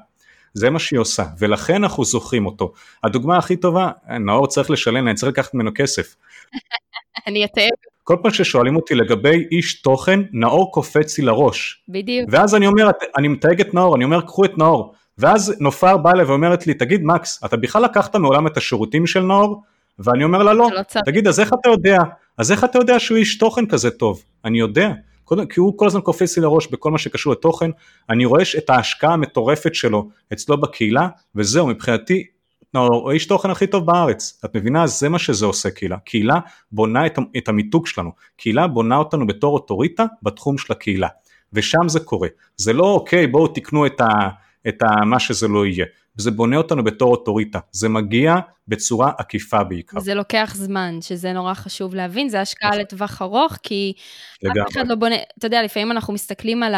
[0.54, 2.72] זה מה שהיא עושה, ולכן אנחנו זוכרים אותו.
[3.04, 3.90] הדוגמה הכי טובה,
[4.20, 6.16] נאור צריך לשלם, אני צריך לקחת ממנו כסף.
[7.26, 7.68] אני אתאר.
[8.02, 11.82] כל פעם ששואלים אותי לגבי איש תוכן, נאור קופץ לי לראש.
[11.88, 12.28] בדיוק.
[12.32, 14.94] ואז אני אומר, אני מתייג את נאור, אני אומר, קחו את נאור.
[15.18, 19.20] ואז נופר באה אליי ואומרת לי, תגיד מקס, אתה בכלל לקחת מעולם את השירותים של
[19.20, 19.62] נאור?
[19.98, 20.68] ואני אומר לה, לא.
[20.74, 21.00] לא.
[21.04, 21.98] תגיד, אז איך אתה יודע?
[22.38, 24.22] אז איך אתה יודע שהוא איש תוכן כזה טוב?
[24.44, 24.92] אני יודע.
[25.24, 27.70] קודם, כי הוא כל הזמן קופץ לי לראש בכל מה שקשור לתוכן,
[28.10, 32.24] אני רואה את ההשקעה המטורפת שלו אצלו בקהילה, וזהו, מבחינתי,
[32.76, 34.86] הוא האיש תוכן הכי טוב בארץ, את מבינה?
[34.86, 35.96] זה מה שזה עושה קהילה.
[35.98, 36.38] קהילה
[36.72, 41.08] בונה את, את המיתוג שלנו, קהילה בונה אותנו בתור אוטוריטה בתחום של הקהילה,
[41.52, 42.28] ושם זה קורה.
[42.56, 44.06] זה לא אוקיי, בואו תקנו את, ה,
[44.68, 45.86] את ה, מה שזה לא יהיה.
[46.16, 48.34] זה בונה אותנו בתור אוטוריטה, זה מגיע
[48.68, 50.00] בצורה עקיפה בעיקר.
[50.00, 53.92] זה לוקח זמן, שזה נורא חשוב להבין, זה השקעה לטווח ארוך, כי
[54.42, 54.62] לגמרי.
[54.62, 56.74] אף אחד לא בונה, אתה יודע, לפעמים אנחנו מסתכלים על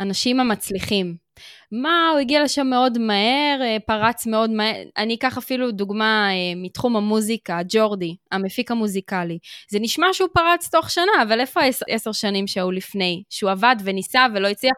[0.00, 1.28] האנשים המצליחים.
[1.72, 4.74] מה, הוא הגיע לשם מאוד מהר, אה, פרץ מאוד מהר.
[4.96, 9.38] אני אקח אפילו דוגמה אה, מתחום המוזיקה, ג'ורדי, המפיק המוזיקלי.
[9.70, 13.22] זה נשמע שהוא פרץ תוך שנה, אבל איפה העשר, עשר שנים שהיו לפני?
[13.30, 14.74] שהוא עבד וניסה ולא הצליח?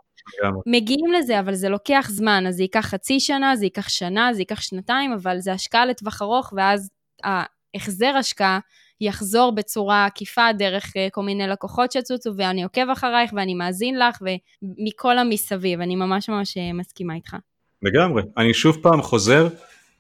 [0.66, 4.40] מגיעים לזה, אבל זה לוקח זמן, אז זה ייקח חצי שנה, זה ייקח שנה, זה
[4.40, 6.90] ייקח שנתיים, אבל זה השקעה לטווח ארוך, ואז
[7.24, 8.58] ההחזר השקעה
[9.00, 14.18] יחזור בצורה עקיפה דרך אה, כל מיני לקוחות שצוצו, ואני עוקב אחרייך ואני מאזין לך,
[14.22, 17.36] ומכל המסביב, אני ממש ממש אה, מסכימה איתך.
[17.82, 18.22] לגמרי.
[18.36, 19.48] אני שוב פעם חוזר,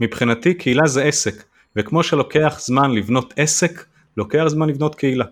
[0.00, 1.44] מבחינתי קהילה זה עסק,
[1.76, 3.84] וכמו שלוקח זמן לבנות עסק,
[4.16, 5.24] לוקח זמן לבנות קהילה.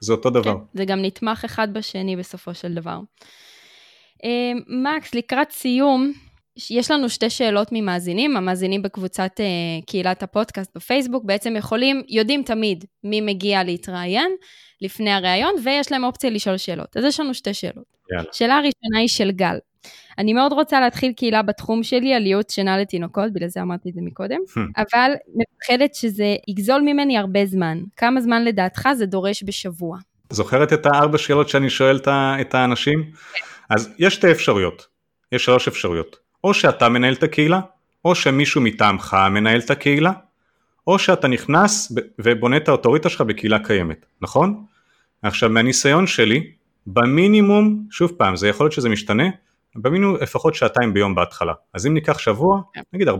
[0.00, 0.54] זה אותו דבר.
[0.54, 2.98] כן, זה גם נתמך אחד בשני בסופו של דבר.
[4.24, 6.12] אה, מקס, לקראת סיום,
[6.70, 12.84] יש לנו שתי שאלות ממאזינים, המאזינים בקבוצת uh, קהילת הפודקאסט בפייסבוק בעצם יכולים, יודעים תמיד
[13.04, 14.32] מי מגיע להתראיין
[14.80, 16.96] לפני הראיון, ויש להם אופציה לשאול שאלות.
[16.96, 17.84] אז יש לנו שתי שאלות.
[18.12, 18.28] יאללה.
[18.32, 19.58] שאלה הראשונה היא של גל.
[20.18, 23.94] אני מאוד רוצה להתחיל קהילה בתחום שלי על ייעוץ שינה לתינוקות, בגלל זה אמרתי את
[23.94, 24.40] זה מקודם,
[24.82, 27.78] אבל מפחדת שזה יגזול ממני הרבה זמן.
[27.96, 29.98] כמה זמן לדעתך זה דורש בשבוע?
[30.30, 31.98] זוכרת את הארבע שאלות שאני שואל
[32.40, 33.10] את האנשים?
[33.70, 34.86] אז יש שתי אפשרויות,
[35.32, 36.16] יש שלוש אפשרויות.
[36.44, 37.60] או שאתה מנהל את הקהילה,
[38.04, 40.12] או שמישהו מטעמך מנהל את הקהילה,
[40.86, 44.64] או שאתה נכנס ובונה את האוטוריטה שלך בקהילה קיימת, נכון?
[45.22, 46.50] עכשיו מהניסיון שלי,
[46.86, 49.24] במינימום, שוב פעם, זה יכול להיות שזה משתנה,
[49.76, 51.52] במינימום לפחות שעתיים ביום בהתחלה.
[51.74, 52.60] אז אם ניקח שבוע,
[52.92, 53.12] נגיד 14-15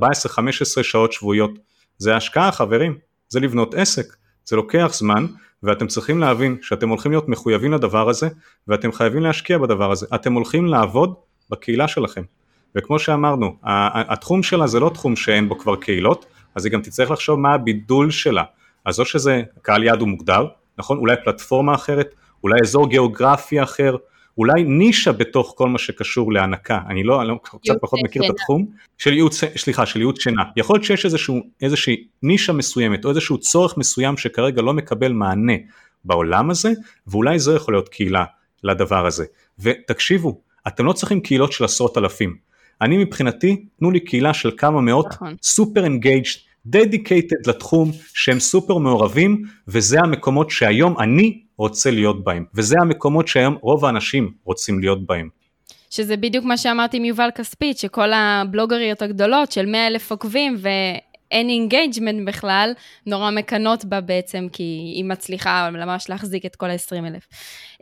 [0.82, 1.58] שעות שבועיות,
[1.98, 5.26] זה השקעה חברים, זה לבנות עסק, זה לוקח זמן,
[5.62, 8.28] ואתם צריכים להבין שאתם הולכים להיות מחויבים לדבר הזה,
[8.68, 11.14] ואתם חייבים להשקיע בדבר הזה, אתם הולכים לעבוד
[11.50, 12.22] בקהילה שלכם.
[12.74, 17.10] וכמו שאמרנו, התחום שלה זה לא תחום שאין בו כבר קהילות, אז היא גם תצטרך
[17.10, 18.44] לחשוב מה הבידול שלה.
[18.84, 20.46] אז או שזה קהל יעד הוא מוגדר,
[20.78, 20.98] נכון?
[20.98, 23.96] אולי פלטפורמה אחרת, אולי אזור גיאוגרפי אחר,
[24.38, 28.26] אולי נישה בתוך כל מה שקשור להנקה, אני לא, אני לא קצת פחות מכיר את
[28.26, 28.34] שינה.
[28.34, 28.66] התחום,
[28.98, 30.42] של ייעוץ, סליחה, של ייעוץ שינה.
[30.56, 35.52] יכול להיות שיש איזשהו, איזושהי נישה מסוימת או איזשהו צורך מסוים שכרגע לא מקבל מענה
[36.04, 36.72] בעולם הזה,
[37.06, 38.24] ואולי זו יכול להיות קהילה
[38.64, 39.24] לדבר הזה.
[39.58, 42.36] ותקשיבו, אתם לא צריכים קהילות של עשרות אלפים.
[42.80, 45.36] אני מבחינתי, תנו לי קהילה של כמה מאות, נכון.
[45.42, 46.30] סופר engaged,
[46.66, 53.56] dedicated לתחום, שהם סופר מעורבים, וזה המקומות שהיום אני רוצה להיות בהם, וזה המקומות שהיום
[53.60, 55.28] רוב האנשים רוצים להיות בהם.
[55.90, 61.48] שזה בדיוק מה שאמרתי עם יובל כספית, שכל הבלוגריות הגדולות של 100 אלף עוקבים ואין
[61.48, 62.72] engagement בכלל,
[63.06, 64.62] נורא מקנות בה בעצם, כי
[64.94, 67.28] היא מצליחה ממש להחזיק את כל ה-20 אלף.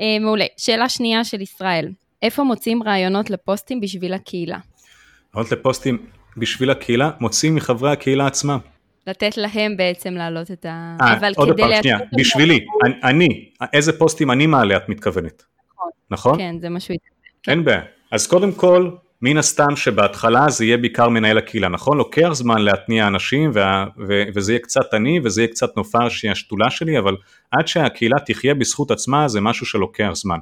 [0.01, 0.45] אה, מעולה.
[0.57, 1.89] שאלה שנייה של ישראל,
[2.23, 4.59] איפה מוצאים רעיונות לפוסטים בשביל הקהילה?
[5.35, 6.07] לעלות לפוסטים
[6.37, 8.59] בשביל הקהילה, מוצאים מחברי הקהילה עצמם.
[9.07, 10.97] לתת להם בעצם להעלות את ה...
[11.01, 14.89] אה, אבל עוד כדי פעם, לייצר שנייה, בשבילי, אני, אני, איזה פוסטים אני מעלה את
[14.89, 15.43] מתכוונת,
[15.75, 15.91] נכון.
[16.11, 16.39] נכון?
[16.39, 16.95] כן, זה משהו...
[17.49, 17.83] אין בעיה.
[18.11, 18.91] אז קודם כל,
[19.23, 21.99] מן הסתם שבהתחלה זה יהיה בעיקר מנהל הקהילה, נכון?
[21.99, 26.31] לוקח זמן להתניע אנשים וה, ו, וזה יהיה קצת אני וזה יהיה קצת נופר שהיא
[26.31, 27.17] השתולה שלי, אבל
[27.51, 30.39] עד שהקהילה תחיה בזכות עצמה זה משהו שלוקח זמן.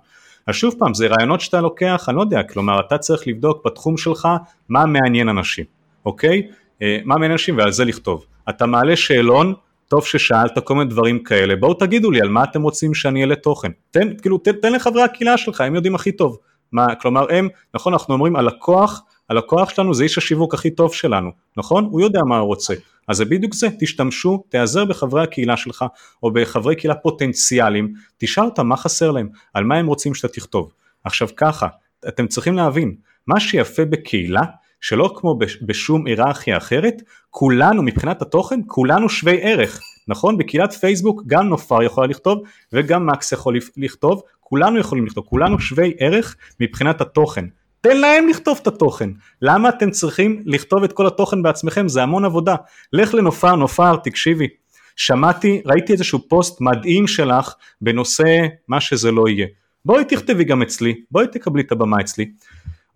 [0.46, 3.96] אז שוב פעם, זה רעיונות שאתה לוקח, אני לא יודע, כלומר אתה צריך לבדוק בתחום
[3.96, 4.28] שלך
[4.68, 5.64] מה מעניין אנשים,
[6.04, 6.42] אוקיי?
[6.82, 8.26] אה, מה מעניין אנשים ועל זה לכתוב.
[8.48, 9.54] אתה מעלה שאלון,
[9.88, 13.34] טוב ששאלת כל מיני דברים כאלה, בואו תגידו לי על מה אתם רוצים שאני אעלה
[13.34, 13.70] תוכן.
[13.90, 16.38] תן, כאילו, תן, תן לחברי הקהילה שלך, הם יודעים הכי טוב.
[16.72, 21.30] מה, כלומר הם, נכון, אנחנו אומרים הלקוח, הלקוח שלנו זה איש השיווק הכי טוב שלנו,
[21.56, 21.84] נכון?
[21.84, 22.74] הוא יודע מה הוא רוצה.
[23.08, 25.84] אז זה בדיוק זה, תשתמשו, תיעזר בחברי הקהילה שלך,
[26.22, 30.72] או בחברי קהילה פוטנציאליים, תשאל אותם מה חסר להם, על מה הם רוצים שאתה תכתוב.
[31.04, 31.66] עכשיו ככה,
[32.08, 32.94] אתם צריכים להבין,
[33.26, 34.42] מה שיפה בקהילה,
[34.80, 40.38] שלא כמו בש- בשום היררכיה אחרת, כולנו מבחינת התוכן, כולנו שווי ערך, נכון?
[40.38, 42.42] בקהילת פייסבוק גם נופר יכולה לכתוב
[42.72, 47.44] וגם מקס יכול לכתוב, כולנו יכולים לכתוב, כולנו שווי ערך מבחינת התוכן.
[47.80, 49.10] תן להם לכתוב את התוכן,
[49.42, 51.88] למה אתם צריכים לכתוב את כל התוכן בעצמכם?
[51.88, 52.54] זה המון עבודה.
[52.92, 54.48] לך לנופר, נופר, תקשיבי,
[54.96, 59.46] שמעתי, ראיתי איזשהו פוסט מדהים שלך בנושא מה שזה לא יהיה.
[59.84, 62.30] בואי תכתבי גם אצלי, בואי תקבלי את הבמה אצלי.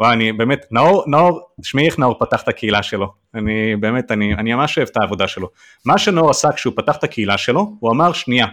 [0.01, 3.13] וואי, אני באמת, נאור, נאור, תשמעי איך נאור פתח את הקהילה שלו.
[3.35, 5.49] אני באמת, אני, אני ממש אוהב את העבודה שלו.
[5.85, 8.47] מה שנאור עשה כשהוא פתח את הקהילה שלו, הוא אמר, שנייה,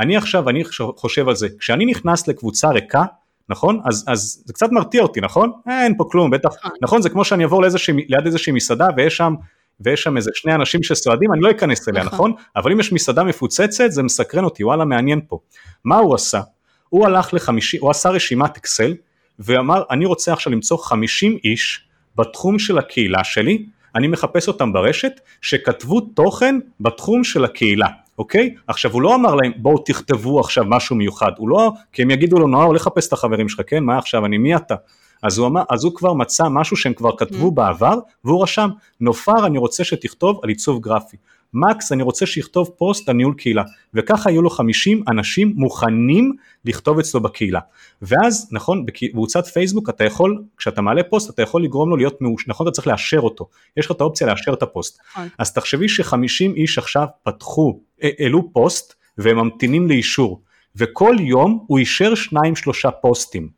[0.00, 0.62] אני עכשיו, אני
[0.96, 3.04] חושב על זה, כשאני נכנס לקבוצה ריקה,
[3.48, 3.80] נכון?
[3.84, 5.52] אז, אז זה קצת מרתיע אותי, נכון?
[5.68, 7.62] אה, אין פה כלום, בטח, נכון, נכון זה כמו שאני אעבור
[8.08, 9.34] ליד איזושהי מסעדה ויש שם,
[9.80, 12.30] ויש שם איזה שני אנשים שסועדים, אני לא אכנס אליה, נכון?
[12.30, 12.44] נכון?
[12.56, 15.38] אבל אם יש מסעדה מפוצצת, זה מסקרן אותי, וואלה, מעניין פה.
[15.84, 16.40] מה הוא עשה?
[16.88, 18.94] הוא הלך לחמישי, הוא עשה רשימת אקסל,
[19.38, 25.20] ואמר, אני רוצה עכשיו למצוא 50 איש בתחום של הקהילה שלי, אני מחפש אותם ברשת,
[25.40, 27.88] שכתבו תוכן בתחום של הקהילה.
[28.18, 28.54] אוקיי?
[28.66, 32.38] עכשיו הוא לא אמר להם בואו תכתבו עכשיו משהו מיוחד, הוא לא, כי הם יגידו
[32.38, 33.84] לו נאור לחפש את החברים שלך, כן?
[33.84, 34.74] מה עכשיו, אני מי אתה?
[35.22, 37.50] אז הוא, אמר, אז הוא כבר מצא משהו שהם כבר כתבו mm.
[37.50, 38.70] בעבר והוא רשם
[39.00, 41.16] נופר אני רוצה שתכתוב על עיצוב גרפי
[41.54, 43.62] מקס אני רוצה שיכתוב פוסט על ניהול קהילה.
[43.94, 46.32] וככה היו לו 50 אנשים מוכנים
[46.64, 47.60] לכתוב אצלו בקהילה.
[48.02, 52.48] ואז נכון בקבוצת פייסבוק אתה יכול כשאתה מעלה פוסט אתה יכול לגרום לו להיות מאושר
[52.48, 53.48] נכון אתה צריך לאשר אותו.
[53.76, 55.00] יש לך את האופציה לאשר את הפוסט.
[55.10, 55.28] נכון.
[55.38, 60.42] אז תחשבי ש-50 איש עכשיו פתחו העלו פוסט והם ממתינים לאישור.
[60.76, 63.48] וכל יום הוא אישר שניים שלושה פוסטים.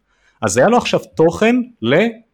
[0.42, 1.56] אז היה לו עכשיו תוכן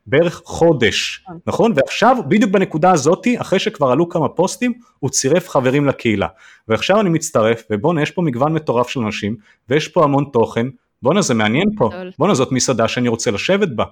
[0.07, 1.33] לבערך חודש, כן.
[1.47, 1.73] נכון?
[1.77, 6.27] ועכשיו בדיוק בנקודה הזאתי, אחרי שכבר עלו כמה פוסטים, הוא צירף חברים לקהילה.
[6.69, 9.37] ועכשיו אני מצטרף, ובואנה יש פה מגוון מטורף של אנשים,
[9.69, 10.67] ויש פה המון תוכן,
[11.03, 13.85] בואנה זה מעניין פה, בואנה זאת מסעדה שאני רוצה לשבת בה.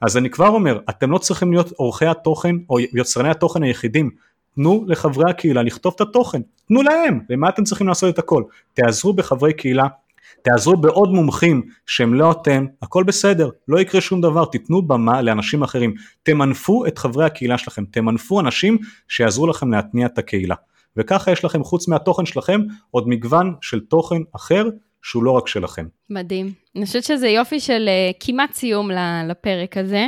[0.00, 4.10] אז אני כבר אומר, אתם לא צריכים להיות עורכי התוכן או יוצרני התוכן היחידים,
[4.54, 8.42] תנו לחברי הקהילה לכתוב את התוכן, תנו להם, למה אתם צריכים לעשות את הכל?
[8.74, 9.84] תעזרו בחברי קהילה
[10.46, 15.62] תעזרו בעוד מומחים שהם לא אתם, הכל בסדר, לא יקרה שום דבר, תיתנו במה לאנשים
[15.62, 18.78] אחרים, תמנפו את חברי הקהילה שלכם, תמנפו אנשים
[19.08, 20.54] שיעזרו לכם להתניע את הקהילה,
[20.96, 22.60] וככה יש לכם חוץ מהתוכן שלכם
[22.90, 24.64] עוד מגוון של תוכן אחר
[25.02, 25.86] שהוא לא רק שלכם.
[26.10, 26.52] מדהים.
[26.76, 28.90] אני חושבת שזה יופי של uh, כמעט סיום
[29.28, 30.06] לפרק הזה,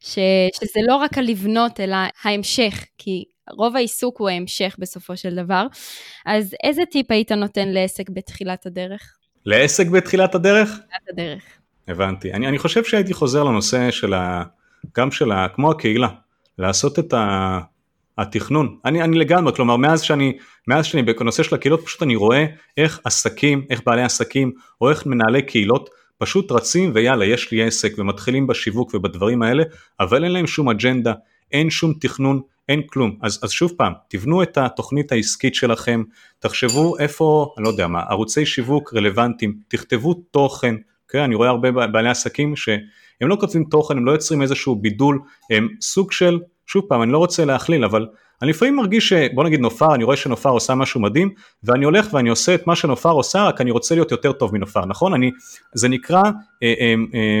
[0.00, 0.18] ש,
[0.60, 5.66] שזה לא רק הלבנות אלא ההמשך, כי רוב העיסוק הוא ההמשך בסופו של דבר.
[6.26, 9.17] אז איזה טיפ היית נותן לעסק בתחילת הדרך?
[9.46, 10.68] לעסק בתחילת הדרך?
[10.68, 11.42] בתחילת הדרך.
[11.88, 12.32] הבנתי.
[12.32, 14.42] אני, אני חושב שהייתי חוזר לנושא של ה...
[14.96, 15.46] גם של ה...
[15.48, 16.08] כמו הקהילה,
[16.58, 17.58] לעשות את ה...
[18.18, 18.78] התכנון.
[18.84, 20.38] אני, אני לגמרי, כלומר מאז שאני,
[20.68, 22.46] מאז שאני בנושא של הקהילות פשוט אני רואה
[22.76, 27.92] איך עסקים, איך בעלי עסקים או איך מנהלי קהילות פשוט רצים ויאללה יש לי עסק
[27.98, 29.64] ומתחילים בשיווק ובדברים האלה
[30.00, 31.12] אבל אין להם שום אג'נדה,
[31.52, 33.16] אין שום תכנון, אין כלום.
[33.22, 36.02] אז, אז שוב פעם, תבנו את התוכנית העסקית שלכם,
[36.38, 40.74] תחשבו איפה, אני לא יודע מה, ערוצי שיווק רלוונטיים, תכתבו תוכן,
[41.08, 42.80] כן, אני רואה הרבה בעלי עסקים שהם
[43.20, 45.20] לא כותבים תוכן, הם לא יוצרים איזשהו בידול,
[45.50, 48.06] הם סוג של, שוב פעם, אני לא רוצה להכליל, אבל
[48.42, 51.30] אני לפעמים מרגיש שבוא נגיד נופר, אני רואה שנופר עושה משהו מדהים,
[51.64, 54.86] ואני הולך ואני עושה את מה שנופר עושה, רק אני רוצה להיות יותר טוב מנופר,
[54.86, 55.14] נכון?
[55.14, 55.30] אני,
[55.74, 56.22] זה נקרא,
[56.62, 57.40] אה, אה, אה,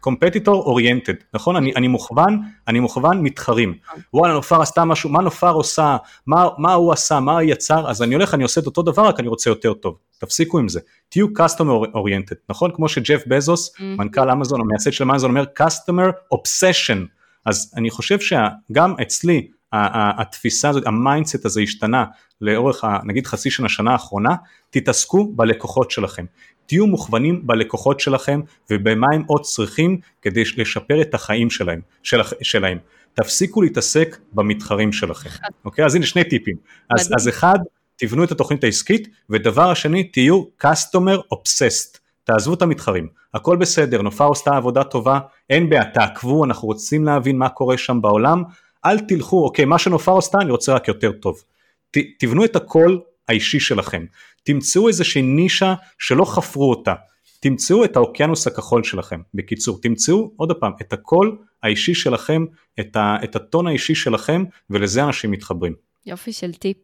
[0.00, 1.56] competitor oriented, נכון?
[1.56, 3.74] אני, אני מוכוון, אני מוכוון מתחרים.
[4.14, 5.96] וואלה נופר עשתה משהו, מה נופר עושה,
[6.26, 9.02] מה, מה הוא עשה, מה הוא יצר, אז אני הולך, אני עושה את אותו דבר,
[9.02, 9.96] רק אני רוצה יותר טוב.
[10.18, 10.80] תפסיקו עם זה.
[11.08, 12.70] תהיו customer oriented, נכון?
[12.74, 13.82] כמו שג'ף בזוס, mm-hmm.
[13.82, 16.98] מנכ"ל אמזון או מייסד של אמזון אומר customer obsession.
[17.44, 22.04] אז אני חושב שגם אצלי התפיסה הזאת, ה mindset הזה השתנה
[22.40, 24.34] לאורך נגיד חצי שנה, שנה האחרונה,
[24.70, 26.24] תתעסקו בלקוחות שלכם.
[26.66, 28.40] תהיו מוכוונים בלקוחות שלכם
[28.70, 32.78] ובמה הם עוד צריכים כדי לשפר את החיים שלהם, של, שלהם.
[33.14, 35.30] תפסיקו להתעסק במתחרים שלכם,
[35.64, 35.84] אוקיי?
[35.84, 36.56] אז הנה שני טיפים.
[36.90, 37.58] אז, אז אחד,
[37.96, 41.98] תבנו את התוכנית העסקית, ודבר השני, תהיו customer obsessed.
[42.24, 45.20] תעזבו את המתחרים, הכל בסדר, נופר עושה עבודה טובה,
[45.50, 48.42] אין בעיה, תעקבו, אנחנו רוצים להבין מה קורה שם בעולם,
[48.84, 51.42] אל תלכו, אוקיי, מה שנופר עשתה אני רוצה רק יותר טוב.
[51.90, 52.98] ת, תבנו את הכל
[53.28, 54.04] האישי שלכם,
[54.42, 56.94] תמצאו איזושהי נישה שלא חפרו אותה,
[57.40, 62.44] תמצאו את האוקיינוס הכחול שלכם, בקיצור, תמצאו עוד פעם את הקול האישי שלכם,
[62.80, 65.74] את, ה, את הטון האישי שלכם, ולזה אנשים מתחברים.
[66.06, 66.76] יופי של טיפ.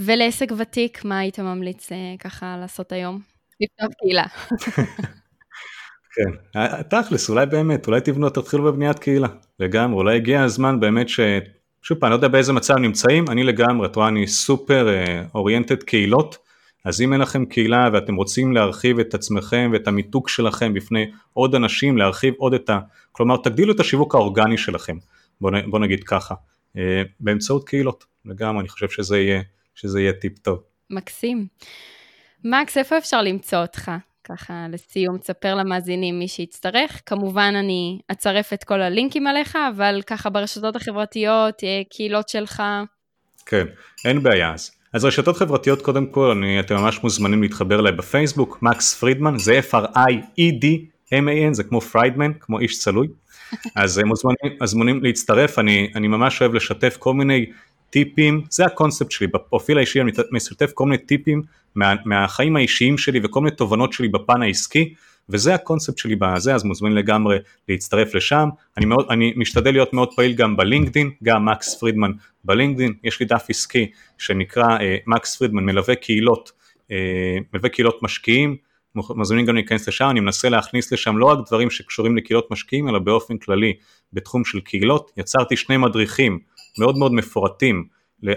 [0.00, 3.20] ולעסק ותיק, מה היית ממליץ אה, ככה לעשות היום?
[3.60, 4.24] לפתוח קהילה.
[6.14, 6.30] כן,
[6.90, 9.28] תכלס, אולי באמת, אולי תבנו, תתחילו בבניית קהילה,
[9.60, 11.20] לגמרי, אולי הגיע הזמן באמת ש...
[11.82, 14.88] שוב פעם, אני לא יודע באיזה מצב נמצאים, אני לגמרי, את רואה, אני סופר
[15.34, 16.38] אוריינטד uh, קהילות,
[16.84, 21.54] אז אם אין לכם קהילה ואתם רוצים להרחיב את עצמכם ואת המיתוג שלכם בפני עוד
[21.54, 22.78] אנשים, להרחיב עוד את ה...
[23.12, 24.96] כלומר, תגדילו את השיווק האורגני שלכם,
[25.40, 26.34] בוא, בוא נגיד ככה,
[26.76, 26.78] uh,
[27.20, 29.42] באמצעות קהילות, לגמרי, אני חושב שזה יהיה,
[29.74, 30.62] שזה יהיה טיפ טוב.
[30.90, 31.46] מקסים.
[32.44, 33.90] מקס, איפה אפשר למצוא אותך?
[34.24, 37.00] ככה לסיום, תספר למאזינים מי שיצטרך.
[37.06, 42.62] כמובן אני אצרף את כל הלינקים עליך, אבל ככה ברשתות החברתיות, אה, קהילות שלך.
[43.46, 43.66] כן,
[44.04, 44.77] אין בעיה אז.
[44.92, 49.60] אז רשתות חברתיות קודם כל, אני, אתם ממש מוזמנים להתחבר אליי בפייסבוק, מקס פרידמן, זה
[49.70, 53.08] F-R-I-E-D-M-A-N, זה כמו פריידמן, כמו איש צלוי.
[53.76, 57.46] אז מוזמנים, מוזמנים להצטרף, אני, אני ממש אוהב לשתף כל מיני
[57.90, 61.42] טיפים, זה הקונספט שלי, בפרופיל האישי אני משתף כל מיני טיפים
[61.74, 64.94] מה, מהחיים האישיים שלי וכל מיני תובנות שלי בפן העסקי,
[65.28, 67.38] וזה הקונספט שלי בזה, אז מוזמנים לגמרי
[67.68, 72.10] להצטרף לשם, אני, מאוד, אני משתדל להיות מאוד פעיל גם בלינקדין, גם מקס פרידמן
[72.44, 76.52] בלינקדין, יש לי דף עסקי שנקרא אה, מקס פרידמן מלווה קהילות,
[76.90, 78.56] אה, מלווה קהילות משקיעים,
[78.94, 82.98] מוזמנים גם להיכנס לשם, אני מנסה להכניס לשם לא רק דברים שקשורים לקהילות משקיעים, אלא
[82.98, 83.72] באופן כללי
[84.12, 86.38] בתחום של קהילות, יצרתי שני מדריכים
[86.78, 87.84] מאוד מאוד מפורטים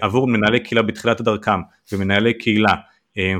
[0.01, 1.59] עבור מנהלי קהילה בתחילת דרכם
[1.91, 2.73] ומנהלי קהילה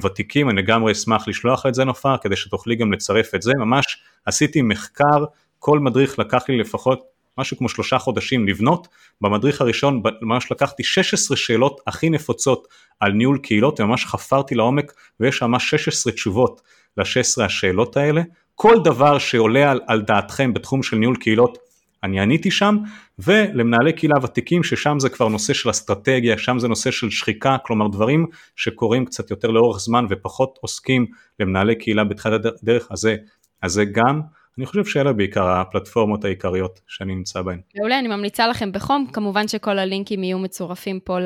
[0.03, 3.97] ותיקים, אני לגמרי אשמח לשלוח את זה נופר כדי שתוכלי גם לצרף את זה, ממש
[4.25, 5.25] עשיתי מחקר,
[5.59, 8.87] כל מדריך לקח לי לפחות משהו כמו שלושה חודשים לבנות,
[9.21, 12.67] במדריך הראשון ממש לקחתי 16 שאלות הכי נפוצות
[12.99, 16.61] על ניהול קהילות וממש חפרתי לעומק ויש ממש 16 תשובות
[16.97, 18.21] ל-16 השאלות האלה,
[18.55, 21.57] כל דבר שעולה על, על דעתכם בתחום של ניהול קהילות
[22.03, 22.77] אני עניתי שם,
[23.19, 27.87] ולמנהלי קהילה ותיקים ששם זה כבר נושא של אסטרטגיה, שם זה נושא של שחיקה, כלומר
[27.87, 28.25] דברים
[28.55, 31.05] שקורים קצת יותר לאורך זמן ופחות עוסקים
[31.39, 33.15] למנהלי קהילה בתחילת הדרך, הזה,
[33.61, 34.21] אז זה גם,
[34.57, 37.61] אני חושב שאלה בעיקר הפלטפורמות העיקריות שאני נמצא בהן.
[37.75, 41.17] מעולה, אני ממליצה לכם בחום, כמובן שכל הלינקים יהיו מצורפים פה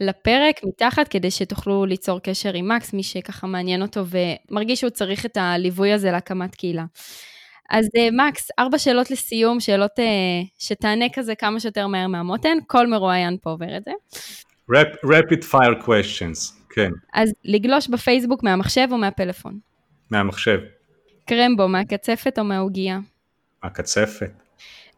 [0.00, 5.26] לפרק מתחת, כדי שתוכלו ליצור קשר עם מקס, מי שככה מעניין אותו ומרגיש שהוא צריך
[5.26, 6.84] את הליווי הזה להקמת קהילה.
[7.70, 10.02] אז uh, מקס, ארבע שאלות לסיום, שאלות uh,
[10.58, 13.90] שתענה כזה כמה שיותר מהר מהמותן, כל מרואיין פה עובר את זה.
[14.72, 16.90] Rap, rapid fire questions, כן.
[17.12, 19.58] אז לגלוש בפייסבוק מהמחשב או מהפלאפון?
[20.10, 20.58] מהמחשב.
[21.24, 22.98] קרמבו, מהקצפת או מהעוגייה?
[23.64, 24.30] מהקצפת.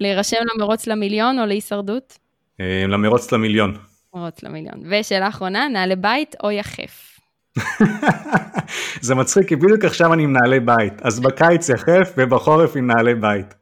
[0.00, 2.18] להירשם למרוץ למיליון או להישרדות?
[2.58, 3.76] Uh, למרוץ למיליון.
[4.14, 4.82] מרוץ למיליון.
[4.90, 7.11] ושאלה אחרונה, נעלי בית או יחף?
[9.06, 13.14] זה מצחיק, כי בדיוק עכשיו אני עם נעלי בית, אז בקיץ יחף ובחורף עם נעלי
[13.14, 13.54] בית.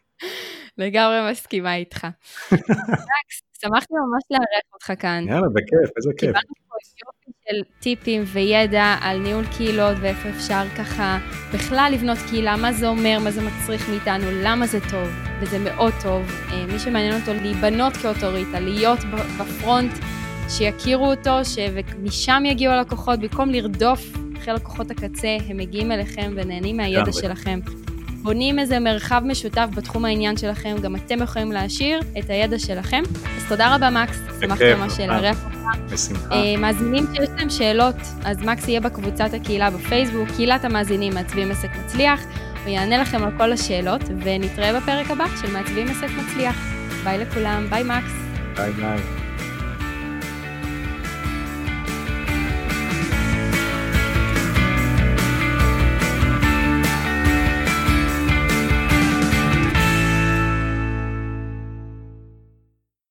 [0.79, 2.07] לגמרי מסכימה איתך.
[3.63, 5.25] שמחתי ממש לארח אותך כאן.
[5.29, 6.21] יאללה, בכיף, איזה כיף.
[6.21, 6.77] קיבלנו פה
[7.07, 11.19] יופי של טיפים וידע על ניהול קהילות ואיפה אפשר ככה
[11.55, 15.09] בכלל לבנות קהילה, מה זה אומר, מה זה מצריך מאיתנו, למה זה טוב,
[15.41, 16.23] וזה מאוד טוב.
[16.53, 18.99] אה, מי שמעניין אותו להיבנות כאוטוריטה, להיות
[19.41, 19.93] בפרונט.
[20.51, 27.13] שיכירו אותו, שמשם יגיעו הלקוחות, במקום לרדוף אחרי לקוחות הקצה, הם מגיעים אליכם ונהנים מהידע
[27.13, 27.61] שלכם.
[28.23, 33.03] בונים איזה מרחב משותף בתחום העניין שלכם, גם אתם יכולים להעשיר את הידע שלכם.
[33.37, 35.93] אז תודה רבה, מקס, שמחתי ממש לארח אותך.
[35.93, 36.35] בשמחה.
[36.35, 41.71] Uh, מאזינים שיש להם שאלות, אז מקס יהיה בקבוצת הקהילה בפייסבוק, קהילת המאזינים מעצבים עסק
[41.85, 42.21] מצליח,
[42.65, 46.57] הוא יענה לכם על כל השאלות, ונתראה בפרק הבא של מעצבים עסק מצליח.
[47.05, 48.13] ביי לכולם, ביי מקס.
[48.57, 49.30] ביי ביי.